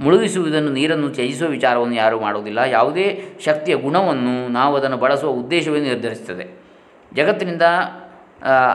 ಮುಳುಗಿಸುವುದನ್ನು 0.00 0.70
ನೀರನ್ನು 0.70 1.08
ತ್ಯಜಿಸುವ 1.08 1.48
ವಿಚಾರವನ್ನು 1.48 1.94
ಯಾರೂ 1.94 2.16
ಮಾಡುವುದಿಲ್ಲ. 2.20 2.58
ಯಾವುದೇ 2.58 3.06
ಶಕ್ತಿಯ 3.44 3.74
ಗುಣವನ್ನು 3.76 4.34
ನಾವು 4.48 4.76
ಅದನ್ನು 4.76 4.96
ಬಳಸುವ 4.96 5.30
ಉದ್ದೇಶವೇ 5.30 5.80
ನಿರ್ಧರಿಸುತ್ತದೆ. 5.80 6.44
ಜಗತ್ತಿನಿಂದ 7.12 7.62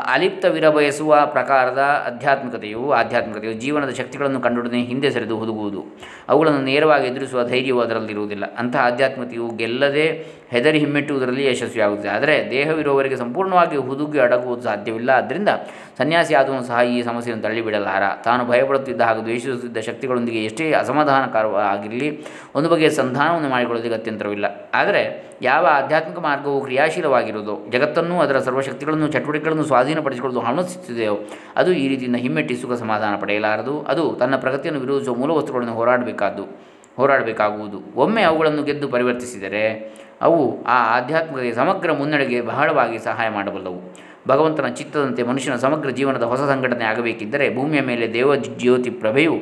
ಅಲಿಪ್ತವಿರಬಯಸುವ 0.05 1.25
ಪ್ರಕಾರದ 1.25 2.03
ಆಧ್ಯಾತ್ಮಿಕತೆಯು 2.07 2.91
ಆಧ್ಯಾತ್ಮಿಕತೆಯು 2.91 3.53
ಜೀವನದ 3.53 3.89
ಶಕ್ತಿಗಳನ್ನು 3.89 4.39
ಕಂಡುಹಿಡಿದು 4.39 4.75
ಹಿಂದೆ 4.75 5.09
ಸರಿದು 5.09 5.37
ಹುದುಗುವುದು. 5.37 5.85
ಅವುಗಳನ್ನು 6.29 6.61
ನೇರವಾಗಿ 6.61 7.07
ಎದುರಿಸುವ 7.07 7.47
ಧೈರ್ಯವು 7.47 7.81
ಅದರಲ್ಲಿರುವುದಿಲ್ಲ. 7.81 8.43
ಅಂತಹ 8.57 8.79
ಆಧ್ಯಾತ್ಮಿಕತೆಯು 8.79 9.47
ಗೆಲ್ಲದೆ 9.47 10.25
ಹೆದರಿ 10.49 10.79
ಹಿಮ್ಮೆಟ್ಟುವುದರಲ್ಲಿ 10.79 11.45
ಯಶಸ್ವಿಯಾಗುತ್ತದೆ. 11.45 12.09
ಆದರೆ 12.09 12.47
ದೇಹವಿರುವವರಿಗೆ 12.51 13.15
ಸಂಪೂರ್ಣವಾಗಿ 13.15 13.77
ಹುದುಗಿ 13.77 14.19
ಅಡಗುವುದು 14.19 14.61
ಸಾಧ್ಯವಿಲ್ಲ. 14.61 15.09
ಆದ್ದರಿಂದ 15.09 15.49
ಸನ್ಯಾಸಿ 15.97 16.33
ಆದವನು 16.33 16.63
ಸಹ 16.63 16.79
ಈ 16.81 17.01
ಸಮಸ್ಯೆಯನ್ನು 17.01 17.43
ತಳ್ಳಿಬಿಡಲಾರ. 17.43 18.03
ತಾನು 18.23 18.45
ಭಯಪಡುತ್ತಿದ್ದ 18.45 19.01
ಹಾಗೂ 19.01 19.21
ದ್ವೇಷಿಸುತ್ತಿದ್ದ 19.21 19.77
ಶಕ್ತಿಗಳೊಂದಿಗೆ 19.77 20.43
ಎಷ್ಟೇ 20.43 20.71
ಅಸಮಾಧಾನಕರವಾಗಿರಲಿ, 20.71 22.25
ಒಂದು 22.55 22.69
ಬಗೆಯ 22.69 22.89
ಸಂಧಾನವನ್ನು 22.89 23.49
ಮಾಡಿಕೊಳ್ಳೋದಕ್ಕೆ 23.49 23.95
ಅತ್ಯಂತರವಿಲ್ಲ. 23.95 24.69
ಆದರೆ 24.73 25.30
ಯಾವ 25.41 25.63
ಆಧ್ಯಾತ್ಮಿಕ 25.79 26.19
ಮಾರ್ಗವು 26.25 26.57
ಕ್ರಿಯಾಶೀಲವಾಗಿರುವುದು, 26.65 27.53
ಜಗತ್ತನ್ನು 27.73 28.15
ಅದರ 28.19 28.37
ಸರ್ವಶಕ್ತಿಗಳನ್ನು 28.47 29.07
ಚಟುವಟಿಕೆಗಳನ್ನು 29.07 29.63
ಸ್ವಾಧೀನಪಡಿಸಿಕೊಳ್ಳಲು 29.63 30.41
ಹಣಿಸುತ್ತಿದೆಯೋ 30.47 31.15
ಅದು 31.57 31.71
ಈ 31.83 31.85
ರೀತಿಯಿಂದ 31.87 32.17
ಹಿಮ್ಮೆಟ್ಟಿ 32.25 32.55
ಸುಖ 32.61 32.73
ಸಮಾಧಾನ 32.83 33.13
ಪಡೆಯಲಾರದು. 33.21 33.73
ಅದು 33.93 34.03
ತನ್ನ 34.21 34.35
ಪ್ರಗತಿಯನ್ನು 34.35 34.81
ವಿರೋಧಿಸುವ 34.83 35.15
ಮೂಲ 35.15 35.31
ವಸ್ತುಗಳನ್ನು 35.31 35.75
ಹೋರಾಡಬೇಕಾದ್ದು, 35.79 36.45
ಹೋರಾಡಬೇಕಾಗುವುದು. 36.99 37.79
ಒಮ್ಮೆ 37.95 38.23
ಅವುಗಳನ್ನು 38.23 38.63
ಗೆದ್ದು 38.63 38.87
ಪರಿವರ್ತಿಸಿದರೆ, 38.87 39.65
ಅವು 40.21 40.39
ಆ 40.67 40.77
ಆಧ್ಯಾತ್ಮಿಕತೆಯ 40.97 41.53
ಸಮಗ್ರ 41.53 41.91
ಮುನ್ನಡೆಗೆ 41.91 42.39
ಬಹಳವಾಗಿ 42.51 42.97
ಸಹಾಯ 42.99 43.29
ಮಾಡಬಲ್ಲವು. 43.29 43.79
ಭಗವಂತನ 44.27 44.67
ಚಿತ್ತದಂತೆ 44.79 45.21
ಮನುಷ್ಯನ 45.23 45.55
ಸಮಗ್ರ 45.55 45.89
ಜೀವನದ 45.89 46.25
ಹೊಸ 46.33 46.41
ಸಂಘಟನೆ 46.51 46.85
ಆಗಬೇಕಿದ್ದರೆ, 46.85 47.45
ಭೂಮಿಯ 47.55 47.81
ಮೇಲೆ 47.81 48.07
ದೇವ 48.13 48.35
ಜ್ಯೋತಿ 48.61 48.91
ಪ್ರಭೆಯು 49.03 49.35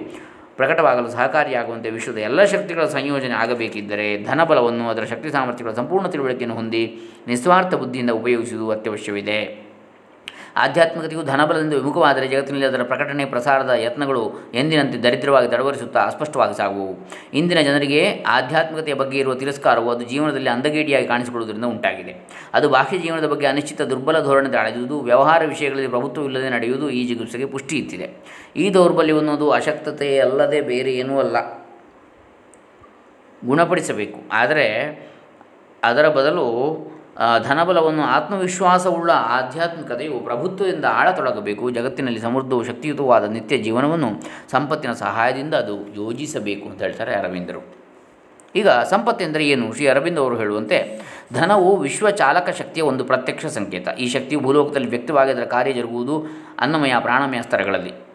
ಪ್ರಕಟವಾಗಲು 0.60 1.10
ಸಹಕಾರಿಯಾಗುವಂತೆ 1.12 1.90
ವಿಶ್ವದ 1.98 2.20
ಎಲ್ಲ 2.30 2.44
ಶಕ್ತಿಗಳ 2.54 2.86
ಸಂಯೋಜನೆ 2.98 3.36
ಆಗಬೇಕಿದ್ದರೆ 3.44 4.08
ಧನಬಲವನ್ನು 4.24 4.86
ಅದರ 4.90 5.04
ಶಕ್ತಿ 5.04 5.30
ಸಾಮರ್ಥ್ಯಗಳ 5.30 5.74
ಸಂಪೂರ್ಣ 5.74 6.08
ತಿಳುವಳಿಕೆಯನ್ನು 6.08 6.56
ಹೊಂದಿ 6.56 6.84
ನಿಸ್ವಾರ್ಥ 7.32 7.74
ಬುದ್ಧಿಯಿಂದ 7.82 8.14
ಉಪಯೋಗಿಸುವುದು 8.22 8.68
ಅತ್ಯವಶ್ಯವಿದೆ. 8.78 9.40
ಆಧ್ಯಾತ್ಮಿಕತೆಯು 10.56 11.24
ಧನಬಲದಿಂದ 11.24 11.74
ವಿಮುಖವಾದರೆ 11.74 12.28
ಜಗತ್ತಿನಲ್ಲಿ 12.28 12.68
ಅದರ 12.68 12.84
ಪ್ರಕಟಣೆ, 12.84 13.26
ಪ್ರಸಾರದ 13.26 13.70
ಯತ್ನಗಳು 13.70 14.52
ಎಂದಿನಂತೆ 14.54 14.98
ದರಿದ್ರವಾಗಿ 14.98 15.48
ತಡವರಿಸುತ್ತಾ 15.48 16.00
ಅಸ್ಪಷ್ಟವಾಗಿ 16.00 16.58
ಸಾಗುವವು 16.58 16.96
ಇಂದಿನ 17.34 17.62
ಜನರಿಗೆ 17.62 18.24
ಆಧ್ಯಾತ್ಮಿಕತೆಯ 18.28 18.94
ಬಗ್ಗೆ 18.94 19.20
ಇರುವ 19.20 19.34
ತಿರಸ್ಕಾರವು 19.34 19.92
ಅದು 19.92 20.06
ಜೀವನದಲ್ಲಿ 20.06 20.50
ಅಂದಗೇಡಿಯಾಗಿ 20.50 21.08
ಕಾಣಿಸಿಕೊಳ್ಳುವುದರಿಂದ 21.08 21.66
ಉಂಟಾಗಿದೆ. 21.66 22.16
ಅದು 22.54 22.70
ಬಾಹ್ಯ 22.70 22.98
ಜೀವನದ 22.98 23.28
ಬಗ್ಗೆ 23.28 23.48
ಅನಿಶ್ಚಿತ 23.48 23.82
ದುರ್ಬಲ 23.82 24.24
ಧೋರಣೆ 24.24 24.58
ಅಳೆಯುವುದು 24.58 25.00
ವ್ಯವಹಾರ 25.00 25.44
ವಿಷಯಗಳಲ್ಲಿ 25.46 25.88
ಪ್ರಭುತ್ವವಿಲ್ಲದೆ 25.88 26.50
ನಡೆಯುವುದು 26.50 26.90
ಈ 26.90 27.08
ಚಿಕಿತ್ಸೆಗೆ 27.08 27.46
ಪುಷ್ಟಿ 27.46 27.78
ಇತ್ತಿದೆ 27.78 28.10
ಈ 28.56 28.74
ದೌರ್ಬಲ್ಯವನ್ನು 28.74 29.50
ಅಶಕ್ತತೆ 29.50 30.20
ಅಲ್ಲದೆ 30.20 30.62
ಬೇರೆ 30.62 30.92
ಏನೂ 30.92 31.20
ಅಲ್ಲ. 31.20 31.60
ಗುಣಪಡಿಸಬೇಕು. 33.46 34.20
ಆದರೆ 34.32 35.10
ಅದರ 35.84 36.10
ಬದಲು 36.10 36.46
ಧನಬಲವನ್ನು 37.44 38.04
ಆತ್ಮವಿಶ್ವಾಸವುಳ್ಳ 38.04 39.12
ಆಧ್ಯಾತ್ಮಿಕತೆಯು 39.12 40.20
ಪ್ರಭುತ್ವದಿಂದ 40.20 40.86
ಆಳತೊಡಗಬೇಕು 40.86 41.70
ಜಗತ್ತಿನಲ್ಲಿ 41.70 42.20
ಸಮೃದ್ಧವು 42.20 42.64
ಶಕ್ತಿಯುತವಾದ 42.64 43.24
ನಿತ್ಯ 43.24 43.58
ಜೀವನವನ್ನು 43.58 44.10
ಸಂಪತ್ತಿನ 44.52 44.94
ಸಹಾಯದಿಂದ 44.94 45.54
ಅದು 45.54 45.88
ಯೋಜಿಸಬೇಕು 45.88 46.70
ಅಂತ 46.70 46.82
ಹೇಳ್ತಾರೆ 46.82 47.16
ಅರವಿಂದರು. 47.16 47.80
ಈಗ 48.56 48.70
ಸಂಪತ್ತೆಂದರೆ 48.70 49.48
ಏನು? 49.48 49.74
ಶ್ರೀ 49.74 49.88
ಅರವಿಂದ್ 49.88 50.20
ಅವರು 50.20 50.38
ಹೇಳುವಂತೆ, 50.38 51.00
ಧನವು 51.34 51.76
ವಿಶ್ವ 51.76 52.10
ಚಾಲಕ 52.10 52.50
ಶಕ್ತಿಯ 52.50 52.84
ಒಂದು 52.84 53.04
ಪ್ರತ್ಯಕ್ಷ 53.06 53.46
ಸಂಕೇತ. 53.46 53.88
ಈ 53.88 54.10
ಶಕ್ತಿಯು 54.10 54.42
ಭೂಲೋಕದಲ್ಲಿ 54.42 54.90
ವ್ಯಕ್ತವಾಗಿ 54.90 55.32
ಅದರ 55.32 55.44
ಕಾರ್ಯ 55.44 55.74
ಜರುಗುವುದು 55.74 56.26
ಅನ್ನಮಯ 56.60 56.94
ಪ್ರಾಣಮಯ 57.00 57.42
ಸ್ತರಗಳಲ್ಲಿ. 57.42 58.09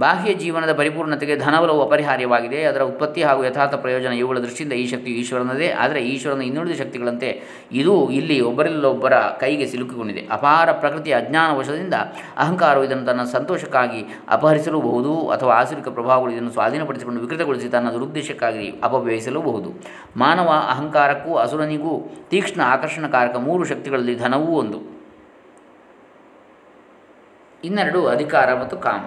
ಬಾಹ್ಯ 0.00 0.34
ಜೀವನದ 0.34 0.72
ಪರಿಪೂರ್ಣತೆಗೆ 0.76 1.36
ಧನಬಲವು 1.36 1.82
ಅಪರಿಹಾರ್ಯವಾಗಿದೆ. 1.82 2.64
ಅದರ 2.64 2.82
ಉತ್ಪತ್ತಿ 2.82 3.22
ಹಾಗೂ 3.22 3.44
ಯಥಾರ್ಥ 3.44 3.74
ಪ್ರಯೋಜನ 3.74 4.12
ಇವುಗಳ 4.12 4.38
ದೃಷ್ಟಿಯಿಂದ 4.38 4.72
ಈ 4.72 4.86
ಶಕ್ತಿ 4.86 5.10
ಈಶ್ವರನದೇ. 5.10 5.68
ಆದರೆ 5.70 6.00
ಈಶ್ವರನ 6.04 6.42
ಇನ್ನುಳಿದ 6.42 6.78
ಶಕ್ತಿಗಳಂತೆ 6.78 7.42
ಇದು 7.72 8.10
ಇಲ್ಲಿ 8.10 8.40
ಒಬ್ಬರಿಲ್ಲೊಬ್ಬರ 8.40 9.14
ಕೈಗೆ 9.18 9.66
ಸಿಲುಕಿಕೊಂಡಿದೆ. 9.66 10.28
ಅಪಾರ 10.30 10.72
ಪ್ರಕೃತಿಯ 10.72 11.14
ಅಜ್ಞಾನ 11.14 11.56
ವಶದಿಂದ 11.56 11.94
ಅಹಂಕಾರವು 12.36 12.84
ಇದನ್ನು 12.84 13.06
ತನ್ನ 13.06 13.24
ಸಂತೋಷಕ್ಕಾಗಿ 13.24 14.04
ಅಪಹರಿಸಲೂಬಹುದು 14.28 15.28
ಅಥವಾ 15.28 15.54
ಆಸುರಿಕ 15.54 15.88
ಪ್ರಭಾವಗಳು 15.88 16.32
ಇದನ್ನು 16.32 16.50
ಸ್ವಾಧೀನಪಡಿಸಿಕೊಂಡು 16.50 17.20
ವಿಕೃತಗೊಳಿಸಿ 17.20 17.68
ತನ್ನ 17.68 17.90
ದುರುದ್ದೇಶಕ್ಕಾಗಿ 17.90 18.80
ಅಪವ್ಯಯಿಸಲೂಬಹುದು. 18.82 19.72
ಮಾನವ 20.16 20.48
ಅಹಂಕಾರಕ್ಕೂ 20.70 21.34
ಅಸುರನಿಗೂ 21.34 22.12
ತೀಕ್ಷ್ಣ 22.30 22.60
ಆಕರ್ಷಣಕಾರಕ 22.64 23.36
ಮೂರು 23.36 23.64
ಶಕ್ತಿಗಳಲ್ಲಿ 23.64 24.14
ಧನವೂ 24.14 24.58
ಒಂದು. 24.58 24.94
ಇನ್ನೆರಡು 27.64 28.06
ಅಧಿಕಾರ 28.06 28.60
ಮತ್ತು 28.60 28.76
ಕಾಮ. 28.76 29.04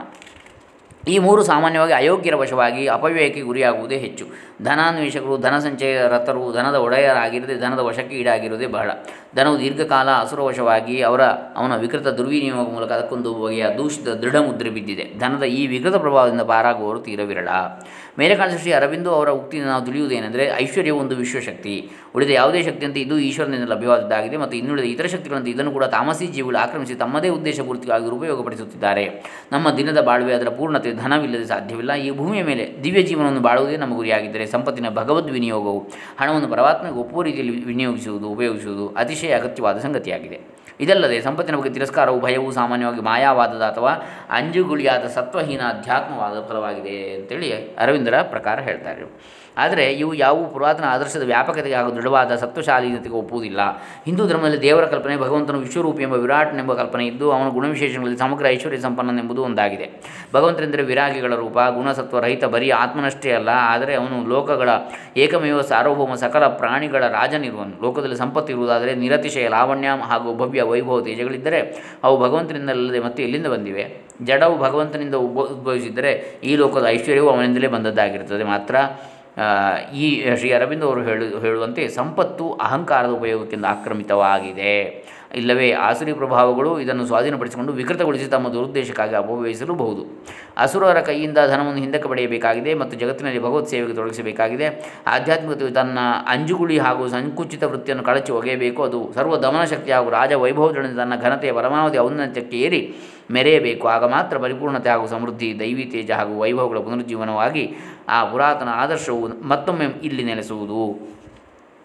ಈ 1.07 1.17
ಮೂರು 1.17 1.43
ಸಾಮಾನ್ಯವಾಗಿ 1.43 1.93
ಅಯೋಗ್ಯರ 1.93 2.35
ವಶವಾಗಿ 2.35 2.87
ಅಪವ್ಯಯಕ್ಕೆ 2.87 3.41
ಗುರಿಯಾಗುವುದೇ 3.41 3.97
ಹೆಚ್ಚು. 3.97 4.25
ಧನಾನ್ವೇಷಕರು 4.63 5.37
ಧನ 5.37 5.59
ಸಂಚಯ 5.59 6.07
ರಥರು 6.07 6.53
ಧನದ 6.53 6.75
ಒಡೆಯರಾಗಿರದೆ 6.75 7.59
ಧನದ 7.59 7.79
ವಶಕ್ಕೆ 7.79 8.15
ಈಡಾಗಿರುವುದೇ 8.15 8.67
ಬಹಳ. 8.67 8.91
ಧನವು 9.35 9.59
ದೀರ್ಘಕಾಲ 9.59 10.09
ಅಸುರವಶವಾಗಿ 10.09 11.01
ಅವರ, 11.01 11.23
ಅವನ 11.23 11.75
ವಿಕೃತ 11.75 12.07
ದುರ್ವಿನಿಯೋಗ 12.07 12.73
ಮೂಲಕ 12.73 12.91
ಅದಕ್ಕೊಂದು 12.91 13.33
ಬಗೆಯ 13.33 13.65
ದೂಷಿತ 13.77 14.07
ದೃಢ 14.07 14.35
ಮುದ್ರೆ 14.35 14.69
ಬಿದ್ದಿದೆ. 14.69 15.19
ಧನದ 15.19 15.43
ಈ 15.43 15.67
ವಿಕೃತ 15.67 15.95
ಪ್ರಭಾವದಿಂದ 15.95 16.41
ಪಾರಾಗುವವರು 16.41 16.99
ತೀರವಿರಳ 16.99 17.49
ಮೇಲೆ 18.19 18.35
ಕಾಣಿಸಿದ 18.35 18.59
ಶ್ರೀ 18.61 18.71
ಅರವಿಂದು 18.71 19.09
ಅವರ 19.11 19.29
ಉಕ್ತಿಯಿಂದ 19.29 19.67
ನಾವು 19.67 19.85
ತಿಳಿಯುವುದೇನೆಂದರೆ 19.85 20.45
ಐಶ್ವರ್ಯ 20.61 20.91
ಒಂದು 20.91 21.15
ವಿಶ್ವಶಕ್ತಿ. 21.15 21.89
ಉಳಿದ 22.15 22.29
ಯಾವುದೇ 22.29 22.63
ಶಕ್ತಿಯಂತೆ 22.63 22.99
ಇದು 23.01 23.19
ಈಶ್ವರನಿಂದ 23.19 23.67
ಲಭ್ಯವಾದದ್ದಾಗಿದೆ 23.69 24.37
ಮತ್ತು 24.37 24.57
ಇನ್ನುಳಿದ 24.57 24.85
ಇತರ 24.85 25.05
ಶಕ್ತಿಗಳಂತೆ 25.05 25.51
ಇದನ್ನು 25.51 25.71
ಕೂಡ 25.71 25.83
ತಾಮಸಿ 25.83 26.27
ಜೀವಿಗಳು 26.27 26.57
ಆಕ್ರಮಿಸಿ 26.57 26.95
ತಮ್ಮದೇ 26.95 27.29
ಉದ್ದೇಶ 27.29 27.59
ಪೂರ್ತಿಗಾಗಿ 27.61 28.05
ಉಪಯೋಗಪಡಿಸುತ್ತಿದ್ದಾರೆ 28.05 29.05
ನಮ್ಮ 29.51 29.75
ದಿನದ 29.77 30.01
ಬಾಳ್ವೆ 30.01 30.33
ಅದರ 30.33 30.49
ಪೂರ್ಣತೆ 30.49 30.91
ಧನವಿಲ್ಲದೆ 30.93 31.45
ಸಾಧ್ಯವಿಲ್ಲ. 31.45 31.93
ಈ 31.93 32.11
ಭೂಮಿಯ 32.11 32.43
ಮೇಲೆ 32.43 32.83
ದಿವ್ಯ 32.83 33.01
ಜೀವನವನ್ನು 33.01 33.39
ಬಾಳುವುದೇ 33.39 33.77
ನಮ್ಮ 33.77 33.95
ಗುರಿಯಾಗಿದ್ದರೆ 33.95 34.45
ಸಂಪತ್ತಿನ 34.45 34.89
ಭಗವದ್ 34.89 35.31
ವಿನಿಯೋಗವು, 35.31 35.79
ಹಣವನ್ನು 36.19 36.47
ಪರಮಾತ್ಮಗೆ 36.47 36.93
ಒಪ್ಪುವ 36.93 37.21
ರೀತಿಯಲ್ಲಿ 37.21 37.65
ವಿನಿಯೋಗಿಸುವುದು, 37.65 38.29
ಉಪಯೋಗಿಸುವುದು 38.29 38.87
ಅತಿಶಯ 38.87 39.33
ಅಗತ್ಯವಾದ 39.33 39.77
ಸಂಗತಿಯಾಗಿದೆ. 39.77 40.56
ಇದಲ್ಲದೆ 40.79 41.21
ಸಂಪತ್ತಿನ 41.21 41.55
ಬಗ್ಗೆ 41.55 41.69
ತಿರಸ್ಕಾರವು 41.69 42.19
ಭಯವು 42.19 42.51
ಸಾಮಾನ್ಯವಾಗಿ 42.51 43.01
ಮಾಯಾವಾದದ 43.01 43.61
ಅಥವಾ 43.61 43.91
ಅಂಜುಗುಳಿಯಾದ 44.29 45.07
ಸತ್ವಹೀನ 45.07 45.61
ಅಧ್ಯಾತ್ಮವಾದ 45.61 46.45
ಫಲವಾಗಿದೆ 46.47 47.13
ಅಂತೇಳಿ 47.15 47.75
ಅರವಿಂದರ 47.75 48.21
ಪ್ರಕಾರ 48.21 48.59
ಹೇಳ್ತಾರೆ. 48.59 49.05
ಆದರೆ 49.57 49.85
ಇವು 50.01 50.11
ಯಾವ 50.13 50.43
ಪುರಾತನ 50.53 50.85
ಆದರ್ಶದ 50.95 51.23
ವ್ಯಾಪಕತೆಗೆ 51.33 51.75
ಹಾಗೂ 51.75 51.91
ದೃಢವಾದ 51.97 52.35
ಸತ್ವಶಾಲೀನತೆಗೆ 52.35 53.15
ಒಪ್ಪುವುದಿಲ್ಲ. 53.15 53.61
ಹಿಂದೂ 54.07 54.23
ಧರ್ಮದಲ್ಲಿ 54.27 54.61
ದೇವರ 54.61 54.85
ಕಲ್ಪನೆ, 54.85 55.15
ಭಗವಂತನ 55.25 55.57
ವಿಶ್ವರೂಪಿ 55.65 56.03
ಎಂಬ 56.07 56.17
ವಿರಾಟ್ನೆಂಬ 56.25 56.73
ಕಲ್ಪನೆ 56.73 57.05
ಇದ್ದು, 57.07 57.25
ಅವನ 57.31 57.47
ಗುಣವಿಶೇಷಗಳಲ್ಲಿ 57.57 58.19
ಸಮಗ್ರ 58.23 58.47
ಐಶ್ವರ್ಯ 58.55 58.81
ಸಂಪನ್ನನೆಂಬುದು 58.87 59.43
ಒಂದಾಗಿದೆ. 59.43 59.87
ಭಗವಂತನೆಂದರೆ 60.35 60.83
ವಿರಾಗಿಗಳ 60.83 61.33
ರೂಪ, 61.43 61.57
ಗುಣಸತ್ವ 61.77 62.19
ರಹಿತ, 62.25 62.45
ಬರೀ 62.55 62.69
ಆತ್ಮನಷ್ಟೇ 62.81 63.31
ಅಲ್ಲ, 63.31 63.51
ಆದರೆ 63.73 63.95
ಅವನು 63.95 64.17
ಲೋಕಗಳ 64.33 64.69
ಏಕಮೇವ 65.25 65.61
ಸಾರ್ವಭೌಮ 65.71 66.15
ಸಕಲ 66.23 66.47
ಪ್ರಾಣಿಗಳ 66.61 67.03
ರಾಜನಿರುವನು. 67.17 67.75
ಲೋಕದಲ್ಲಿ 67.85 68.19
ಸಂಪತ್ತು 68.23 68.51
ಇರುವುದಾದರೆ 68.55 68.93
ನಿರತಿಶಯ, 68.95 69.47
ಲಾವಣ್ಯ 69.55 69.89
ಹಾಗೂ 70.11 70.29
ಭವ್ಯ 70.41 70.61
ವೈಭವ 70.71 70.99
ತೇಜಗಳಿದ್ದರೆ 71.09 71.61
ಅವು 72.03 72.15
ಭಗವಂತನಿಂದಲ್ಲದೆ 72.25 72.99
ಮತ್ತು 72.99 73.21
ಎಲ್ಲಿಂದ 73.27 73.47
ಬಂದಿವೆ? 73.47 73.85
ಜಡವು 74.23 74.55
ಭಗವಂತನಿಂದ 74.57 75.15
ಉದ್ಭವಿಸಿದ್ದರೆ 75.55 76.11
ಈ 76.43 76.53
ಲೋಕದ 76.55 76.85
ಐಶ್ವರ್ಯವು 76.95 77.29
ಅವನಿಂದಲೇ 77.29 77.69
ಬಂದದ್ದಾಗಿರುತ್ತದೆ. 77.75 78.45
ಮಾತ್ರ 78.53 78.75
ಈ 79.93 80.05
ಶ್ರೀ 80.35 80.49
ಅರವಿಂದ 80.51 80.83
ಅವರು 80.83 81.01
ಹೇಳು, 81.03 81.25
ಹೇಳುವಂತೆ 81.39 81.87
ಸಂಪತ್ತು 81.87 82.51
ಅಹಂಕಾರದ 82.51 83.09
ಉಪಯೋಗಕ್ಕಿಂತ 83.09 83.65
ಆಕ್ರಮಿತವಾಗಿದೆ. 83.65 84.73
ಇಲ್ಲವೇ 85.35 85.71
ಆಸುರಿ 85.71 86.13
ಪ್ರಭಾವಗಳು 86.13 86.79
ಇದನ್ನು 86.79 87.05
ಸ್ವಾಧೀನಪಡಿಸಿಕೊಂಡು 87.05 87.73
ವಿಕೃತಗೊಳಿಸಿ 87.73 88.25
ತಮ್ಮ 88.25 88.49
ದುರುದ್ದೇಶಕ್ಕಾಗಿ 88.53 89.15
ಅಪವ್ಯಯಿಸಲೂಬಹುದು. 89.15 90.01
ಅಸುರರ 90.57 90.99
ಕೈಯಿಂದ 91.01 91.39
ಧನವನ್ನು 91.51 91.81
ಹಿಂದಕ್ಕೆ 91.85 92.09
ಪಡೆಯಬೇಕಾಗಿದೆ 92.09 92.73
ಮತ್ತು 92.73 92.97
ಜಗತ್ತಿನಲ್ಲಿ 92.97 93.39
ಭಗವತ್ 93.39 93.67
ಸೇವೆಗೆ 93.67 93.93
ತೊಡಗಿಸಬೇಕಾಗಿದೆ. 93.93 94.67
ಆಧ್ಯಾತ್ಮಿಕತೆಯು 95.07 95.71
ತನ್ನ 95.71 95.99
ಅಂಜುಗುಳಿ 96.27 96.77
ಹಾಗೂ 96.77 97.07
ಸಂಕುಚಿತ 97.07 97.63
ವೃತ್ತಿಯನ್ನು 97.63 98.03
ಕಳಚಿ 98.03 98.31
ಒಗೆಯಬೇಕು. 98.31 98.83
ಅದು 98.83 99.11
ಸರ್ವ 99.15 99.37
ದಮನ 99.37 99.63
ಶಕ್ತಿ 99.63 99.91
ಹಾಗೂ 99.91 100.09
ರಾಜ 100.09 100.33
ವೈಭವದೊಡನೆ 100.33 100.95
ತನ್ನ 100.95 101.15
ಘನತೆಯ 101.21 101.51
ಪರಮಾವಧಿ 101.51 101.97
ಔನ್ನತ್ಯಕ್ಕೆ 101.97 102.57
ಏರಿ 102.57 102.95
ಮೆರೆಯಬೇಕು. 103.31 103.87
ಆಗ 103.87 104.03
ಮಾತ್ರ 104.05 104.37
ಪರಿಪೂರ್ಣತೆ 104.37 104.89
ಹಾಗೂ 104.89 105.07
ಸಮೃದ್ಧಿ, 105.07 105.59
ದೈವಿ 105.59 105.85
ತೇಜ 105.93 106.11
ಹಾಗೂ 106.11 106.39
ವೈಭವಗಳ 106.39 106.79
ಪುನರುಜ್ಜೀವನವಾಗಿ 106.79 107.63
ಆ 108.09 108.25
ಪುರಾತನ 108.25 108.69
ಆದರ್ಶವು 108.73 109.27
ಮತ್ತೊಮ್ಮೆ 109.27 109.85
ಇಲ್ಲಿ 109.85 110.23
ನೆಲೆಸುವುದು. 110.23 110.81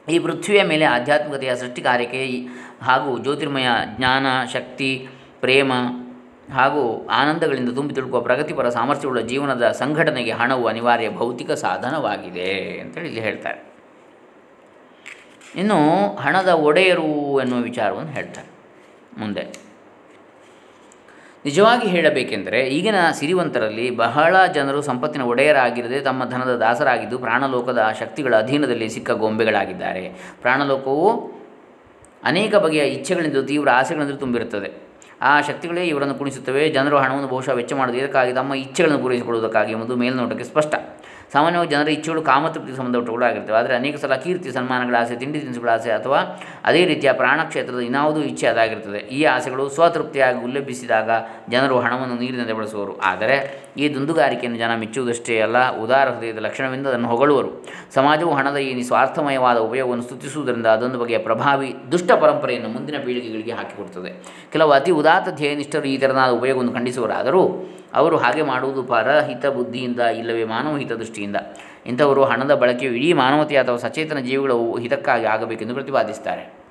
ಈ 0.09 0.19
ಪೃಥ್ವಿಯ 0.19 0.63
ಮೇಲೆ 0.63 0.85
ಆಧ್ಯಾತ್ಮಿಕತೆಯ 0.85 1.57
ಸೃಷ್ಟಿ 1.57 1.83
ಕಾರ್ಯಕ್ಕೆ 1.83 2.23
ಹಾಗೂ 2.83 3.19
ಜ್ಯೋತಿರ್ಮಯ 3.19 3.67
ಜ್ಞಾನ, 3.97 4.27
ಶಕ್ತಿ, 4.53 5.09
ಪ್ರೇಮ 5.41 5.73
ಹಾಗೂ 6.53 7.07
ಆನಂದಗಳಿಂದ 7.07 7.71
ತುಂಬಿ 7.75 7.95
ತುಳುಕುವ 7.95 8.21
ಪ್ರಗತಿಪರ 8.21 8.69
ಸಾಮರ್ಥ್ಯವುಳ್ಳ 8.69 9.21
ಜೀವನದ 9.21 9.69
ಸಂಘಟನೆಗೆ 9.71 10.31
ಹಣವು 10.31 10.67
ಅನಿವಾರ್ಯ 10.67 11.11
ಭೌತಿಕ 11.11 11.51
ಸಾಧನವಾಗಿದೆ 11.51 12.79
ಅಂತೇಳಿ 12.81 13.07
ಇಲ್ಲಿ 13.07 13.21
ಹೇಳ್ತಾರೆ. 13.21 13.73
ಇನ್ನು 15.57 15.79
ಹಣದ 16.17 16.49
ಒಡೆಯರು 16.49 17.41
ಎನ್ನುವ 17.41 17.61
ವಿಚಾರವನ್ನು 17.61 18.13
ಹೇಳ್ತಾರೆ 18.13 18.49
ಮುಂದೆ. 19.19 19.72
ನಿಜವಾಗಿ 21.45 21.89
ಹೇಳಬೇಕೆಂದರೆ 21.89 22.61
ಈಗಿನ 22.61 22.95
ಸಿರಿವಂತರಲ್ಲಿ 23.13 23.91
ಬಹಳ 23.91 24.47
ಜನರು 24.47 24.83
ಸಂಪತ್ತಿನ 24.83 25.23
ಒಡೆಯರಾಗಿರದೆ 25.23 26.01
ತಮ್ಮ 26.01 26.25
ಧನದ 26.25 26.57
ದಾಸರಾಗಿದ್ದು 26.57 27.19
ಪ್ರಾಣಲೋಕದ 27.19 27.87
ಶಕ್ತಿಗಳ 28.01 28.37
ಅಧೀನದಲ್ಲಿ 28.37 28.89
ಸಿಕ್ಕ 28.89 29.11
ಗೊಂಬೆಗಳಾಗಿದ್ದಾರೆ. 29.11 30.09
ಪ್ರಾಣಲೋಕವು 30.41 31.33
ಅನೇಕ 32.25 32.55
ಬಗೆಯ 32.55 32.83
ಇಚ್ಛೆಗಳಿಂದ 32.83 33.37
ತೀವ್ರ 33.37 33.69
ಆಸೆಗಳಿಂದ 33.71 34.11
ತುಂಬಿರುತ್ತದೆ. 34.11 34.71
ಆ 35.23 35.41
ಶಕ್ತಿಗಳೇ 35.41 35.85
ಇವರನ್ನು 35.85 36.15
ಕುಣಿಸುತ್ತವೆ. 36.15 36.69
ಜನರು 36.69 36.99
ಹಣವನ್ನು 36.99 37.29
ಬಹುಶಃ 37.29 37.53
ವೆಚ್ಚ 37.53 37.73
ಮಾಡುವುದು. 37.73 38.05
ಇದಕ್ಕಾಗಿ 38.05 38.33
ತಮ್ಮ 38.33 38.55
ಇಚ್ಛೆಗಳನ್ನು 38.55 39.03
ಪೂರೈಸಿಕೊಳ್ಳುವುದಕ್ಕಾಗಿ 39.03 39.73
ಎಂಬುದು 39.73 39.97
ಮೇಲ್ನೋಟಕ್ಕೆ 39.97 40.45
ಸ್ಪಷ್ಟ. 40.45 40.75
ಸಾಮಾನ್ಯವಾಗಿ 41.33 41.71
ಜನರ 41.71 41.89
ಇಚ್ಛೆಗಳು 41.89 42.23
ಕಾಮತೃಪ್ತಿಗೆ 42.23 42.77
ಸಂಬಂಧಪಟ್ಟವುಗಳಾಗಿರ್ತವೆ 42.77 43.57
ಆದರೆ 43.57 43.75
ಅನೇಕ 43.75 43.97
ಸಲ 43.97 44.17
ಕೀರ್ತಿ, 44.17 44.51
ಸನ್ಮಾನಗಳ 44.53 44.97
ಆಸೆ, 44.99 45.17
ತಿಂಡಿ 45.17 45.41
ತಿನಿಸುಗಳ 45.41 45.71
ಆಸೆ 45.71 45.91
ಅಥವಾ 45.91 46.19
ಅದೇ 46.65 46.85
ರೀತಿಯ 46.85 47.13
ಪ್ರಾಣಕ್ಷೇತ್ರದ 47.13 47.81
ಇನ್ನಾವುದೂ 47.81 48.21
ಇಚ್ಛೆ 48.21 48.47
ಅದಾಗಿರ್ತದೆ. 48.47 48.99
ಈ 48.99 49.25
ಆಸೆಗಳು 49.25 49.69
ಸ್ವತೃಪ್ತಿಯಾಗಿ 49.69 50.45
ಉಲ್ಲಭಿಸಿದಾಗ 50.45 51.11
ಜನರು 51.49 51.81
ಹಣವನ್ನು 51.81 52.15
ನೀರಿನಂತೆ 52.15 52.53
ಬಳಸುವರು. 52.53 52.99
ಆದರೆ 53.01 53.37
ಈ 53.81 53.95
ದುಂದುಗಾರಿಕೆಯನ್ನು 53.95 54.59
ಜನ 54.59 54.73
ಮೆಚ್ಚುವುದಷ್ಟೇ 54.81 55.41
ಅಲ್ಲ, 55.41 55.59
ಉದಾರ 55.85 56.07
ಹೃದಯದ 56.11 56.39
ಲಕ್ಷಣವೆಂದು 56.39 56.89
ಅದನ್ನು 56.89 57.09
ಹೊಗಳುವರು. 57.09 57.51
ಸಮಾಜವು 57.95 58.35
ಹಣದ 58.35 58.57
ಈ 58.57 58.75
ನಿಸ್ವಾರ್ಥಮಯವಾದ 58.75 59.59
ಉಪಯೋಗವನ್ನು 59.59 60.03
ಸ್ತುತಿಸುವುದರಿಂದ 60.03 60.67
ಅದೊಂದು 60.67 60.99
ಬಗೆಯ 60.99 61.19
ಪ್ರಭಾವಿ 61.19 61.75
ದುಷ್ಟ 61.93 62.13
ಪರಂಪರೆಯನ್ನು 62.13 62.69
ಮುಂದಿನ 62.69 62.97
ಪೀಳಿಗೆಗಳಿಗೆ 63.07 63.53
ಹಾಕಿಕೊಡುತ್ತದೆ 63.53 64.13
ಕೆಲವು 64.53 64.71
ಅತಿ 64.71 64.91
ಉದಾತ್ತ 64.91 65.29
ಧ್ಯೇಯನಿಷ್ಠರು 65.29 65.85
ಈ 65.85 65.99
ತೆರನಾದ 65.99 66.31
ಉಪಯೋಗವನ್ನು 66.31 66.73
ಖಂಡಿಸುವರಾದರೂ 66.73 67.43
ಅವರು 67.95 68.17
ಹಾಗೆ 68.17 68.43
ಮಾಡುವುದು 68.43 68.83
ಪರಹಿತ 68.83 69.47
ಬುದ್ಧಿಯಿಂದ 69.47 70.01
ಇಲ್ಲವೇ 70.01 70.45
ಮಾನವ 70.45 70.77
ಹಿತದೃಷ್ಟಿಯಿಂದ. 70.77 71.37
ಇಂಥವರು 71.87 72.25
ಹಣದ 72.25 72.55
ಬಳಕೆಯು 72.55 72.93
ಇಡೀ 72.93 73.13
ಮಾನವತೆ 73.13 73.57
ಅಥವಾ 73.57 73.77
ಸಚೇತನ 73.77 74.19
ಜೀವಿಗಳ 74.19 74.53
ಹಿತಕ್ಕಾಗಿ 74.81 75.25
ಆಗಬೇಕೆಂದು 75.25 75.75
ಪ್ರತಿಪಾದಿಸ್ತಾರೆ 75.75 76.62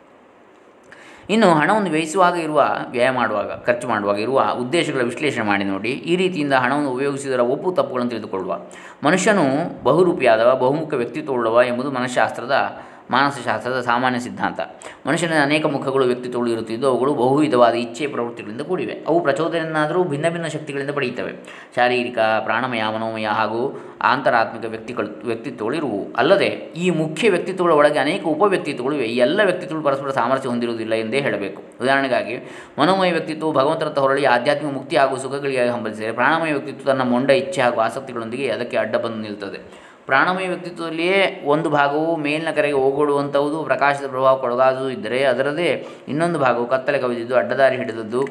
ಇನ್ನು 1.30 1.54
ಹಣವನ್ನು 1.54 1.90
ವ್ಯಯಿಸುವಾಗ 1.90 2.36
ಇರುವ, 2.36 2.68
ವ್ಯಯ 2.92 3.10
ಮಾಡುವಾಗ, 3.10 3.52
ಖರ್ಚು 3.52 3.88
ಮಾಡುವಾಗ 3.88 4.20
ಇರುವ 4.20 4.46
ಉದ್ದೇಶಗಳ 4.60 5.02
ವಿಶ್ಲೇಷಣೆ 5.02 5.46
ಮಾಡಿ 5.46 5.64
ನೋಡಿ, 5.64 5.90
ಈ 5.90 6.16
ರೀತಿಯಿಂದ 6.16 6.54
ಹಣವನ್ನು 6.54 6.90
ಉಪಯೋಗಿಸಿದರ 6.90 7.40
ಒಪ್ಪು 7.40 7.72
ತಪ್ಪುಗಳನ್ನು 7.72 8.10
ತಿಳಿದುಕೊಳ್ಳುವ. 8.10 8.60
ಮನುಷ್ಯನು 9.04 9.84
ಬಹುರೂಪಿಯಾದವ 9.84 10.56
ಬಹುಮುಖ 10.56 10.94
ವ್ಯಕ್ತಿತ್ವವುಳ್ಳವ 10.94 11.62
ಎಂಬುದು 11.68 11.92
ಮನಃಶಾಸ್ತ್ರದ 11.92 12.82
ಮಾನಸಶಾಸ್ತ್ರದ 13.12 13.82
ಸಾಮಾನ್ಯ 13.82 14.20
ಸಿದ್ಧಾಂತ. 14.20 14.60
ಮನುಷ್ಯನ 15.08 15.32
ಅನೇಕ 15.42 15.66
ಮುಖಗಳು, 15.66 16.06
ವ್ಯಕ್ತಿತ್ವಗಳು 16.06 16.50
ಇರುತ್ತಿದ್ದು, 16.50 16.88
ಅವುಗಳು 16.88 17.14
ಬಹುವಿಧವಾದ 17.14 17.74
ಇಚ್ಛೆ 17.74 18.08
ಪ್ರವೃತ್ತಿಗಳಿಂದ 18.08 18.62
ಕೂಡಿವೆ. 18.62 19.04
ಅವು 19.08 19.20
ಪ್ರಚೋದನೆಯನ್ನಾದರೂ 19.20 20.04
ಭಿನ್ನ 20.04 20.30
ಭಿನ್ನ 20.30 20.48
ಶಕ್ತಿಗಳಿಂದ 20.48 20.90
ಪಡೆಯುತ್ತವೆ. 20.90 21.32
ಶಾರೀರಿಕ, 21.76 22.20
ಪ್ರಾಣಮಯ, 22.20 22.84
ಮನೋಮಯ 22.96 23.28
ಹಾಗೂ 23.28 23.82
ಆಂತರಾತ್ಮಿಕ 24.02 24.70
ವ್ಯಕ್ತಿಗಳು, 24.70 25.26
ವ್ಯಕ್ತಿತ್ವಗಳು 25.26 25.76
ಇರುವು. 25.76 26.14
ಅಲ್ಲದೆ, 26.18 26.48
ಈ 26.76 26.90
ಮುಖ್ಯ 26.90 27.30
ವ್ಯಕ್ತಿತ್ವಗಳ 27.30 27.72
ಒಳಗೆ 27.72 28.00
ಅನೇಕ 28.00 28.24
ಉಪವ್ಯಕ್ತಿತ್ವಗಳು 28.24 28.96
ಇವೆ 28.96 29.06
ಎಲ್ಲ 29.06 29.42
ವ್ಯಕ್ತಿತ್ವಗಳು 29.44 29.86
ಪರಸ್ಪರ 29.86 30.10
ಸಾಮರ್ಥ್ಯ 30.10 30.50
ಹೊಂದಿರುವುದಿಲ್ಲ 30.50 30.94
ಎಂದೇ 30.94 31.22
ಹೇಳಬೇಕು. 31.22 31.64
ಉದಾಹರಣೆಗಾಗಿ, 31.82 32.38
ಮನೋಮಯ 32.80 33.12
ವ್ಯಕ್ತಿತ್ವವು 33.12 33.52
ಭಗವಂತರತ್ತ 33.52 34.00
ಹೊರಳಿ 34.00 34.26
ಆಧ್ಯಾತ್ಮಿಕ 34.26 34.74
ಮುಕ್ತಿ 34.74 34.98
ಹಾಗೂ 34.98 35.18
ಸುಖಗಳಿಗೆ 35.18 35.68
ಹಂಬಲಿಸಿದರೆ, 35.68 36.12
ಪ್ರಾಣಮಯ 36.12 36.52
ವ್ಯಕ್ತಿತ್ವ 36.52 36.92
ತನ್ನ 36.92 37.02
ಮೊಂಡ, 37.02 37.32
ಇಚ್ಛೆ 37.32 37.62
ಹಾಗೂ 37.62 37.82
ಆಸಕ್ತಿಗಳೊಂದಿಗೆ 37.82 38.50
ಅದಕ್ಕೆ 38.50 38.78
ಅಡ್ಡ 38.78 38.96
ಬಂದು 38.96 39.18
ನಿಲ್ತದೆ. 39.18 39.91
ಪ್ರಾಣಮಯ 40.12 40.48
ವ್ಯಕ್ತಿತ್ವದಲ್ಲಿಯೇ 40.48 41.20
ಒಂದು 41.46 41.70
ಭಾಗವು 41.70 42.16
ಮೇಲಿನ 42.26 42.52
ಕರೆಗೆ 42.56 42.78
ಓಗೊಡುವಂಥದ್ದು 42.86 43.60
ಪ್ರಕಾಶದ 43.64 44.08
ಪ್ರಭಾವಕ್ಕೊಳಗಾದುದು 44.08 44.90
ಇದ್ದರೆ 44.92 45.20
ಅದರದೇ 45.24 45.70
ಇನ್ನೊಂದು 46.12 46.40
ಭಾಗವು 46.40 46.66
ಕತ್ತಲೆ 46.74 47.00
ಕವಿದಿದ್ದು 47.00 47.36
ಅಡ್ಡದಾರಿ 47.36 47.78
ಹಿಡಿದದ್ದು 47.82 48.22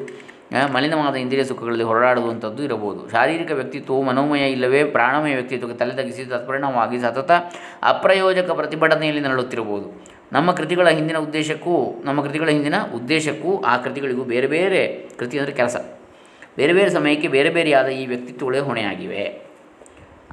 ಮಲಿನವಾದ 0.73 1.15
ಇಂದ್ರಿಯ 1.15 1.43
ಸುಖಗಳಲ್ಲಿ 1.49 1.85
ಹೊರಡಾಡುವಂಥದ್ದು 1.89 2.61
ಇರಬಹುದು. 2.63 3.01
ಶಾರೀರಿಕ 3.11 3.51
ವ್ಯಕ್ತಿತ್ವವು 3.51 4.01
ಮನೋಮಯ 4.01 4.45
ಇಲ್ಲವೇ 4.51 4.81
ಪ್ರಾಣಮಯ 4.95 5.33
ವ್ಯಕ್ತಿತ್ವಕ್ಕೆ 5.35 5.77
ತಲೆ 5.79 5.93
ತಗ್ಗಿಸಿ 5.99 6.23
ತತ್ಪರಿಣಾಮವಾಗಿ 6.25 6.97
ಸತತ 7.01 7.31
ಅಪ್ರಯೋಜಕ 7.83 8.51
ಪ್ರತಿಭಟನೆಯಲ್ಲಿ 8.51 9.21
ನರಳುತ್ತಿರಬಹುದು. 9.21 9.87
ನಮ್ಮ 10.33 10.51
ಕೃತಿಗಳ 10.51 10.87
ಹಿಂದಿನ 10.97 11.17
ಉದ್ದೇಶಕ್ಕೂ, 11.17 11.75
ನಮ್ಮ 12.05 12.19
ಕೃತಿಗಳ 12.25 12.49
ಹಿಂದಿನ 12.55 12.75
ಉದ್ದೇಶಕ್ಕೂ 12.95 13.53
ಆ 13.71 13.75
ಕೃತಿಗಳಿಗೂ 13.77 14.25
ಬೇರೆ 14.33 14.47
ಬೇರೆ 14.47 14.81
ಕೃತಿ 15.19 15.39
ಅಂದರೆ 15.39 15.55
ಕೆಲಸ. 15.61 15.77
ಬೇರೆ 16.57 16.73
ಬೇರೆ 16.73 16.89
ಸಮಯಕ್ಕೆ 16.89 17.27
ಬೇರೆ 17.37 17.49
ಬೇರೆಯಾದ 17.57 17.87
ಈ 18.01 18.03
ವ್ಯಕ್ತಿತ್ವಗಳೇ 18.11 18.59
ಹೊಣೆಯಾಗಿವೆ. 18.69 19.50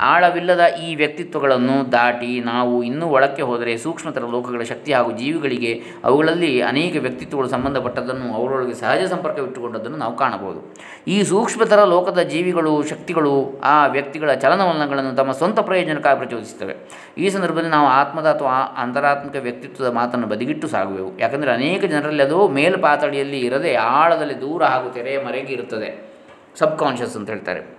ಆಳವಿಲ್ಲದ 0.01 0.67
ಈ 0.67 0.95
ವ್ಯಕ್ತಿತ್ವಗಳನ್ನು 0.95 1.93
ದಾಟಿ 1.93 2.41
ನಾವು 2.41 2.83
ಇನ್ನೂ 2.83 3.07
ಒಳಕ್ಕೆ 3.07 3.43
ಹೋದರೆ 3.43 3.77
ಸೂಕ್ಷ್ಮತರ 3.77 4.21
ಲೋಕಗಳ 4.21 4.63
ಶಕ್ತಿ 4.63 4.93
ಹಾಗೂ 4.93 5.13
ಜೀವಿಗಳಿಗೆ 5.13 5.83
ಅವುಗಳಲ್ಲಿ 6.05 6.63
ಅನೇಕ 6.63 6.97
ವ್ಯಕ್ತಿತ್ವಗಳು 7.01 7.49
ಸಂಬಂಧಪಟ್ಟದ್ದನ್ನು 7.49 8.35
ಅವರೊಳಗೆ 8.35 8.75
ಸಹಜ 8.75 9.11
ಸಂಪರ್ಕವಿಟ್ಟುಕೊಂಡದ್ದನ್ನು 9.11 9.99
ನಾವು 9.99 10.17
ಕಾಣಬಹುದು. 10.17 10.75
ಈ 11.09 11.23
ಸೂಕ್ಷ್ಮತರ 11.23 11.85
ಲೋಕದ 11.85 12.19
ಜೀವಿಗಳು, 12.19 12.83
ಶಕ್ತಿಗಳು 12.83 13.61
ಆ 13.65 13.87
ವ್ಯಕ್ತಿಗಳ 13.87 14.33
ಚಲನವಲನಗಳನ್ನು 14.33 15.17
ತಮ್ಮ 15.17 15.33
ಸ್ವಂತ 15.33 15.61
ಪ್ರಯೋಜನಕ್ಕಾಗಿ 15.61 16.19
ಪ್ರಚೋದಿಸುತ್ತವೆ. 16.19 16.77
ಈ 17.19 17.29
ಸಂದರ್ಭದಲ್ಲಿ 17.29 17.71
ನಾವು 17.71 17.87
ಆತ್ಮದ 17.87 18.31
ಅಥವಾ 18.31 18.53
ಅಂತರಾತ್ಮಕ 18.53 19.37
ವ್ಯಕ್ತಿತ್ವದ 19.37 19.93
ಮಾತನ್ನು 19.93 20.27
ಬದಿಗಿಟ್ಟು 20.27 20.69
ಸಾಗುವೆವು. 20.69 21.19
ಯಾಕಂದರೆ 21.19 21.53
ಅನೇಕ 21.53 21.85
ಜನರಲ್ಲಿ 21.85 22.23
ಅದು 22.23 22.49
ಮೇಲ್ಪಾತಡಿಯಲ್ಲಿ 22.49 23.41
ಇರದೆ 23.41 23.75
ಆಳದಲ್ಲಿ 23.75 24.41
ದೂರ 24.41 24.65
ಹಾಗೂ 24.65 24.91
ತೆರೆಯ 24.91 25.19
ಮರೆಗೆ 25.19 25.53
ಇರುತ್ತದೆ. 25.53 26.15
ಸಬ್ಕಾನ್ಷಿಯಸ್ 26.59 27.17
ಅಂತ 27.17 27.31
ಹೇಳ್ತಾರೆ. 27.31 27.78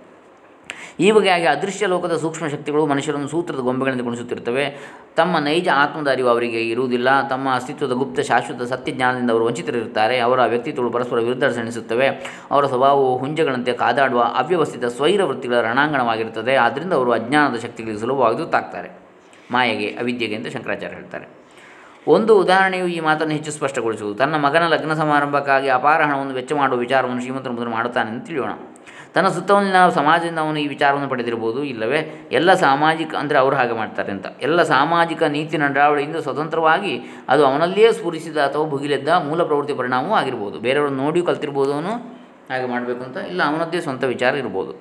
ಈ 1.00 1.10
ಬಗೆಯಾಗಿ 1.10 1.46
ಅದೃಶ್ಯ 1.46 1.86
ಲೋಕದ 1.86 2.16
ಸೂಕ್ಷ್ಮ 2.16 2.46
ಶಕ್ತಿಗಳು 2.46 2.86
ಮನುಷ್ಯರನ್ನು 2.86 3.28
ಸೂತ್ರದ 3.28 3.58
ಗೊಂಬೆಗಳಿಂದ 3.58 4.00
ಗುಣಿಸುತ್ತಿರುತ್ತವೆ. 4.00 4.78
ತಮ್ಮ 5.16 5.38
ನೈಜ 5.38 5.68
ಆತ್ಮದ 5.74 6.10
ಅರಿವು 6.10 6.28
ಅವರಿಗೆ 6.28 6.68
ಇರುವುದಿಲ್ಲ. 6.68 7.28
ತಮ್ಮ 7.28 7.54
ಅಸ್ತಿತ್ವದ 7.54 7.92
ಗುಪ್ತ 7.92 8.20
ಶಾಶ್ವತ 8.20 8.62
ಸತ್ಯ 8.62 8.92
ಜ್ಞಾನದಿಂದ 8.92 9.30
ಅವರು 9.30 9.44
ವಂಚಿತರಿರುತ್ತಾರೆ. 9.44 10.18
ಅವರ 10.18 10.44
ವ್ಯಕ್ತಿತ್ವಗಳು 10.44 10.92
ಪರಸ್ಪರ 10.92 11.18
ವಿರುದ್ಧ 11.18 11.44
ಸೆಣಿಸುತ್ತವೆ. 11.44 12.08
ಅವರ 12.50 12.66
ಸ್ವಭಾವವು 12.66 13.18
ಹುಂಜಗಳಂತೆ 13.18 13.72
ಕಾದಾಡುವ 13.72 14.22
ಅವ್ಯವಸ್ಥಿತ 14.22 14.84
ಸ್ವೈರ 14.84 15.24
ವೃತ್ತಿಗಳ 15.24 15.60
ರಣಾಂಗಣವಾಗಿರುತ್ತದೆ. 15.60 16.56
ಆದ್ದರಿಂದ 16.56 16.92
ಅವರು 16.92 17.12
ಅಜ್ಞಾನದ 17.12 17.58
ಶಕ್ತಿಗಳಿಗೆ 17.58 18.00
ಸುಲಭವಾಗಿ 18.00 18.50
ತಾಕ್ತಾರೆ 18.50 18.90
ಮಾಯೆಗೆ, 19.50 19.86
ಅವಿದ್ಯೆಗೆ 19.86 20.34
ಎಂದು 20.34 20.50
ಶಂಕರಾಚಾರ್ಯ 20.50 20.94
ಹೇಳ್ತಾರೆ. 20.94 21.40
ಒಂದು 22.06 22.40
ಉದಾಹರಣೆಯು 22.40 22.86
ಈ 22.86 23.00
ಮಾತನ್ನು 23.00 23.34
ಹೆಚ್ಚು 23.34 23.52
ಸ್ಪಷ್ಟಗೊಳಿಸುವುದು. 23.52 24.18
ತನ್ನ 24.18 24.36
ಮಗನ 24.36 24.66
ಲಗ್ನ 24.66 24.94
ಸಮಾರಂಭಕ್ಕಾಗಿ 24.94 25.68
ಅಪಾರ 25.68 26.02
ಹಣವನ್ನು 26.02 26.34
ವೆಚ್ಚ 26.34 26.52
ಮಾಡುವ 26.52 26.78
ವಿಚಾರವನ್ನು 26.78 27.20
ಶ್ರೀಮಂತರ 27.20 27.50
ಮೊದಲು 27.50 27.70
ಮಾಡುತ್ತಾನೆ 27.70 28.10
ಅಂತ 28.10 28.26
ತಿಳಿಯೋಣ. 28.26 28.50
ತನ್ನ 29.14 29.28
ಸುತ್ತಮುತ್ತಲಿನ 29.28 29.88
ಸಮಾಜದಿಂದ 29.88 30.38
ಅವನು 30.38 30.58
ಈ 30.58 30.66
ವಿಚಾರವನ್ನು 30.66 31.08
ಪಡೆದಿರ್ಬೋದು 31.08 31.64
ಇಲ್ಲವೇ? 31.64 32.28
ಎಲ್ಲ 32.32 32.54
ಸಾಮಾಜಿಕ 32.54 33.14
ಅಂದರೆ 33.14 33.38
ಅವರು 33.38 33.56
ಹಾಗೆ 33.56 33.72
ಮಾಡ್ತಾರೆ 33.72 34.12
ಅಂತ. 34.12 34.26
ಎಲ್ಲ 34.42 34.62
ಸಾಮಾಜಿಕ 34.62 35.22
ನೀತಿ 35.22 35.56
ನಡಾವಳಿಯಿಂದ 35.56 36.16
ಸ್ವತಂತ್ರವಾಗಿ 36.16 36.94
ಅದು 37.28 37.46
ಅವನಲ್ಲಿಯೇ 37.46 37.92
ಸ್ಫುರಿಸಿದ 37.92 38.36
ಅಥವಾ 38.36 38.64
ಭುಗಿಲೆದ್ದ 38.64 39.08
ಮೂಲ 39.08 39.42
ಪ್ರವೃತ್ತಿ 39.42 39.74
ಪರಿಣಾಮವೂ 39.74 40.14
ಆಗಿರ್ಬೋದು. 40.14 40.60
ಬೇರೆಯವ್ರನ್ನ 40.60 40.96
ನೋಡಿ 40.96 41.22
ಕಲ್ತಿರ್ಬೋದು 41.22 41.72
ಅವನು, 41.72 42.20
ಹಾಗೆ 42.50 42.66
ಮಾಡಬೇಕು 42.66 43.04
ಅಂತ. 43.04 43.16
ಇಲ್ಲ, 43.16 43.42
ಅವನದ್ದೇ 43.42 43.80
ಸ್ವಂತ 43.80 44.04
ವಿಚಾರ 44.04 44.34
ಇರ್ಬೋದು. 44.34 44.72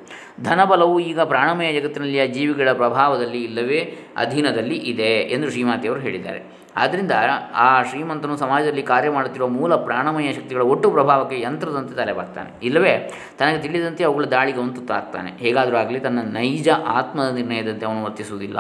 ಧನಬಲವು 0.44 1.00
ಈಗ 1.00 1.20
ಪ್ರಾಣಮಯ 1.22 1.80
ಜಗತ್ತಿನಲ್ಲಿಯ 1.80 2.28
ಜೀವಿಗಳ 2.28 2.74
ಪ್ರಭಾವದಲ್ಲಿ 2.74 3.44
ಇಲ್ಲವೇ? 3.44 3.82
ಅಧೀನದಲ್ಲಿ 4.18 4.76
ಇದೆ, 4.76 5.12
ಎಂದು 5.36 5.50
ಶ್ರೀಮಾತೆಯವರು 5.50 6.00
ಹೇಳಿದ್ದಾರೆ. 6.00 6.59
ಆದ್ದರಿಂದ 6.76 7.12
ಆ 7.56 7.84
ಶ್ರೀಮಂತನು 7.84 8.38
ಸಮಾಜದಲ್ಲಿ 8.38 8.84
ಕಾರ್ಯ 8.84 9.10
ಮಾಡುತ್ತಿರುವ 9.10 9.48
ಮೂಲ 9.48 9.76
ಪ್ರಾಣಮಯ 9.76 10.34
ಶಕ್ತಿಗಳ 10.34 10.62
ಒಟ್ಟು 10.62 10.92
ಪ್ರಭಾವಕ್ಕೆ 10.92 11.42
ಯಂತ್ರದಂತೆ 11.42 11.94
ತಲೆಬಾಗ್ತಾನೆ 11.94 12.50
ಇಲ್ಲವೇ, 12.64 13.14
ತನಗೆ 13.38 13.62
ತಿಳಿದಂತೆ 13.62 14.04
ಅವುಗಳ 14.04 14.26
ದಾಳಿಗೆ 14.26 14.60
ಒಂದು 14.60 14.94
ಆಗ್ತಾನೆ 14.94 15.32
ಹೇಗಾದರೂ 15.32 15.78
ಆಗಲಿ 15.78 16.00
ತನ್ನ 16.00 16.20
ನೈಜ 16.22 16.70
ಆತ್ಮದ 16.88 17.36
ನಿರ್ಣಯದಂತೆ 17.36 17.86
ಅವನು 17.86 18.04
ವರ್ತಿಸುವುದಿಲ್ಲ. 18.04 18.58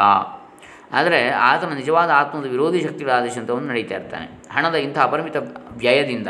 ಆದರೆ 0.91 1.29
ಆತನ 1.29 1.69
ನಿಜವಾದ 1.69 2.09
ಆತ್ಮದ 2.09 2.45
ವಿರೋಧಿ 2.45 2.81
ಶಕ್ತಿಗಳ 2.81 3.11
ಆದೇಶಂತವನು 3.11 3.67
ನಡೀತಾ 3.67 3.95
ಇರ್ತಾನೆ. 3.95 4.25
ಹಣದ 4.51 4.75
ಇಂಥ 4.75 4.99
ಅಪರಿಮಿತ 4.99 5.35
ವ್ಯಯದಿಂದ 5.71 6.27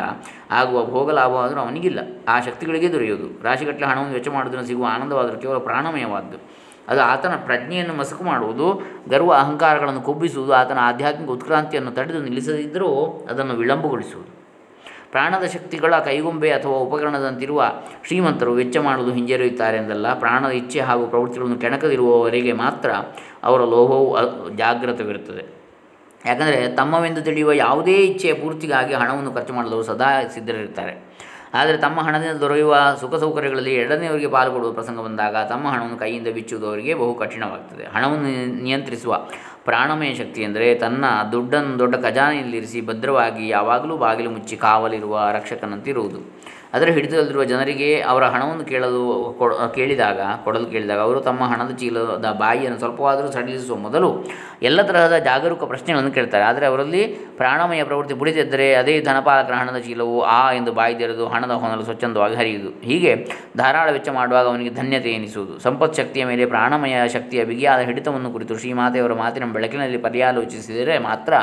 ಆಗುವ 0.51 0.85
ಭೋಗ 0.85 1.11
ಲಾಭವಾದರೂ 1.11 1.59
ಅವನಿಗಿಲ್ಲ. 1.59 1.99
ಆ 2.27 2.39
ಶಕ್ತಿಗಳಿಗೆ 2.39 2.91
ದೊರೆಯುವುದು. 2.91 3.43
ರಾಶಿಗಟ್ಟಲೆ 3.43 3.85
ಹಣವನ್ನು 3.87 4.13
ವೆಚ್ಚ 4.13 4.27
ಸಿಗುವ 4.67 4.87
ಆನಂದವಾದರೂ 4.89 5.37
ಕೇವಲ 5.37 5.57
ಪ್ರಾಣಮಯವಾದ್ದು. 5.57 6.68
ಅದು 6.89 7.01
ಆತನ 7.01 7.33
ಪ್ರಜ್ಞೆಯನ್ನು 7.45 7.93
ಮಸುಕು 7.93 8.23
ಮಾಡುವುದು, 8.23 8.67
ಗರ್ವ 9.09 9.31
ಅಹಂಕಾರಗಳನ್ನು 9.33 10.01
ಕೊಬ್ಬಿಸುವುದು, 10.01 10.53
ಆತನ 10.53 10.77
ಆಧ್ಯಾತ್ಮಿಕ 10.81 11.29
ಉತ್ಕ್ರಾಂತಿಯನ್ನು 11.29 11.91
ತಡೆದು 11.91 12.21
ನಿಲ್ಲಿಸದಿದ್ದರೂ 12.23 12.89
ಅದನ್ನು 13.29 13.53
ವಿಳಂಬಗೊಳಿಸುವುದು. 13.53 14.31
ಪ್ರಾಣದ 15.11 15.45
ಶಕ್ತಿಗಳ 15.45 15.99
ಕೈಗೊಂಬೆ 15.99 16.49
ಅಥವಾ 16.51 16.75
ಉಪಕರಣದಂತಿರುವ 16.77 17.61
ಶ್ರೀಮಂತರು 18.07 18.51
ವೆಚ್ಚ 18.53 18.77
ಮಾಡುವುದು 18.77 19.13
ಹಿಂಜರಿಯುತ್ತಾರೆ 19.13 19.77
ಎಂದಲ್ಲ. 19.77 20.07
ಪ್ರಾಣದ 20.13 20.51
ಇಚ್ಛೆ 20.51 20.79
ಹಾಗೂ 20.79 21.07
ಪ್ರವೃತ್ತಿಗಳನ್ನು 21.07 21.57
ಕೆಣಕದಿರುವವರೆಗೆ 21.57 22.53
ಮಾತ್ರ 22.53 22.89
ಅವರ 23.43 23.61
ಲೋಭವು 23.61 24.07
ಜಾಗೃತವಿರುತ್ತದೆ 24.55 25.45
ಯಾಕಂದರೆ 26.25 26.75
ತಮ್ಮವೆಂದು 26.75 27.21
ತಿಳಿಯುವ 27.21 27.51
ಯಾವುದೇ 27.53 27.97
ಇಚ್ಛೆಯ 28.05 28.33
ಪೂರ್ತಿಗಾಗಿ 28.33 28.93
ಹಣವನ್ನು 28.93 29.31
ಖರ್ಚು 29.31 29.53
ಮಾಡಲು 29.53 29.83
ಸದಾ 29.83 30.09
ಸಿದ್ಧರಿರ್ತಾರೆ 30.33 30.93
ಆದರೆ 31.53 31.77
ತಮ್ಮ 31.77 31.99
ಹಣದಿಂದ 31.99 32.37
ದೊರೆಯುವ 32.39 32.75
ಸುಖ 32.99 33.15
ಸೌಕರ್ಯಗಳಲ್ಲಿ 33.15 33.73
ಎರಡನೆಯವರಿಗೆ 33.73 34.27
ಕೊಡುವ 34.27 34.71
ಪ್ರಸಂಗ 34.71 34.99
ಬಂದಾಗ 34.99 35.35
ತಮ್ಮ 35.49 35.67
ಹಣವನ್ನು 35.67 35.97
ಕೈಯಿಂದ 35.97 36.27
ಬಿಚ್ಚುವುದು 36.27 36.67
ಅವರಿಗೆ 36.67 36.93
ಬಹು 36.93 37.13
ಕಠಿಣವಾಗ್ತದೆ. 37.13 37.83
ಹಣವನ್ನು 37.83 38.63
ನಿಯಂತ್ರಿಸುವ 38.63 39.17
ಪ್ರಾಣಮಯ 39.65 40.13
ಶಕ್ತಿ 40.13 40.41
ಎಂದರೆ 40.41 40.75
ತನ್ನ 40.75 41.05
ದುಡ್ಡನ್ನು 41.31 41.79
ದೊಡ್ಡ 41.79 41.95
ಖಜಾನೆಯಲ್ಲಿರಿಸಿ 41.95 42.81
ಭದ್ರವಾಗಿ 42.81 43.49
ಯಾವಾಗಲೂ 43.49 43.97
ಬಾಗಿಲು 43.97 44.29
ಮುಚ್ಚಿ 44.29 44.57
ಕಾವಲಿರುವ 44.57 45.29
ರಕ್ಷಕನಂತಿರುವುದು. 45.33 46.19
ಅದರ 46.73 46.87
ಹಿಡಿತದಲ್ಲಿರುವ 46.95 47.43
ಜನರಿಗೆ 47.43 47.89
ಅವರ 48.11 48.23
ಹಣವನ್ನು 48.33 48.65
ಕೇಳಲು 48.71 49.01
ಕೇಳಿದಾಗ, 49.75 50.19
ಕೊಡಲು 50.43 50.67
ಕೇಳಿದಾಗ 50.73 50.99
ಅವರು 50.99 51.19
ತಮ್ಮ 51.21 51.43
ಹಣದ 51.51 51.71
ಚೀಲದ 51.81 52.27
ಬಾಯಿಯನ್ನು 52.39 52.79
ಸ್ವಲ್ಪವಾದರೂ 52.79 53.27
ಸಡಿಲಿಸುವ 53.35 53.77
ಮೊದಲು 53.85 54.09
ಎಲ್ಲ 54.63 54.79
ತರಹದ 54.81 55.17
ಜಾಗರೂಕ 55.27 55.63
ಪ್ರಶ್ನೆಗಳನ್ನು 55.63 56.11
ಕೇಳ್ತಾರೆ. 56.11 56.43
ಆದರೆ 56.43 56.65
ಅವರಲ್ಲಿ 56.65 57.01
ಪ್ರಾಣಮಯ 57.39 57.81
ಪ್ರವೃತ್ತಿ 57.83 58.15
ಬುಡಿದಿದ್ದರೆ 58.21 58.67
ಅದೇ 58.75 58.95
ಧನಪಾಲಕರ 59.01 59.53
ಹಣದ 59.53 59.79
ಚೀಲವು 59.87 60.15
ಆ 60.37 60.51
ಎಂದು 60.51 60.71
ಬಾಯಿ 60.79 60.95
ತೆರೆದು 60.95 61.27
ಹಣದ 61.33 61.51
ಹೊನಲು 61.63 61.83
ಸ್ವಚ್ಛಂದವಾಗಿ 61.83 62.35
ಹರಿಯುವುದು. 62.35 62.71
ಹೀಗೆ 62.89 63.13
ಧಾರಾಳ 63.57 63.87
ವೆಚ್ಚ 63.91 64.09
ಮಾಡುವಾಗ 64.09 64.45
ಅವನಿಗೆ 64.47 64.73
ಧನ್ಯತೆ 64.81 65.11
ಎನಿಸುವುದು. 65.11 65.55
ಸಂಪತ್ 65.59 65.97
ಶಕ್ತಿಯ 66.01 66.25
ಮೇಲೆ 66.25 66.45
ಪ್ರಾಣಮಯ 66.45 66.95
ಶಕ್ತಿಯ 67.15 67.43
ಬಿಗಿಯಾದ 67.43 67.81
ಹಿಡಿತವನ್ನು 67.89 68.31
ಕುರಿತು 68.31 68.59
ಶ್ರೀಮಾತೆಯವರ 68.59 69.13
ಮಾತಿನ 69.23 69.51
ಬೆಳಕಿನಲ್ಲಿ 69.57 70.01
ಪರ್ಯಾಲೋಚಿಸಿದರೆ 70.07 70.97
ಮಾತ್ರ 71.09 71.33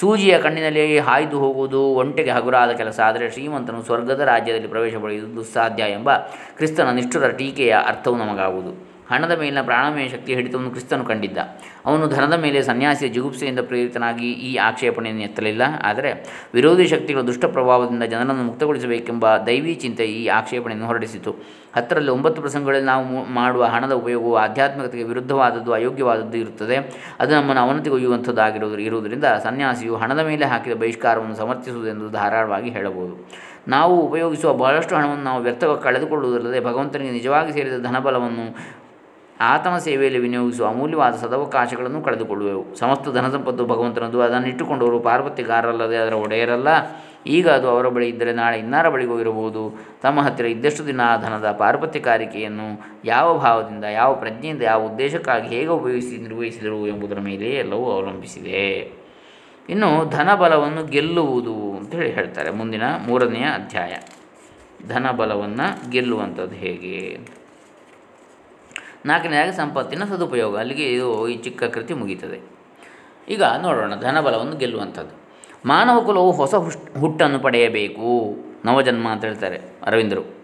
ಸೂಜಿಯ 0.00 0.34
ಕಣ್ಣಿನಲ್ಲಿ 0.38 0.98
ಹಾಯ್ದು 1.08 1.38
ಹೋಗುವುದು 1.44 1.82
ಒಂಟೆಗೆ 2.02 2.30
ಹಗುರಾದ 2.30 2.72
ಕೆಲಸ. 2.82 2.98
ಆದರೆ 3.08 3.26
ಶ್ರೀಮಂತನು 3.30 3.82
ಸ್ವರ್ಗದ 3.82 4.20
ರಾಜ್ಯದಲ್ಲಿ 4.32 4.61
ಪ್ರವೇಶ 4.68 4.94
ಪಡೆಯುವುದು 4.94 5.36
ದುಸ್ಸಾಧ್ಯ 5.36 5.82
ಎಂಬ 5.82 6.12
ಕ್ರಿಸ್ತನ 6.56 6.90
ನಿಷ್ಠುರ 6.90 7.28
ಟೀಕೆಯ 7.28 7.76
ಅರ್ಥವು 7.86 8.16
ನಮಗಾಗುವುದು. 8.16 8.92
ಹಣದ 9.10 9.38
ಮೇಲಿನ 9.38 9.62
ಪ್ರಾಣಮಯ 9.62 10.08
ಶಕ್ತಿಯ 10.08 10.34
ಹಿಡಿತವನ್ನು 10.34 10.70
ಕ್ರಿಸ್ತನು 10.70 11.04
ಕಂಡಿದ್ದ. 11.04 11.38
ಅವನು 11.86 12.06
ಧನದ 12.06 12.32
ಮೇಲೆ 12.32 12.62
ಸನ್ಯಾಸಿಯ 12.62 13.08
ಜಿಗುಪ್ಸೆಯಿಂದ 13.08 13.60
ಪ್ರೇರಿತನಾಗಿ 13.60 14.32
ಈ 14.32 14.56
ಆಕ್ಷೇಪಣೆಯನ್ನು 14.56 15.22
ಎತ್ತಲಿಲ್ಲ. 15.22 15.62
ಆದರೆ 15.82 16.12
ವಿರೋಧಿ 16.54 16.86
ಶಕ್ತಿಗಳ 16.86 17.20
ದುಷ್ಟ 17.20 17.44
ಪ್ರಭಾವದಿಂದ 17.44 18.02
ಜನರನ್ನು 18.02 18.42
ಮುಕ್ತಗೊಳಿಸಬೇಕೆಂಬ 18.42 19.36
ದೈವಿ 19.36 19.74
ಚಿಂತೆ 19.74 20.04
ಈ 20.04 20.26
ಆಕ್ಷೇಪಣೆಯನ್ನು 20.26 20.86
ಹೊರಡಿಸಿತು. 20.86 21.36
ಹತ್ತರಲ್ಲಿ 21.76 22.10
ಒಂಬತ್ತು 22.10 22.42
ಪ್ರಸಂಗಗಳಲ್ಲಿ 22.42 22.86
ನಾವು 22.86 23.24
ಮಾಡುವ 23.24 23.64
ಹಣದ 23.64 23.92
ಉಪಯೋಗವು 23.92 24.36
ಆಧ್ಯಾತ್ಮಿಕತೆಗೆ 24.36 25.04
ವಿರುದ್ಧವಾದದ್ದು, 25.04 25.72
ಅಯೋಗ್ಯವಾದದ್ದು 25.72 26.38
ಇರುತ್ತದೆ. 26.38 26.76
ಅದು 27.20 27.34
ನಮ್ಮನ್ನು 27.34 27.62
ಅವನತಿಗೊಯ್ಯುವಂಥದ್ದಾಗಿರುವುದು 27.62 28.78
ಇರುವುದರಿಂದ 28.78 29.24
ಸನ್ಯಾಸಿಯು 29.24 29.96
ಹಣದ 29.96 30.18
ಮೇಲೆ 30.18 30.44
ಹಾಕಿದ 30.44 30.72
ಬಹಿಷ್ಕಾರವನ್ನು 30.72 31.34
ಸಮರ್ಥಿಸುವುದೆಂದು 31.34 32.08
ಧಾರಾಳವಾಗಿ 32.08 32.70
ಹೇಳಬಹುದು. 32.70 33.30
ನಾವು 33.68 34.00
ಉಪಯೋಗಿಸುವ 34.00 34.54
ಬಹಳಷ್ಟು 34.54 34.94
ಹಣವನ್ನು 34.94 35.24
ನಾವು 35.24 35.42
ವ್ಯರ್ಥವಾಗಿ 35.42 35.82
ಕಳೆದುಕೊಳ್ಳುವುದಲ್ಲದೆ 35.82 36.60
ಭಗವಂತನಿಗೆ 36.60 37.10
ನಿಜವಾಗಿ 37.10 37.52
ಸೇರಿದ 37.52 37.78
ಧನಬಲವನ್ನು 37.82 38.56
ಆತನ 39.40 39.78
ಸೇವೆಯಲ್ಲಿ 39.78 40.20
ವಿನಿಯೋಗಿಸುವ 40.20 40.66
ಅಮೂಲ್ಯವಾದ 40.66 41.14
ಸದವಕಾಶಗಳನ್ನು 41.14 42.02
ಕಳೆದುಕೊಳ್ಳುವೆವು. 42.02 42.74
ಸಮಸ್ತ 42.74 43.08
ಧನ 43.08 43.28
ಸಂಪತ್ತು 43.28 43.66
ಭಗವಂತನದು. 43.66 44.20
ಅದನ್ನು 44.20 44.48
ಇಟ್ಟುಕೊಂಡವರು 44.48 45.00
ಪಾರ್ವತಿಗಾರಲ್ಲದೆ 45.00 45.96
ಅದರ 45.96 46.14
ಒಡೆಯರಲ್ಲ. 46.14 46.68
ಈಗ 47.26 47.48
ಅದು 47.48 47.68
ಅವರ 47.68 47.88
ಬಳಿ 47.88 48.08
ಇದ್ದರೆ 48.08 48.32
ನಾಳೆ 48.32 48.58
ಇನ್ನಾರ 48.58 48.88
ಬಳಿಗೂ 48.88 49.20
ಇರಬಹುದು. 49.20 49.78
ತಮ್ಮ 50.02 50.20
ಹತ್ತಿರ 50.20 50.46
ಇದ್ದಷ್ಟು 50.46 50.86
ದಿನ 50.86 51.00
ಆ 51.04 51.16
ಧನದ 51.16 51.52
ಪಾರ್ವತ್ಯಕಾರಿಕೆಯನ್ನು 51.52 52.98
ಯಾವ 53.04 53.38
ಭಾವದಿಂದ, 53.38 53.84
ಯಾವ 53.84 54.14
ಪ್ರಜ್ಞೆಯಿಂದ, 54.14 54.62
ಯಾವ 54.62 54.82
ಉದ್ದೇಶಕ್ಕಾಗಿ 54.82 55.48
ಹೇಗೆ 55.48 55.66
ಉಪಯೋಗಿಸಿ 55.66 56.16
ನಿರ್ವಹಿಸಿದರು 56.16 56.86
ಎಂಬುದರ 56.86 57.18
ಮೇಲೆ 57.20 57.44
ಎಲ್ಲವೂ 57.44 57.92
ಅವಲಂಬಿಸಿದೆ. 57.92 59.01
ಇನ್ನು 59.68 60.10
ಧನಬಲವನ್ನು 60.10 60.86
ಗೆಲ್ಲುವುದು 60.86 61.76
ಅಂತೇಳಿ 61.76 62.12
ಹೇಳ್ತಾರೆ 62.12 62.50
ಮುಂದಿನ 62.50 62.82
ಮೂರನೆಯ 63.06 63.42
ಅಧ್ಯಾಯ. 63.42 63.96
ಧನಬಲವನ್ನು 64.88 65.90
ಗೆಲ್ಲುವಂಥದ್ದು 65.90 66.54
ಹೇಗೆ 66.54 67.18
ನಾಲ್ಕನೇದಾಗಿ 69.06 69.52
ಸಂಪತ್ತಿನ 69.52 70.04
ಸದುಪಯೋಗ. 70.04 70.58
ಅಲ್ಲಿಗೆ 70.58 70.92
ಇದು 70.92 71.28
ಈ 71.28 71.36
ಚಿಕ್ಕ 71.36 71.64
ಕೃತಿ 71.64 71.94
ಮುಗೀತದೆ. 71.94 72.40
ಈಗ 73.28 73.42
ನೋಡೋಣ 73.42 73.94
ಧನಬಲವನ್ನು 74.00 74.56
ಗೆಲ್ಲುವಂಥದ್ದು. 74.56 75.22
ಮಾನವ 75.68 76.00
ಕುಲವು 76.00 76.32
ಹೊಸ 76.32 76.54
ಹುಷ್, 76.54 76.98
ಹುಟ್ಟನ್ನು 77.00 77.38
ಪಡೆಯಬೇಕು. 77.38 78.36
ನವಜನ್ಮ 78.64 79.08
ಅಂತ 79.08 79.24
ಹೇಳ್ತಾರೆ 79.24 79.60
ಅರವಿಂದರು. 79.86 80.41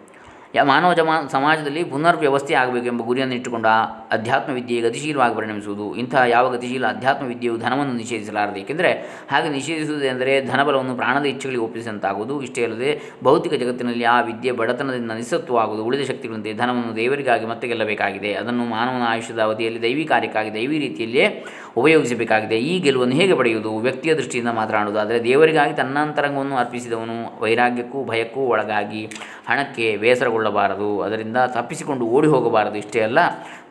ಯಾ 0.55 0.65
ಮಾನವ 0.65 0.95
ಜಮಾ 0.95 1.15
ಸಮಾಜದಲ್ಲಿ 1.31 1.85
ಪುನರ್ವ್ಯವಸ್ಥೆ 1.85 2.55
ಆಗಬೇಕೆಂಬ 2.55 3.03
ಗುರಿಯನ್ನು 3.03 3.35
ಇಟ್ಟುಕೊಂಡು 3.35 3.69
ಆ 3.69 3.85
ಅಧ್ಯಾತ್ಮ 4.11 4.53
ವಿದ್ಯೆ 4.53 4.81
ಗತಿಶೀಲವಾಗಿ 4.81 5.35
ಪರಿಣಮಿಸುವುದು. 5.35 5.95
ಇಂತಹ 5.95 6.23
ಯಾವ 6.29 6.57
ಗತಿಶೀಲ 6.57 6.87
ಅಧ್ಯಾತ್ಮ 6.87 7.27
ವಿದ್ಯೆಯು 7.27 7.57
ಧನವನ್ನು 7.57 7.95
ನಿಷೇಧಿಸಲಾರದು? 7.95 8.57
ಏಕೆಂದರೆ 8.57 8.91
ಹಾಗೆ 9.31 9.49
ನಿಷೇಧಿಸುವುದೆಂದರೆ 9.49 10.47
ಧನಬಲವನ್ನು 10.47 10.95
ಪ್ರಾಣದ 10.95 11.25
ಇಚ್ಛೆಗಳಿಗೆ 11.25 11.63
ಒಪ್ಪಿಸಿದಂತಾಗುವುದು. 11.63 12.43
ಇಷ್ಟೇ 12.43 12.65
ಅಲ್ಲದೆ 12.65 13.03
ಭೌತಿಕ 13.25 13.53
ಜಗತ್ತಿನಲ್ಲಿ 13.53 14.05
ಆ 14.05 14.21
ವಿದ್ಯೆ 14.21 14.53
ಬಡತನದಿಂದ 14.53 15.11
ನಿಸತ್ವವಾಗುವುದು. 15.11 15.85
ಉಳಿದ 15.85 16.01
ಶಕ್ತಿಗಳಂತೆ 16.09 16.55
ಧನವನ್ನು 16.55 16.97
ದೇವರಿಗಾಗಿ 16.97 17.47
ಮತ್ತೆ 17.47 17.69
ಗೆಲ್ಲಬೇಕಾಗಿದೆ. 17.69 18.35
ಅದನ್ನು 18.35 18.65
ಮಾನವನ 18.65 19.03
ಆಯುಷ್ಯದ 19.07 19.39
ಅವಧಿಯಲ್ಲಿ 19.39 19.83
ದೈವಿ 19.83 20.05
ಕಾರ್ಯಕ್ಕಾಗಿ 20.05 20.55
ದೈವಿ 20.55 20.79
ರೀತಿಯಲ್ಲಿಯೇ 20.79 21.45
ಉಪಯೋಗಿಸಬೇಕಾಗಿದೆ. 21.79 22.57
ಈ 22.71 22.75
ಗೆಲುವನ್ನು 22.79 23.15
ಹೇಗೆ 23.15 23.35
ಪಡೆಯುವುದು? 23.35 23.73
ವ್ಯಕ್ತಿಯ 23.79 24.13
ದೃಷ್ಟಿಯಿಂದ 24.15 24.51
ಮಾತನಾಡುವುದು 24.61 25.01
ಆದರೆ 25.01 25.19
ದೇವರಿಗಾಗಿ 25.25 25.75
ತನ್ನಂತರಂಗವನ್ನು 25.75 26.57
ಅರ್ಪಿಸಿದವನು 26.57 27.17
ವೈರಾಗ್ಯಕ್ಕೂ 27.43 27.99
ಭಯಕ್ಕೂ 28.05 28.41
ಒಳಗಾಗಿ 28.53 29.03
ಹಣಕ್ಕೆ 29.49 29.87
ಬೇಸರಗೊಳ್ಳಬಾರದು. 29.97 30.89
ಅದರಿಂದ 31.03 31.39
ತಪ್ಪಿಸಿಕೊಂಡು 31.55 32.05
ಓಡಿ 32.17 32.29
ಹೋಗಬಾರದು. 32.29 32.77
ಇಷ್ಟೇ 32.77 33.01
ಅಲ್ಲ, 33.01 33.19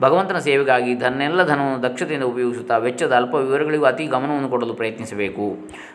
ಭಗವಂತನ 0.02 0.40
ಸೇವೆಗಾಗಿ 0.48 0.96
ತನ್ನೆಲ್ಲ 0.96 1.42
ಧನವನ್ನು 1.48 1.82
ದಕ್ಷತೆಯಿಂದ 1.84 2.24
ಉಪಯೋಗಿಸುತ್ತಾ 2.24 2.78
ವೆಚ್ಚದ 2.78 3.14
ಅಲ್ಪ 3.14 3.34
ವಿವರಗಳಿಗೂ 3.36 3.86
ಅತಿ 3.86 4.06
ಗಮನವನ್ನು 4.06 4.50
ಕೊಡಲು 4.50 4.74
ಪ್ರಯತ್ನಿಸಬೇಕು. 4.74 5.46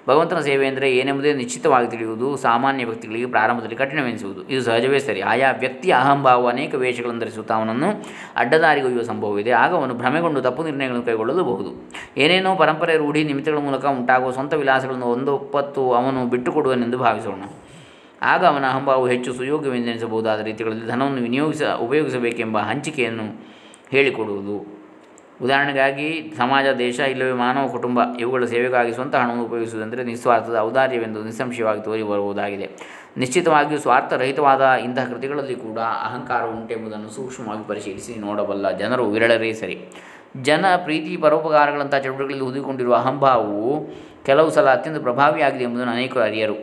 ಭಗವಂತನ 0.09 0.41
ಸೇವೆ 0.41 0.67
ಎಂದರೆ 0.67 0.89
ಏನೆಂಬುದೇ 0.97 1.33
ನಿಶ್ಚಿತವಾಗಿ 1.35 1.89
ತಿಳಿಯುವುದು. 1.91 2.29
ಸಾಮಾನ್ಯ 2.37 2.85
ವ್ಯಕ್ತಿಗಳಿಗೆ 2.85 3.27
ಪ್ರಾರಂಭದಲ್ಲಿ 3.27 3.77
ಕಠಿಣವೆನಿಸುವುದು. 3.77 4.43
ಇದು 4.49 4.63
ಸಹಜವೇ 4.63 4.99
ಸರಿ. 4.99 5.21
ಆಯಾ 5.33 5.51
ವ್ಯಕ್ತಿಯ 5.65 5.93
ಅಹಂಭಾವ 5.99 6.49
ಅನೇಕ 6.49 6.75
ವೇಷಗಳನ್ನು 6.75 7.21
ಧರಿಸುತ್ತಾ 7.21 7.55
ಅವನನ್ನು 7.55 7.91
ಅಡ್ಡದಾರಿಗೊಯ್ಯುವ 8.37 9.03
ಸಂಭವವಿದೆ. 9.03 9.53
ಆಗ 9.65 9.73
ಅವನು 9.75 9.95
ಭ್ರಮೆಗೊಂಡು 9.95 10.41
ತಪ್ಪು 10.41 10.63
ನಿರ್ಣಯಗಳನ್ನು 10.63 11.07
ಕೈಗೊಳ್ಳಲೂಬಹುದು 11.07 11.71
ಏನೇನೋ 12.19 12.57
ಪರಂಪರೆ 12.57 12.97
ರೂಢಿ 12.97 13.25
ನಿಮಿತ್ತಗಳ 13.25 13.59
ಮೂಲಕ 13.59 13.85
ಉಂಟಾಗುವ 13.85 14.31
ಸ್ವಂತ 14.31 14.55
ವಿಲಾಸಗಳನ್ನು 14.55 15.07
ಒಂದೊಪ್ಪತ್ತು 15.07 15.93
ಅವನು 15.93 16.27
ಬಿಟ್ಟುಕೊಡುವನೆಂದು 16.27 16.99
ಭಾವಿಸೋಣ. 16.99 17.43
ಆಗ 18.23 18.45
ಅವನ 18.47 18.65
ಅಹಂಭಾವವು 18.65 19.07
ಹೆಚ್ಚು 19.07 19.35
ಸುಯೋಗ್ಯವೆಂದೆನಿಸಬಹುದಾದ 19.35 20.41
ರೀತಿಗಳಲ್ಲಿ 20.41 20.87
ಧನವನ್ನು 20.87 21.23
ವಿನಿಯೋಗಿಸ, 21.23 21.63
ಉಪಯೋಗಿಸಬೇಕೆಂಬ 21.63 22.59
ಹಂಚಿಕೆಯನ್ನು 22.59 23.27
ಹೇಳಿಕೊಡುವುದು. 23.91 24.83
ಉದಾಹರಣೆಗಾಗಿ, 25.43 26.35
ಸಮಾಜ, 26.37 26.67
ದೇಶ, 26.79 26.99
ಇಲ್ಲವೇ 26.99 27.33
ಮಾನವ 27.33 27.69
ಕುಟುಂಬ, 27.69 28.01
ಇವುಗಳ 28.21 28.45
ಸೇವೆಗಾಗಿ 28.45 28.93
ಸ್ವಂತ 28.93 29.15
ಹಣವನ್ನು 29.17 29.45
ಉಪಯೋಗಿಸುವುದೆಂದರೆ 29.45 30.05
ನಿಸ್ವಾರ್ಥದ 30.05 30.57
ಔದಾರ್ಯವೆಂದು 30.57 31.25
ನಿಸ್ಸಂಶಯವಾಗಿ 31.25 31.83
ತೋರಿ 31.85 32.03
ಬರುವುದಾಗಿದೆ 32.03 32.69
ನಿಶ್ಚಿತವಾಗಿಯೂ 33.17 33.81
ಸ್ವಾರ್ಥರಹಿತವಾದ 33.81 34.61
ಇಂತಹ 34.85 35.05
ಕೃತಿಗಳಲ್ಲಿ 35.05 35.55
ಕೂಡ 35.55 35.79
ಅಹಂಕಾರ 35.79 36.43
ಉಂಟೆಂಬುದನ್ನು 36.43 37.11
ಸೂಕ್ಷ್ಮವಾಗಿ 37.11 37.69
ಪರಿಶೀಲಿಸಿ 37.69 38.15
ನೋಡಬಲ್ಲ 38.21 38.71
ಜನರು 38.71 39.11
ವಿರಳರೇ 39.11 39.53
ಸರಿ. 39.53 39.77
ಜನ 40.37 40.65
ಪ್ರೀತಿ 40.77 41.17
ಪರೋಪಕಾರಗಳಂಥ 41.17 41.95
ಚಟುವಟಿಕೆಗಳಲ್ಲಿ 41.95 42.45
ಹುದುಗಿಕೊಂಡಿರುವ 42.45 42.95
ಅಹಂಭಾವವು 42.95 43.89
ಕೆಲವು 44.25 44.51
ಸಲ 44.51 44.69
ಅತ್ಯಂತ 44.69 45.03
ಪ್ರಭಾವಿಯಾಗಿದೆ 45.03 45.65
ಎಂಬುದನ್ನು 45.65 45.93
ಅನೇಕರು 45.93 46.21
ಅರಿಯರು. 46.21 46.55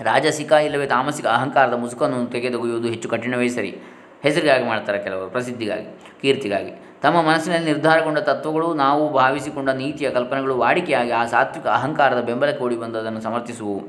ರಾಜಸಿಕ 0.00 0.52
ಇಲ್ಲವೇ 0.52 0.86
ತಾಮಸಿಕ 0.86 1.26
ಅಹಂಕಾರದ 1.26 1.72
ಮುಸುಕನ್ನು 1.72 2.26
ತೆಗೆದೊಗೆಯುವುದು 2.26 2.88
ಹೆಚ್ಚು 2.88 3.08
ಕಠಿಣವೇ 3.08 3.48
ಸರಿ. 3.48 3.78
ಹೆಸರಿಗಾಗಿ 4.22 4.64
ಮಾಡ್ತಾರೆ 4.64 4.98
ಕೆಲವರು, 4.98 5.30
ಪ್ರಸಿದ್ಧಿಗಾಗಿ, 5.30 6.00
ಕೀರ್ತಿಗಾಗಿ. 6.22 6.72
ತಮ್ಮ 7.02 7.22
ಮನಸ್ಸಿನಲ್ಲಿ 7.22 7.66
ನಿರ್ಧಾರಗೊಂಡ 7.66 8.18
ತತ್ವಗಳು, 8.18 8.74
ನಾವು 8.74 9.12
ಭಾವಿಸಿಕೊಂಡ 9.12 9.70
ನೀತಿಯ 9.70 10.10
ಕಲ್ಪನೆಗಳು, 10.10 10.58
ವಾಡಿಕೆಯಾಗಿ 10.58 11.10
ಆ 11.10 11.24
ಸಾತ್ವಿಕ 11.24 11.66
ಅಹಂಕಾರದ 11.66 12.20
ಬೆಂಬಲಕ್ಕೆ 12.20 12.64
ಓಡಿ 12.64 12.76
ಬಂದು 12.76 12.98
ಅದನ್ನು 12.98 13.20
ಸಮರ್ಥಿಸುವು 13.20 13.82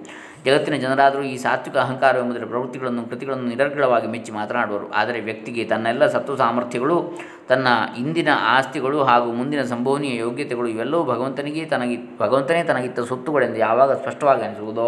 ಜಗತ್ತಿನ 0.46 0.76
ಜನರಾದರೂ 0.76 1.22
ಈ 1.22 1.38
ಸಾತ್ವಿಕ 1.38 1.78
ಅಹಂಕಾರ 1.78 2.16
ಎಂಬುದರ 2.18 2.46
ಪ್ರವೃತ್ತಿಗಳನ್ನು 2.46 3.04
ಕೃತಿಗಳನ್ನು 3.10 3.46
ನಿರರ್ಗಳವಾಗಿ 3.48 4.08
ಮೆಚ್ಚಿ 4.08 4.32
ಮಾತನಾಡುವರು. 4.32 4.88
ಆದರೆ 4.92 5.20
ವ್ಯಕ್ತಿಗೆ 5.20 5.64
ತನ್ನೆಲ್ಲ 5.64 6.08
ಸತ್ವ 6.08 6.36
ಸಾಮರ್ಥ್ಯಗಳು, 6.36 6.98
ತನ್ನ 7.50 7.68
ಇಂದಿನ 7.98 8.30
ಆಸ್ತಿಗಳು 8.56 9.04
ಹಾಗೂ 9.04 9.32
ಮುಂದಿನ 9.32 9.64
ಸಂಭವನೀಯ 9.64 10.16
ಯೋಗ್ಯತೆಗಳು 10.18 10.68
ಇವೆಲ್ಲವೂ 10.68 11.04
ಭಗವಂತನಿಗೆ 11.04 11.66
ತನಗಿ, 11.66 11.98
ಭಗವಂತನೇ 12.20 12.64
ತನಗಿತ್ತ 12.64 13.00
ಸೊತ್ತುಗಳೆಂದು 13.00 13.60
ಯಾವಾಗ 13.60 13.92
ಸ್ಪಷ್ಟವಾಗಿ 13.94 14.42
ಅನಿಸುವುದೋ 14.42 14.88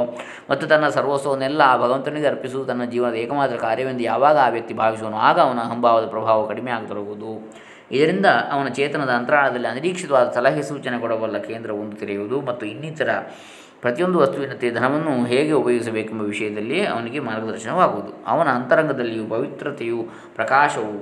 ಮತ್ತು 0.50 0.68
ತನ್ನ 0.68 0.88
ಸರ್ವಸ್ವವನ್ನೆಲ್ಲ 0.90 1.62
ಆ 1.66 1.78
ಭಗವಂತನಿಗೆ 1.78 2.28
ಅರ್ಪಿಸುವುದು 2.28 2.68
ತನ್ನ 2.72 2.86
ಜೀವನದ 2.86 3.16
ಏಕಮಾತ್ರ 3.16 3.56
ಕಾರ್ಯವೆಂದು 3.56 4.04
ಯಾವಾಗ 4.04 4.38
ಆ 4.38 4.48
ವ್ಯಕ್ತಿ 4.48 4.74
ಭಾವಿಸುವನು 4.74 5.18
ಆಗ 5.30 5.40
ಅವನ 5.40 5.60
ಅಹಂಭಾವದ 5.60 6.08
ಪ್ರಭಾವ 6.08 6.48
ಕಡಿಮೆ 6.48 6.72
ಆಗತೊಡಗುವುದು. 6.72 7.34
ಇದರಿಂದ 7.92 8.26
ಅವನ 8.26 8.68
ಚೇತನದ 8.68 9.10
ಅಂತರಾಳದಲ್ಲಿ 9.10 9.68
ಅನಿರೀಕ್ಷಿತವಾದ 9.68 10.32
ಸಲಹೆ 10.32 10.62
ಸೂಚನೆ 10.62 10.98
ಕೊಡಬಲ್ಲ 11.00 11.38
ಕೇಂದ್ರವೊಂದು 11.38 11.96
ತೆರೆಯುವುದು 11.96 12.42
ಮತ್ತು 12.42 12.66
ಇನ್ನಿತರ 12.66 13.10
ಪ್ರತಿಯೊಂದು 13.84 14.18
ವಸ್ತುವಿನಂತೆ 14.20 14.68
ಧನವನ್ನು 14.72 15.14
ಹೇಗೆ 15.26 15.54
ಉಪಯೋಗಿಸಬೇಕೆಂಬ 15.62 16.22
ವಿಷಯದಲ್ಲಿ 16.34 16.80
ಅವನಿಗೆ 16.94 17.20
ಮಾರ್ಗದರ್ಶನವಾಗುವುದು. 17.30 18.12
ಅವನ 18.28 18.50
ಅಂತರಂಗದಲ್ಲಿಯೂ 18.60 19.26
ಪವಿತ್ರತೆಯು 19.36 20.00
ಪ್ರಕಾಶವು 20.36 20.94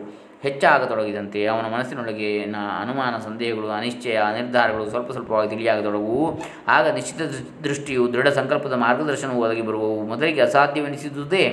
ಹೆಚ್ಚಾಗತೊಡಗಿದಂತೆ 0.45 1.39
ಅವನ 1.45 1.65
ಮನಸ್ಸಿನೊಳಗಿನ 1.73 2.57
ಅನುಮಾನ, 2.83 3.13
ಸಂದೇಹಗಳು, 3.25 3.67
ಅನಿಶ್ಚಯ, 3.69 4.19
ನಿರ್ಧಾರಗಳು 4.37 4.85
ಸ್ವಲ್ಪ 4.89 5.11
ಸ್ವಲ್ಪವಾಗಿ 5.11 5.49
ತಿಳಿಯಾಗತೊಡಗುವು. 5.49 6.25
ಆಗ 6.67 6.85
ನಿಶ್ಚಿತ 6.89 7.21
ದೃಷ್ಟಿಯು 7.63 8.03
ದೃಢ 8.13 8.27
ಸಂಕಲ್ಪದ 8.39 8.73
ಮಾರ್ಗದರ್ಶನವು 8.73 9.41
ಒದಗಿ 9.41 9.61
ಬರುವವು 9.61 9.99
ಮೊದಲಿಗೆ 10.07 10.41
ಅಸಾಧ್ಯವೆನಿಸಿದುದೇ 10.41 11.45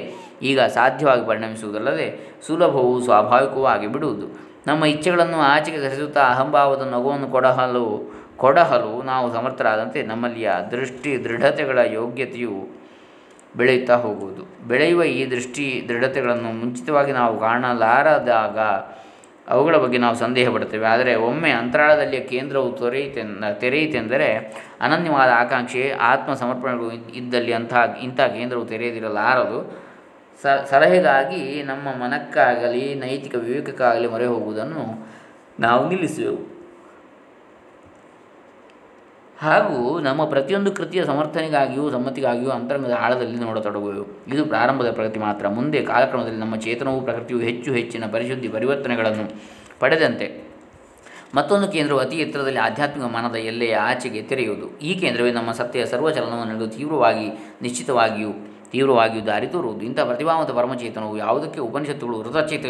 ಈಗ 0.42 0.60
ಸಾಧ್ಯವಾಗಿ 0.78 1.26
ಪರಿಣಮಿಸುವುದಲ್ಲದೆ 1.26 2.08
ಸುಲಭವೂ 2.46 2.94
ಸ್ವಾಭಾವಿಕವೂ 3.00 3.66
ಆಗಿ 3.66 3.86
ಬಿಡುವುದು 3.86 4.28
ನಮ್ಮ 4.66 4.84
ಇಚ್ಛೆಗಳನ್ನು 4.84 5.38
ಆಚೆಗೆ 5.52 5.78
ಸರಿಸುತ್ತಾ 5.78 6.22
ಅಹಂಭಾವದ 6.32 6.82
ನಗುವನ್ನು 6.94 7.28
ಕೊಡಹಲು 7.28 7.84
ಕೊಡಹಲು 8.38 9.03
ನಾವು 9.03 9.33
ಸಮರ್ಥರಾದಂತೆ 9.33 10.03
ನಮ್ಮಲ್ಲಿಯ 10.03 10.51
ದೃಷ್ಟಿ 10.70 11.24
ದೃಢತೆಗಳ 11.24 11.79
ಯೋಗ್ಯತೆಯು 11.79 12.68
ಬೆಳೆಯುತ್ತಾ 13.57 13.96
ಹೋಗುವುದು. 13.96 14.68
ಬೆಳೆಯುವ 14.68 15.05
ಈ 15.05 15.31
ದೃಷ್ಟಿ 15.31 15.85
ದೃಢತೆಗಳನ್ನು 15.88 16.53
ಮುಂಚಿತವಾಗಿ 16.53 17.12
ನಾವು 17.12 17.40
ಕಾಣಲಾರದಾಗ 17.40 18.59
ಅವುಗಳ 19.48 19.77
ಬಗ್ಗೆ 19.77 19.98
ನಾವು 19.98 20.16
ಸಂದೇಹ 20.16 20.51
ಪಡ್ತೇವೆ 20.51 20.87
ಆದರೆ 20.87 21.14
ಒಮ್ಮೆ 21.14 21.51
ಅಂತರಾಳದಲ್ಲಿಯ 21.51 22.20
ಕೇಂದ್ರವು 22.20 22.72
ತೊರೆಯಿತೆಂದ 22.72 23.44
ತೆರೆಯಿತೆಂದರೆ 23.44 24.29
ಅನನ್ಯವಾದ 24.81 25.31
ಆಕಾಂಕ್ಷೆ 25.35 25.92
ಆತ್ಮ 26.01 26.35
ಸಮರ್ಪಣೆಗಳು 26.35 26.92
ಇದ್ದಲ್ಲಿ 26.92 27.53
ಅಂತಹ 27.53 27.96
ಇಂಥ 28.03 28.20
ಕೇಂದ್ರವು 28.20 28.64
ತೆರೆಯದಿರಲಾರದು. 28.64 29.88
ಸ, 30.42 30.46
ಸಲಹೆಗಾಗಿ 30.46 31.62
ನಮ್ಮ 31.62 31.88
ಮನಕ್ಕಾಗಲಿ, 32.03 32.94
ನೈತಿಕ 32.94 33.35
ವಿವೇಕಕ್ಕಾಗಲಿ 33.35 34.09
ಮೊರೆ 34.09 34.27
ಹೋಗುವುದನ್ನು 34.27 35.09
ನಾವು 35.61 35.88
ನಿಲ್ಲಿಸುವೆವು. 35.88 36.58
ಹಾಗೂ 39.40 39.98
ನಮ್ಮ 39.98 40.24
ಪ್ರತಿಯೊಂದು 40.24 40.72
ಕೃತಿಯ 40.72 41.05
ಸಮರ್ಥನೆಗಾಗಿಯೂ, 41.05 41.90
ಸಮ್ಮತಿಗಾಗಿಯೂ 41.90 42.51
ಅಂತರಂಗದ 42.51 42.96
ಆಳದಲ್ಲಿ 42.98 43.37
ನೋಡತೊಡಗುವೆವು. 43.37 44.33
ಇದು 44.35 44.44
ಪ್ರಾರಂಭದ 44.44 44.90
ಪ್ರಗತಿ 44.90 45.20
ಮಾತ್ರ. 45.20 45.48
ಮುಂದೆ 45.48 45.83
ಕಾಲಕ್ರಮದಲ್ಲಿ 45.83 46.38
ನಮ್ಮ 46.38 46.57
ಚೇತನವು 46.57 47.01
ಪ್ರಕೃತಿಯು 47.01 47.40
ಹೆಚ್ಚು 47.40 47.72
ಹೆಚ್ಚಿನ 47.72 48.05
ಪರಿಶುದ್ಧಿ 48.12 48.48
ಪರಿವರ್ತನೆಗಳನ್ನು 48.48 49.33
ಪಡೆದಂತೆ 49.81 50.48
ಮತ್ತೊಂದು 51.35 51.68
ಕೇಂದ್ರವು 51.68 51.98
ಅತಿ 51.98 52.16
ಎತ್ತರದಲ್ಲಿ 52.16 52.59
ಆಧ್ಯಾತ್ಮಿಕ 52.59 53.07
ಮನದ 53.07 53.37
ಎಲ್ಲೆಯ 53.37 53.77
ಆಚೆಗೆ 53.77 54.22
ತೆರೆಯುವುದು. 54.22 54.79
ಈ 54.79 54.94
ಕೇಂದ್ರವೇ 54.94 55.33
ನಮ್ಮ 55.33 55.53
ಸತ್ಯ 55.53 55.87
ಸರ್ವಚಲನವನ್ನು 55.87 56.68
ತೀವ್ರವಾಗಿ, 56.68 57.57
ನಿಶ್ಚಿತವಾಗಿಯೂ, 57.62 58.33
ತೀವ್ರವಾಗಿಯೂ 58.70 59.27
ದಾರಿ 59.27 59.46
ತೋರುವುದು. 59.46 59.85
ಇಂಥ 59.85 60.01
ಪ್ರತಿಭಾವಂತ 60.01 60.51
ಪರಮಚೇತನವು 60.51 61.16
ಯಾವುದಕ್ಕೆ 61.16 61.61
ಉಪನಿಷತ್ತುಗಳು 61.61 62.18
ವೃತಚೇತ 62.18 62.64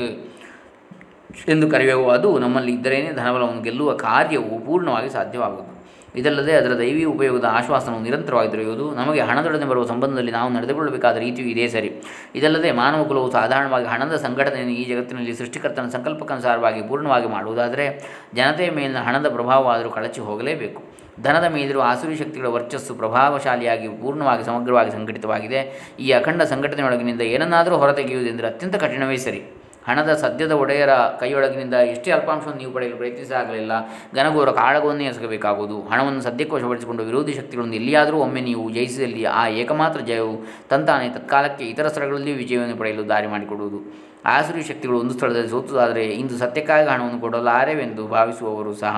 ಎಂದು 1.49 1.71
ಕರೆಯುವ 1.71 2.11
ಅದು 2.13 2.39
ನಮ್ಮಲ್ಲಿ 2.39 2.73
ಇದ್ದರೇನೇ 2.73 3.13
ಧನಬಲವನ್ನು 3.13 3.63
ಗೆಲ್ಲುವ 3.63 3.93
ಕಾರ್ಯವು 3.93 4.67
ಪೂರ್ಣವಾಗಿ 4.67 5.11
ಸಾಧ್ಯವಾಗುವುದು. 5.11 5.78
ಇದಲ್ಲದೆ 6.21 6.53
ಅದರ 6.61 6.73
ದೈವಿ 6.79 7.05
ಉಪಯೋಗದ 7.15 7.47
ಆಶ್ವಾಸನವು 7.59 8.03
ನಿರಂತರವಾಗಿ 8.03 8.51
ದೊರೆಯುವುದು, 8.55 8.87
ನಮಗೆ 8.95 9.21
ಹಣದೊಡನೆ 9.21 9.67
ಬರುವ 9.71 9.85
ಸಂಬಂಧದಲ್ಲಿ 9.93 10.33
ನಾವು 10.39 10.51
ನಡೆದುಕೊಳ್ಳಬೇಕಾದ 10.57 11.17
ರೀತಿಯು 11.17 11.49
ಇದೇ 11.49 11.67
ಸರಿ. 11.75 11.91
ಇದಲ್ಲದೆ 12.35 12.71
ಮಾನವ 12.81 13.05
ಕುಲವು 13.05 13.31
ಸಾಧಾರಣವಾಗಿ 13.31 13.89
ಹಣದ 13.95 14.17
ಸಂಘಟನೆಯನ್ನು 14.17 14.75
ಈ 14.75 14.85
ಜಗತ್ತಿನಲ್ಲಿ 14.85 15.35
ಸೃಷ್ಟಿಕರ್ತನ 15.35 15.89
ಸಂಕಲ್ಪಕ್ಕನುಸಾರವಾಗಿ 15.97 16.83
ಪೂರ್ಣವಾಗಿ 16.89 17.27
ಮಾಡುವುದಾದರೆ 17.27 17.87
ಜನತೆಯ 18.35 18.71
ಮೇಲಿನ 18.71 19.03
ಹಣದ 19.09 19.29
ಪ್ರಭಾವವಾದರೂ 19.29 19.91
ಕಳಚಿ 19.91 20.21
ಹೋಗಲೇಬೇಕು. 20.21 20.83
ಧನದ 21.23 21.47
ಮೇಲಿರುವ 21.55 21.83
ಆಸುರಿ 21.83 22.17
ಶಕ್ತಿಗಳ 22.17 22.49
ವರ್ಚಸ್ಸು 22.57 22.93
ಪ್ರಭಾವಶಾಲಿಯಾಗಿ 22.95 23.89
ಪೂರ್ಣವಾಗಿ 24.03 24.45
ಸಮಗ್ರವಾಗಿ 24.45 24.91
ಸಂಘಟಿತವಾಗಿದೆ. 24.91 25.61
ಈ 26.01 26.11
ಅಖಂಡ 26.13 26.43
ಸಂಘಟನೆಯೊಳಗಿನಿಂದ 26.43 27.23
ಏನನ್ನಾದರೂ 27.35 27.77
ಹೊರತೆಗೆಯುವುದೆಂದರೆ 27.77 28.47
ಅತ್ಯಂತ 28.47 28.77
ಕಠಿಣವೇ 28.77 29.17
ಸರಿ. 29.17 29.41
ಹಣದ 29.89 30.13
ಸದ್ಯದ 30.23 30.55
ಒಡೆಯರ 30.63 30.93
ಕೈಯೊಳಗಿನಿಂದ 31.21 31.77
ಎಷ್ಟೇ 31.93 32.11
ಅಲ್ಪಾಂಶವನ್ನು 32.17 32.61
ನೀವು 32.63 32.73
ಪಡೆಯಲು 32.73 32.97
ಪ್ರಯತ್ನಿಸಾಗಲಿಲ್ಲ 32.97 33.73
ಘನಘೋರ 34.17 34.51
ಕಾಳಗವನ್ನೇ 34.61 35.05
ಎಸಗಬೇಕಾಗುವುದು. 35.05 35.77
ಹಣವನ್ನು 35.91 36.21
ಸದ್ಯಕ್ಕೆ 36.21 36.55
ವಶಪಡಿಸಿಕೊಂಡು 36.57 37.05
ವಿರೋಧಿ 37.05 37.33
ಶಕ್ತಿಗಳನ್ನು 37.33 37.77
ಎಲ್ಲಿಯಾದರೂ 37.81 38.19
ಒಮ್ಮೆ 38.27 38.41
ನೀವು 38.41 38.71
ಜಯಿಸಿದಲ್ಲಿ 38.71 39.25
ಆ 39.41 39.45
ಏಕಮಾತ್ರ 39.63 40.01
ಜಯವು 40.11 40.35
ತಂತಾನೆ 40.73 41.09
ತತ್ಕಾಲಕ್ಕೆ 41.09 41.65
ಇತರ 41.73 41.89
ಸ್ಥಳಗಳಲ್ಲಿಯೂ 41.89 42.37
ವಿಜಯವನ್ನು 42.37 42.77
ಪಡೆಯಲು 42.77 43.09
ದಾರಿ 43.09 43.27
ಮಾಡಿಕೊಡುವುದು. 43.27 43.81
ಆಸುರಿ 44.25 44.63
ಶಕ್ತಿಗಳು 44.63 44.97
ಒಂದು 45.01 45.15
ಸ್ಥಳದಲ್ಲಿ 45.17 45.49
ಸೋತುದಾದರೆ 45.49 46.05
ಇಂದು 46.21 46.35
ಸತ್ಯಕ್ಕಾಗಿ 46.39 46.89
ಹಣವನ್ನು 46.89 47.21
ಕೊಡಲಾರೆವೆಂದು 47.21 48.03
ಭಾವಿಸುವವರು 48.09 48.73
ಸಹ 48.75 48.97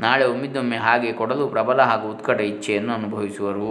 ನಾಳೆ 0.00 0.24
ಒಮ್ಮಿದ್ದೊಮ್ಮೆ 0.24 0.76
ಹಾಗೆ 0.76 1.12
ಕೊಡಲು 1.12 1.44
ಪ್ರಬಲ 1.48 1.80
ಹಾಗೂ 1.82 2.08
ಉತ್ಕಟ 2.14 2.40
ಇಚ್ಛೆಯನ್ನು 2.40 2.92
ಅನುಭವಿಸುವರು. 2.92 3.70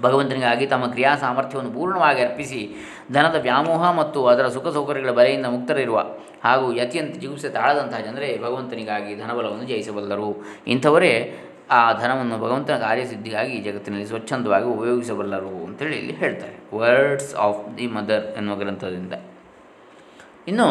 ಭಗವಂತನಿಗಾಗಿ 0.00 0.66
ತಮ್ಮ 0.66 0.86
ಕ್ರಿಯಾ 0.86 1.16
ಸಾಮರ್ಥ್ಯವನ್ನು 1.16 1.72
ಪೂರ್ಣವಾಗಿ 1.72 2.22
ಅರ್ಪಿಸಿ 2.22 2.76
ಧನದ 3.12 3.34
ವ್ಯಾಮೋಹ 3.40 3.90
ಮತ್ತು 3.92 4.26
ಅದರ 4.26 4.48
ಸುಖ 4.48 4.68
ಸೌಕರ್ಯಗಳ 4.68 5.10
ಬಲೆಯಿಂದ 5.10 5.46
ಮುಕ್ತರಿರುವ 5.46 6.04
ಹಾಗೂ 6.44 6.72
ಯತಿಯಂತ 6.72 7.16
ಜಿಗುಪ್ಸೆ 7.18 7.48
ತಾಳದಂತಹ 7.48 7.98
ಜನರೇ 7.98 8.40
ಭಗವಂತನಿಗಾಗಿ 8.42 9.16
ಧನಬಲವನ್ನು 9.16 9.64
ಜಯಿಸಬಲ್ಲರು. 9.64 10.44
ಇಂಥವರೇ 10.66 11.38
ಆ 11.70 11.92
ಧನವನ್ನು 11.92 12.38
ಭಗವಂತನ 12.38 12.76
ಕಾರ್ಯಸಿದ್ಧಿಗಾಗಿ 12.76 13.58
ಜಗತ್ತಿನಲ್ಲಿ 13.58 14.06
ಸ್ವಚ್ಛಂದವಾಗಿ 14.06 14.64
ಉಪಯೋಗಿಸಬಲ್ಲರು 14.64 15.64
ಅಂತೇಳಿ 15.64 15.96
ಇಲ್ಲಿ 15.96 16.12
ಹೇಳ್ತಾರೆ. 16.12 16.76
ವರ್ಡ್ಸ್ 16.76 17.34
ಆಫ್ 17.34 17.78
ದಿ 17.78 17.86
ಮದರ್ 17.86 18.26
ಎನ್ನುವ 18.36 18.56
ಗ್ರಂಥದಿಂದ. 18.56 19.12
ಇನ್ನು 20.48 20.68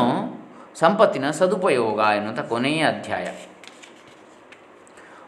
ಸಂಪತ್ತಿನ 0.80 1.32
ಸದುಪಯೋಗ 1.32 2.00
ಎನ್ನುವಂಥ 2.16 2.40
ಕೊನೆಯ 2.40 2.84
ಅಧ್ಯಾಯ. 2.84 3.28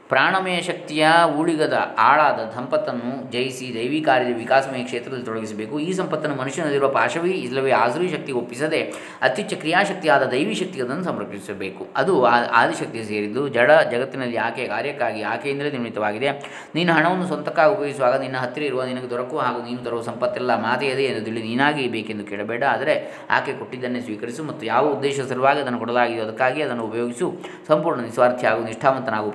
ಪ್ರಾಣಮಯ 0.09 0.61
ಶಕ್ತಿಯ 0.61 1.03
ಊಳಿಗದ 1.39 1.75
ಆಳಾದ 1.97 2.39
ಸಂಪತ್ತನ್ನು 2.55 3.31
ಜಯಿಸಿ 3.31 3.67
ದೈವಿ 3.75 3.99
ಕಾರ್ಯದ 4.01 4.33
ವಿಕಾಸಮಯ 4.37 4.81
ಕ್ಷೇತ್ರದಲ್ಲಿ 4.83 5.25
ತೊಡಗಿಸಬೇಕು. 5.25 5.75
ಈ 5.79 5.93
ಸಂಪತ್ತನ್ನು 5.93 6.35
ಮನುಷ್ಯನಲ್ಲಿರುವ 6.37 6.89
ಪಾಶವಿ, 6.97 7.31
ಇಲ್ಲವೇ 7.45 7.71
ಆಸುರಿ 7.71 8.09
ಶಕ್ತಿ 8.09 8.31
ಒಪ್ಪಿಸದೆ 8.31 8.81
ಅತ್ಯುಚ್ಚ 9.21 9.53
ಕ್ರಿಯಾಶಕ್ತಿಯಾದ 9.53 10.23
ದೈವಿ 10.31 10.55
ಶಕ್ತಿ 10.61 10.81
ಅದನ್ನು 10.81 11.03
ಸಂರಕ್ಷಿಸಬೇಕು 11.03 11.87
ಅದು 11.95 12.13
ಆದಿಶಕ್ತಿ 12.59 13.03
ಸೇರಿದ್ದು 13.03 13.43
ಜಡ 13.47 13.71
ಜಗತ್ತಿನಲ್ಲಿ 13.93 14.37
ಆಕೆ 14.47 14.65
ಕಾರ್ಯಕ್ಕಾಗಿ 14.67 15.23
ಆಕೆಯಿಂದಲೇ 15.33 15.71
ನಿರ್ಮಿತವಾಗಿದೆ. 15.71 16.29
ನಿನ್ನ 16.75 16.91
ಹಣವನ್ನು 16.91 17.27
ಸ್ವಂತಕ್ಕಾಗಿ 17.27 17.73
ಉಪಯೋಗಿಸುವಾಗ 17.75 18.19
ನಿನ್ನ 18.21 18.37
ಹತ್ತಿರ 18.37 18.63
ಇರುವ 18.63 18.83
ನಿನಗೆ 18.83 19.09
ದೊರಕುವ 19.09 19.39
ಹಾಗೂ 19.39 19.61
ನೀನು 19.69 19.81
ತರುವ 19.87 20.01
ಸಂಪತ್ತೆಲ್ಲ 20.01 20.51
ಮಾತೆಯದೇ 20.67 21.03
ಎಂದು 21.03 21.23
ತಿಳಿ 21.25 21.43
ನೀನಾಗಿ 21.43 21.87
ಬೇಕೆಂದು 21.87 22.27
ಕೇಳಬೇಡ. 22.31 22.63
ಆದರೆ 22.73 22.95
ಆಕೆ 23.29 23.53
ಕೊಟ್ಟಿದ್ದನ್ನೇ 23.53 24.01
ಸ್ವೀಕರಿಸು 24.01 24.43
ಮತ್ತು 24.43 24.65
ಯಾವ 24.65 24.93
ಉದ್ದೇಶ 24.97 25.19
ಸಲುವಾಗಿ 25.31 25.61
ಅದನ್ನು 25.61 25.79
ಕೊಡಲಾಗಿದೆ 25.79 26.21
ಅದಕ್ಕಾಗಿ 26.21 26.61
ಅದನ್ನು 26.61 26.85
ಉಪಯೋಗಿಸು. 26.91 27.29
ಸಂಪೂರ್ಣ 27.71 27.99
ನಿಸ್ವಾರ್ಥಿ 28.01 28.47
ಹಾಗೂ 28.47 28.63
ನಿಷ್ಠಾವಂತನಾಗೂ 28.69 29.31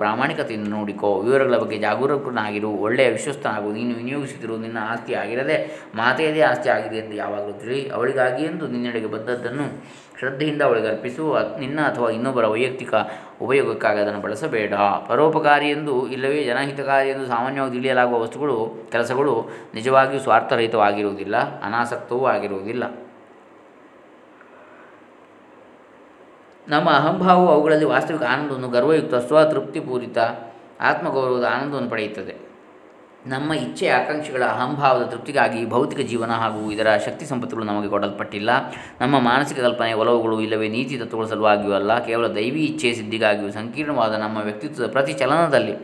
ಪ್ರಾಮಾಣಿಕತೆಯಿಂದ 0.68 0.76
ನೋಡಿಕೋ, 0.76 1.08
ವಿವರಗಳ 1.26 1.56
ಬಗ್ಗೆ 1.62 1.78
ಜಾಗರೂಕನಾಗಿರು, 1.78 2.70
ಒಳ್ಳೆಯ 2.86 3.08
ವಿಶ್ವಸ್ತನಾಗು 3.08 3.68
ನೀನು 3.72 3.92
ವಿನಿಯೋಗಿಸುತ್ತಿರುವುದು 3.94 4.62
ನಿನ್ನ 4.62 4.78
ಆಸ್ತಿ 4.92 5.12
ಆಗಿರದೆ 5.14 5.56
ಮಾತೆಯದೇ 5.94 6.42
ಆಸ್ತಿ 6.50 6.68
ಆಗಿದೆ 6.68 6.96
ಎಂದು 6.96 7.16
ಯಾವಾಗಲೂ 7.16 7.54
ತಿಳಿ 7.58 7.80
ಅವಳಿಗಾಗಿ 7.88 8.42
ಎಂದು 8.44 8.66
ನಿನ್ನೆಡೆಗೆ 8.66 9.06
ಬಂದದ್ದನ್ನು 9.06 9.66
ಶ್ರದ್ಧೆಯಿಂದ 10.18 10.62
ಅವಳಿಗೆ 10.62 10.88
ಅರ್ಪಿಸು 10.88 11.24
ನಿನ್ನ 11.60 11.80
ಅಥವಾ 11.80 12.08
ಇನ್ನೊಬ್ಬರ 12.10 12.46
ವೈಯಕ್ತಿಕ 12.46 12.94
ಉಪಯೋಗಕ್ಕಾಗಿ 13.40 14.00
ಅದನ್ನು 14.00 14.20
ಬಳಸಬೇಡ. 14.20 14.74
ಪರೋಪಕಾರಿ 15.08 15.68
ಎಂದು 15.70 15.94
ಇಲ್ಲವೇ 16.08 16.40
ಜನಹಿತಕಾರಿ 16.44 17.08
ಎಂದು 17.10 17.26
ಸಾಮಾನ್ಯವಾಗಿ 17.26 17.72
ತಿಳಿಯಲಾಗುವ 17.72 18.18
ವಸ್ತುಗಳು, 18.20 18.56
ಕೆಲಸಗಳು 18.92 19.34
ನಿಜವಾಗಿಯೂ 19.74 20.20
ಸ್ವಾರ್ಥರಹಿತವಾಗಿರುವುದಿಲ್ಲ, 20.20 21.36
ಅನಾಸಕ್ತವೂ 21.62 22.26
ಆಗಿರುವುದಿಲ್ಲ. 22.26 22.84
ನಮ್ಮ 26.68 26.88
ಅಹಂಭಾವವು 26.90 27.48
ಅವುಗಳಲ್ಲಿ 27.48 27.86
ವಾಸ್ತವಿಕ 27.86 28.22
ಆನಂದವನ್ನು 28.22 28.68
ಗರ್ವಯುಕ್ತ, 28.68 29.14
ಸ್ವತೃಪ್ತಿಪೂರಿತ 29.14 30.18
ಆತ್ಮಗೌರವದ 30.80 31.44
ಆನಂದವನ್ನು 31.44 31.90
ಪಡೆಯುತ್ತದೆ. 31.90 32.48
ನಮ್ಮ 33.26 33.52
ಇಚ್ಛೆ, 33.52 33.88
ಆಕಾಂಕ್ಷೆಗಳ 33.88 34.44
ಅಹಂಭಾವದ 34.44 35.04
ತೃಪ್ತಿಗಾಗಿ 35.04 35.66
ಭೌತಿಕ 35.66 36.00
ಜೀವನ 36.00 36.30
ಹಾಗೂ 36.30 36.70
ಇದರ 36.70 36.96
ಶಕ್ತಿ 36.96 37.26
ಸಂಪತ್ತುಗಳು 37.26 37.64
ನಮಗೆ 37.64 37.88
ಕೊಡಲ್ಪಟ್ಟಿಲ್ಲ. 37.88 38.50
ನಮ್ಮ 39.00 39.18
ಮಾನಸಿಕ 39.18 39.60
ಕಲ್ಪನೆ, 39.60 39.92
ಒಲವುಗಳು 39.92 40.40
ಇಲ್ಲವೇ 40.40 40.68
ನೀತಿ 40.68 40.98
ತತ್ವಗಳ 40.98 41.24
ಸಲುವಾಗಿಯೂ 41.24 41.72
ಅಲ್ಲ, 41.72 41.98
ಕೇವಲ 41.98 42.26
ದೈವಿ 42.26 42.60
ಇಚ್ಛೆ 42.60 42.92
ಸಿದ್ಧಿಗಾಗಿಯೂ 42.92 43.52
ಸಂಕೀರ್ಣವಾದ 43.52 44.12
ನಮ್ಮ 44.12 44.38
ವ್ಯಕ್ತಿತ್ವದ 44.38 44.90
ಪ್ರತಿ 44.90 45.12
ಚಲನದಲ್ಲಿ 45.12 45.76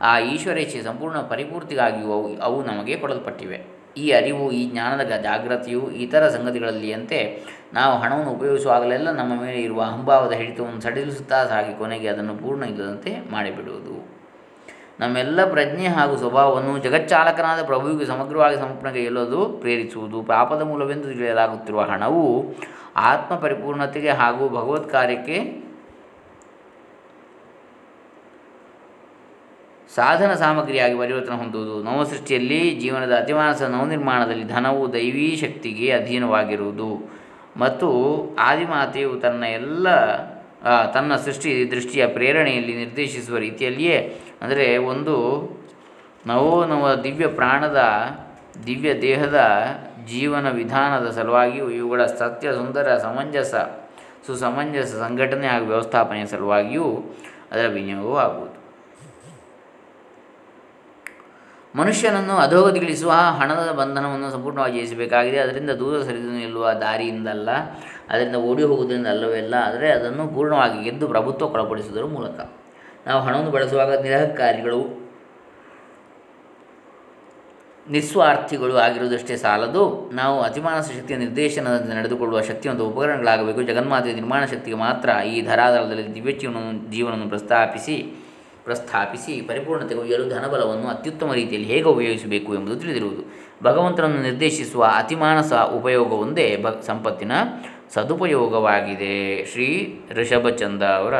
ಆ 0.00 0.18
ಈಶ್ವರೇಚ್ಛೆಯ 0.18 0.82
ಸಂಪೂರ್ಣ 0.82 1.18
ಪರಿಪೂರ್ತಿಗಾಗಿಯೂ 1.18 2.12
ಅವು 2.12 2.36
ಅವು 2.36 2.64
ನಮಗೆ 2.64 2.96
ಕೊಡಲ್ಪಟ್ಟಿವೆ. 2.96 3.80
ಈ 3.96 4.10
ಅರಿವು, 4.10 4.50
ಈ 4.50 4.70
ಜ್ಞಾನದ 4.70 5.02
ಜಾಗೃತಿಯು 5.02 5.90
ಇತರ 5.90 6.28
ಸಂಗತಿಗಳಲ್ಲಿಯಂತೆ 6.28 7.46
ನಾವು 7.72 7.98
ಹಣವನ್ನು 7.98 8.30
ಉಪಯೋಗಿಸುವಾಗಲೆಲ್ಲ 8.30 9.10
ನಮ್ಮ 9.10 9.42
ಮೇಲೆ 9.42 9.62
ಇರುವ 9.62 9.82
ಅಹಂಭಾವದ 9.82 10.32
ಹಿಡಿತವನ್ನು 10.32 10.80
ಸಡಿಲಿಸುತ್ತಾ 10.80 11.46
ಸಾಗಿ 11.46 11.78
ಕೊನೆಗೆ 11.78 12.08
ಅದನ್ನು 12.08 12.36
ಪೂರ್ಣ 12.36 12.62
ಇಲ್ಲದಂತೆ 12.62 13.32
ಮಾಡಿಬಿಡುವುದು. 13.32 14.19
ನಮ್ಮೆಲ್ಲ 15.00 15.50
ಪ್ರಜ್ಞೆ 15.50 15.86
ಹಾಗೂ 15.86 16.14
ಸ್ವಭಾವವನ್ನು 16.16 16.78
ಜಗಚ್ಚಾಲಕನಾದ 16.78 17.60
ಪ್ರಭುವಿಗೆ 17.64 18.06
ಸಮಗ್ರವಾಗಿ 18.06 18.56
ಸಮರ್ಪಣೆಗೆಲ್ಲದು 18.56 19.40
ಪ್ರೇರಿಸುವುದು. 19.60 20.22
ಪಾಪದ 20.22 20.62
ಮೂಲವೆಂದು 20.62 21.08
ತಿಳಿಯಲಾಗುತ್ತಿರುವ 21.12 21.82
ಹಣವು 21.82 22.24
ಆತ್ಮ 22.96 23.36
ಪರಿಪೂರ್ಣತೆಗೆ 23.36 24.10
ಹಾಗೂ 24.10 24.48
ಭಗವತ್ 24.48 24.90
ಕಾರ್ಯಕ್ಕೆ 24.90 25.38
ಸಾಧನ 29.94 30.34
ಸಾಮಗ್ರಿಯಾಗಿ 30.34 30.98
ಪರಿವರ್ತನೆ 30.98 31.36
ಹೊಂದುವುದು. 31.36 31.82
ನವಸೃಷ್ಟಿಯಲ್ಲಿ 31.82 32.60
ಜೀವನದ 32.70 33.14
ಅತಿಮಾನಸ 33.16 33.62
ನವನಿರ್ಮಾಣದಲ್ಲಿ 33.62 34.44
ಧನವು 34.44 34.92
ದೈವೀ 34.92 35.36
ಶಕ್ತಿಗೆ 35.36 35.92
ಅಧೀನವಾಗಿರುವುದು. 35.92 36.90
ಮತ್ತು 37.56 37.88
ಆದಿಮಾತೆಯು 38.38 39.12
ತನ್ನ 39.20 39.44
ಎಲ್ಲ 39.44 39.88
ತನ್ನ 40.92 41.16
ಸೃಷ್ಟಿ 41.16 41.70
ದೃಷ್ಟಿಯ 41.70 42.06
ಪ್ರೇರಣೆಯಲ್ಲಿ 42.06 42.74
ನಿರ್ದೇಶಿಸುವ 42.76 43.36
ರೀತಿಯಲ್ಲಿಯೇ 43.36 43.96
ಅಂದರೆ 44.42 44.66
ಒಂದು 44.92 45.14
ನವೋ 46.26 46.54
ನವ 46.70 46.94
ದಿವ್ಯ 47.04 47.26
ಪ್ರಾಣದ, 47.38 47.80
ದಿವ್ಯ 48.66 48.90
ದೇಹದ 49.00 49.38
ಜೀವನ 50.10 50.46
ವಿಧಾನದ 50.50 51.06
ಸಲುವಾಗಿಯೂ 51.10 51.66
ಇವುಗಳ 51.70 52.02
ಸತ್ಯ, 52.20 52.52
ಸುಂದರ, 52.52 52.86
ಸಮಂಜಸ, 52.98 53.54
ಸುಸಮಂಜಸ 54.26 54.90
ಸಂಘಟನೆ 55.04 55.46
ಹಾಗೂ 55.48 55.66
ವ್ಯವಸ್ಥಾಪನೆಯ 55.66 56.26
ಸಲುವಾಗಿಯೂ 56.26 56.86
ಅದರ 57.52 57.66
ವಿನಿಯೋಗವೂ 57.76 58.16
ಆಗುವುದು. 58.24 58.56
ಮನುಷ್ಯನನ್ನು 61.74 62.36
ಅಧೋಗತಿಗಿಳಿಸುವ 62.44 63.12
ಹಣದ 63.40 63.70
ಬಂಧನವನ್ನು 63.80 64.28
ಸಂಪೂರ್ಣವಾಗಿ 64.30 64.76
ಜಯಿಸಬೇಕಾಗಿದೆ. 64.78 65.38
ಅದರಿಂದ 65.38 65.72
ದೂರ 65.82 66.00
ಸರಿದು 66.02 66.30
ನಿಲ್ಲುವ 66.38 66.72
ದಾರಿಯಿಂದಲ್ಲ, 66.84 67.50
ಅದರಿಂದ 68.10 68.36
ಓಡಿ 68.48 68.62
ಹೋಗುವುದರಿಂದ 68.62 69.08
ಅಲ್ಲವೇ 69.14 69.42
ಆದರೆ 69.66 69.90
ಅದನ್ನು 69.90 70.24
ಪೂರ್ಣವಾಗಿ 70.36 70.78
ಗೆದ್ದು 70.86 71.08
ಪ್ರಭುತ್ವ 71.08 71.52
ಒಳಪಡಿಸುವುದರ 71.56 72.06
ಮೂಲಕ. 72.16 72.40
ನಾವು 73.06 73.20
ಹಣವನ್ನು 73.22 73.50
ಬಳಸುವಾಗ 73.50 74.02
ನಿರಹಕಾರಿಗಳು, 74.02 74.80
ನಿಸ್ವಾರ್ಥಿಗಳು 77.90 78.76
ಆಗಿರುವುದಷ್ಟೇ 78.76 79.36
ಸಾಲದು. 79.36 80.10
ನಾವು 80.12 80.40
ಅತಿಮಾನಸ 80.40 80.88
ಶಕ್ತಿಯ 80.96 81.16
ನಿರ್ದೇಶನದಂತೆ 81.16 81.94
ನಡೆದುಕೊಳ್ಳುವ 81.96 82.40
ಶಕ್ತಿಯೊಂದು 82.40 82.88
ಉಪಕರಣಗಳಾಗಬೇಕು. 82.88 83.62
ಜಗನ್ಮಾತೆಯ 83.62 84.12
ನಿರ್ಮಾಣ 84.12 84.44
ಶಕ್ತಿಗೆ 84.44 84.76
ಮಾತ್ರ 84.76 85.10
ಈ 85.26 85.42
ಧರಾಧಾರದಲ್ಲಿ 85.42 86.14
ದಿವ್ಯ 86.14 86.32
ಜೀವನ 86.32 86.56
ಜೀವನವನ್ನು 86.90 87.28
ಪ್ರಸ್ತಾಪಿಸಿ 87.28 87.96
ಪ್ರಸ್ಥಾಪಿಸಿ 88.64 89.40
ಪರಿಪೂರ್ಣತೆ 89.40 89.94
ಒಯ್ಯಲು 89.94 90.28
ಧನಬಲವನ್ನು 90.28 90.88
ಅತ್ಯುತ್ತಮ 90.88 91.32
ರೀತಿಯಲ್ಲಿ 91.32 91.68
ಹೇಗೆ 91.68 91.82
ಉಪಯೋಗಿಸಬೇಕು 91.82 92.54
ಎಂಬುದು 92.54 92.76
ತಿಳಿದಿರುವುದು. 92.80 93.22
ಭಗವಂತನನ್ನು 93.62 94.22
ನಿರ್ದೇಶಿಸುವ 94.22 94.82
ಅತಿಮಾನಸ 94.96 95.52
ಉಪಯೋಗವೊಂದೇ 95.52 96.56
ಭ, 96.62 96.68
ಸಂಪತ್ತಿನ 96.86 97.32
ಸದುಪಯೋಗವಾಗಿದೆ. 97.94 99.16
ಶ್ರೀ 99.44 99.68
ಋಷಭಚಂದ 100.14 100.82
ಅವರ 100.82 101.14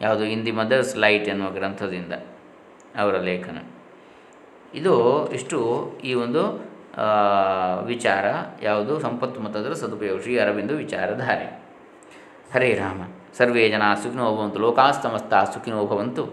ಯಾವುದು 0.00 0.24
ಹಿಂದಿ 0.24 0.50
ಮದರ್ಸ್ 0.50 0.96
ಲೈಟ್ 0.96 1.28
ಎನ್ನುವ 1.28 1.50
ಗ್ರಂಥದಿಂದ 1.50 2.12
ಅವರ 2.98 3.18
ಲೇಖನ. 3.18 3.58
ಇದು 4.74 4.94
ಇಷ್ಟು 5.30 5.58
ಈ 6.04 6.14
ಒಂದು 6.14 6.42
ವಿಚಾರ, 7.84 8.24
ಯಾವುದು 8.62 9.00
ಸಂಪತ್ತು 9.00 9.40
ಮತ್ತದರ 9.40 9.72
ಸದುಪಯೋಗ, 9.72 10.20
ಶ್ರೀ 10.22 10.38
ಅರವಿಂದು 10.38 10.74
ವಿಚಾರಧಾರೆ. 10.76 11.46
ಹರೇ 12.52 12.74
ರಾಮ, 12.74 13.02
ಸರ್ವೇ 13.38 13.68
ಜನ 13.68 13.82
ಸುಖಿನೋ 14.02 14.36
ಭವಂತು, 14.36 14.58
ಲೋಕಾಸ್ತಮಸ್ತ 14.58 15.34
ಸುಖಿನೋ 15.34 15.86
ಭವಂತು. 15.86 16.24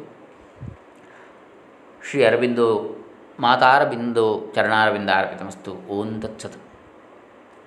ಶ್ರೀ 2.09 2.23
ಅರವಿಂದು, 2.23 2.67
ಮಾತಾರಬಿಂದು 3.39 4.53
ಚರಣಾರವಿಂದ 4.55 5.09
ಅರ್ಪಿತಮಸ್ತು 5.15 5.73
ಓಂ 5.73 6.21
ತತ್ಸತ್. 6.21 6.70